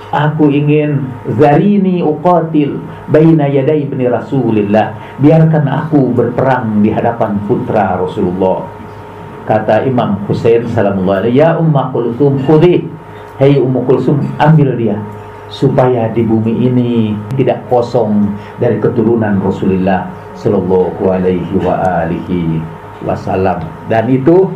Aku 0.10 0.50
ingin 0.50 1.06
zarini 1.38 2.02
uqatil 2.02 2.82
baina 3.14 3.46
yaday 3.46 3.86
ibni 3.86 4.10
Rasulillah. 4.10 4.98
Biarkan 5.22 5.70
aku 5.70 6.10
berperang 6.18 6.82
di 6.82 6.90
hadapan 6.90 7.38
putra 7.46 7.94
Rasulullah. 7.94 8.66
Kata 9.46 9.86
Imam 9.86 10.18
Husain 10.26 10.66
sallallahu 10.66 11.14
alaihi 11.14 11.38
ya 11.38 11.62
Umma 11.62 11.94
Kulsum 11.94 12.42
khudhi. 12.42 12.90
Hei 13.38 13.62
Ummu 13.62 13.86
Kulsum 13.86 14.18
ambil 14.42 14.74
dia 14.82 14.98
supaya 15.50 16.10
di 16.10 16.26
bumi 16.26 16.58
ini 16.58 17.14
tidak 17.38 17.70
kosong 17.70 18.34
dari 18.58 18.82
keturunan 18.82 19.38
Rasulullah 19.42 20.10
sallallahu 20.34 21.06
alaihi 21.06 21.54
wa 21.62 21.86
alihi 22.06 22.58
wasallam. 23.06 23.62
Dan 23.86 24.10
itu 24.10 24.50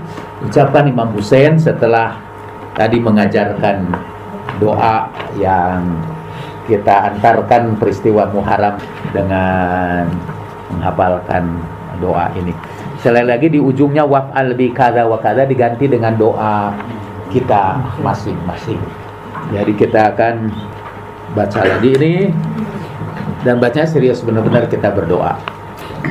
ucapan 0.44 0.92
Imam 0.92 1.10
Husain 1.16 1.56
setelah 1.56 2.20
tadi 2.76 3.00
mengajarkan 3.00 3.88
doa 4.60 5.08
yang 5.40 6.04
kita 6.68 7.12
antarkan 7.16 7.76
peristiwa 7.76 8.28
Muharram 8.32 8.80
dengan 9.12 10.08
menghafalkan 10.72 11.60
doa 12.00 12.32
ini. 12.40 12.56
Selain 13.04 13.28
lagi 13.28 13.52
di 13.52 13.60
ujungnya 13.60 14.08
waf'al 14.08 14.56
bi 14.56 14.72
kada 14.72 15.04
wa 15.04 15.20
kada 15.20 15.44
diganti 15.44 15.92
dengan 15.92 16.16
doa 16.16 16.72
kita 17.32 17.80
masing-masing. 18.00 18.80
Jadi 19.52 19.76
kita 19.76 20.16
akan 20.16 20.48
baca 21.36 21.60
lagi 21.68 21.90
ini 22.00 22.16
dan 23.44 23.60
bacanya 23.60 23.90
serius 23.92 24.24
benar-benar 24.24 24.72
kita 24.72 24.88
berdoa. 24.88 25.36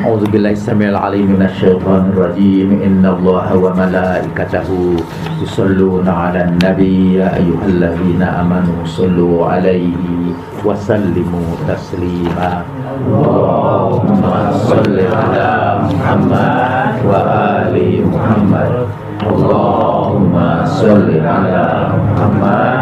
أعوذ 0.01 0.25
بالله 0.33 0.51
السميع 0.51 0.89
العليم 0.89 1.37
من 1.37 1.43
الشيطان 1.43 2.17
الرجيم. 2.17 2.81
إن 2.81 3.05
الله 3.05 3.49
وملائكته 3.57 4.69
يصلون 5.43 6.09
على 6.09 6.41
النبي. 6.49 7.21
يا 7.21 7.37
أيها 7.37 7.67
الذين 7.69 8.23
آمنوا 8.23 8.89
صلوا 8.89 9.47
عليه 9.53 10.01
وسلموا 10.65 11.51
تسليما. 11.69 12.51
اللهم 13.13 14.23
صل 14.53 14.97
على 14.97 15.51
محمد 15.85 16.95
وآل 17.05 17.77
محمد. 18.13 18.73
اللهم 19.23 20.35
صل 20.65 21.09
على 21.21 21.67
محمد 21.95 22.82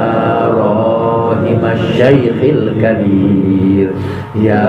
rahim 0.55 1.59
syaikhil 1.99 2.79
kabir. 2.79 3.91
Ya 4.39 4.63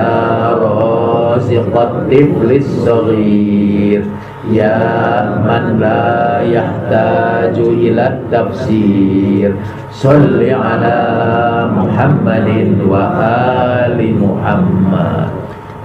raziqat 0.57 2.09
tiflis 2.09 2.65
saghir. 2.81 4.01
Ya 4.49 4.81
man 5.45 5.77
la 5.77 6.41
yahtaju 6.41 7.69
ila 7.69 8.17
tafsir. 8.33 9.53
Salli 9.93 10.49
ala 10.49 10.97
Muhammadin 11.73 12.81
wa 12.85 13.03
ali 13.85 14.13
Muhammad. 14.17 15.29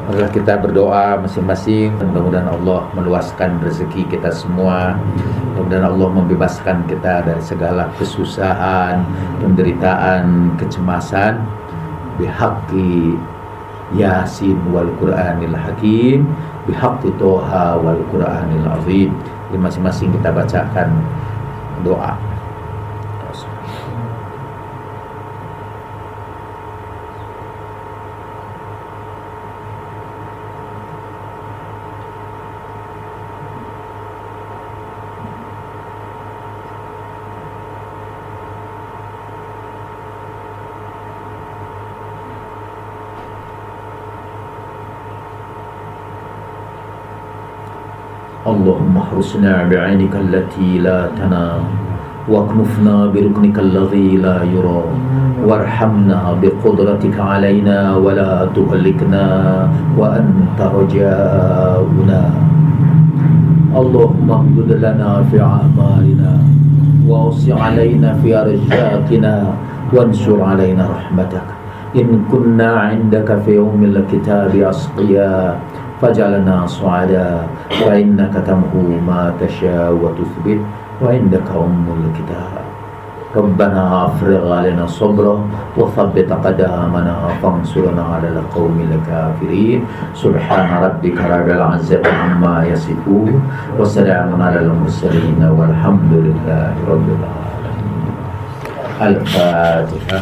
Marilah 0.04 0.30
kita 0.36 0.60
berdoa 0.60 1.16
masing-masing. 1.16 1.96
Mudah-mudahan 1.96 2.44
Allah 2.44 2.84
meluaskan 2.92 3.56
rezeki 3.64 4.04
kita 4.12 4.28
semua. 4.28 5.00
Mudah-mudahan 5.56 5.88
Allah 5.88 6.08
membebaskan 6.12 6.84
kita 6.84 7.24
dari 7.24 7.40
segala 7.40 7.88
kesusahan 7.96 9.00
Penderitaan, 9.40 10.52
kecemasan. 10.60 11.40
Bihaqi 12.20 13.16
Yasin 13.96 14.60
wal 14.68 14.92
Qur'anil 15.00 15.56
Hakim. 15.56 16.28
Bihaqi 16.68 17.08
Toha 17.16 17.80
wal 17.80 18.04
Qur'anil 18.12 18.68
Azim. 18.68 19.08
Jadi 19.48 19.56
masing-masing 19.56 20.12
kita 20.20 20.28
bacakan 20.36 21.00
doa 21.80 22.33
اللهم 49.14 49.22
احرسنا 49.22 49.70
بعينك 49.70 50.14
التي 50.26 50.82
لا 50.82 51.06
تنام. 51.14 51.62
واكنفنا 52.28 53.14
بركنك 53.14 53.58
الذي 53.58 54.16
لا 54.16 54.42
يرى 54.42 54.84
وارحمنا 55.46 56.20
بقدرتك 56.42 57.16
علينا 57.20 57.96
ولا 57.96 58.48
تهلكنا 58.56 59.24
وأنت 59.98 60.58
رجاؤنا. 60.58 62.22
اللهم 63.80 64.28
اهدد 64.30 64.70
لنا 64.82 65.10
في 65.30 65.36
أعمالنا 65.38 66.32
وأوسع 67.06 67.54
علينا 67.54 68.18
في 68.18 68.34
أرزاقنا 68.34 69.34
وانشر 69.94 70.38
علينا 70.42 70.84
رحمتك. 70.90 71.46
إن 71.94 72.26
كنا 72.32 72.70
عندك 72.90 73.28
في 73.46 73.62
يوم 73.62 73.78
الكتاب 73.84 74.50
أسقياء 74.50 75.54
فاجعلنا 76.01 76.67
سعداء 76.67 77.47
فإنك 77.69 78.33
تمحو 78.47 78.87
ما 79.07 79.33
تشاء 79.41 79.91
وتثبت 79.93 80.59
وعندك 81.01 81.47
أم 81.55 81.85
الكتاب 81.99 82.69
ربنا 83.35 84.05
أفرغ 84.05 84.53
علينا 84.53 84.85
صبرا 84.87 85.37
وثبت 85.77 86.31
قدامنا 86.45 87.15
فانصرنا 87.43 88.03
على 88.03 88.27
القوم 88.29 88.77
الكافرين 88.91 89.85
سبحان 90.13 90.83
ربك 90.83 91.17
رب 91.21 91.49
العزة 91.49 92.01
عما 92.07 92.65
يصفون 92.65 93.41
وسلام 93.79 94.41
على 94.41 94.59
المرسلين 94.59 95.41
والحمد 95.57 96.13
لله 96.13 96.73
رب 96.89 97.07
العالمين 97.17 98.13
الفاتحة 99.01 100.21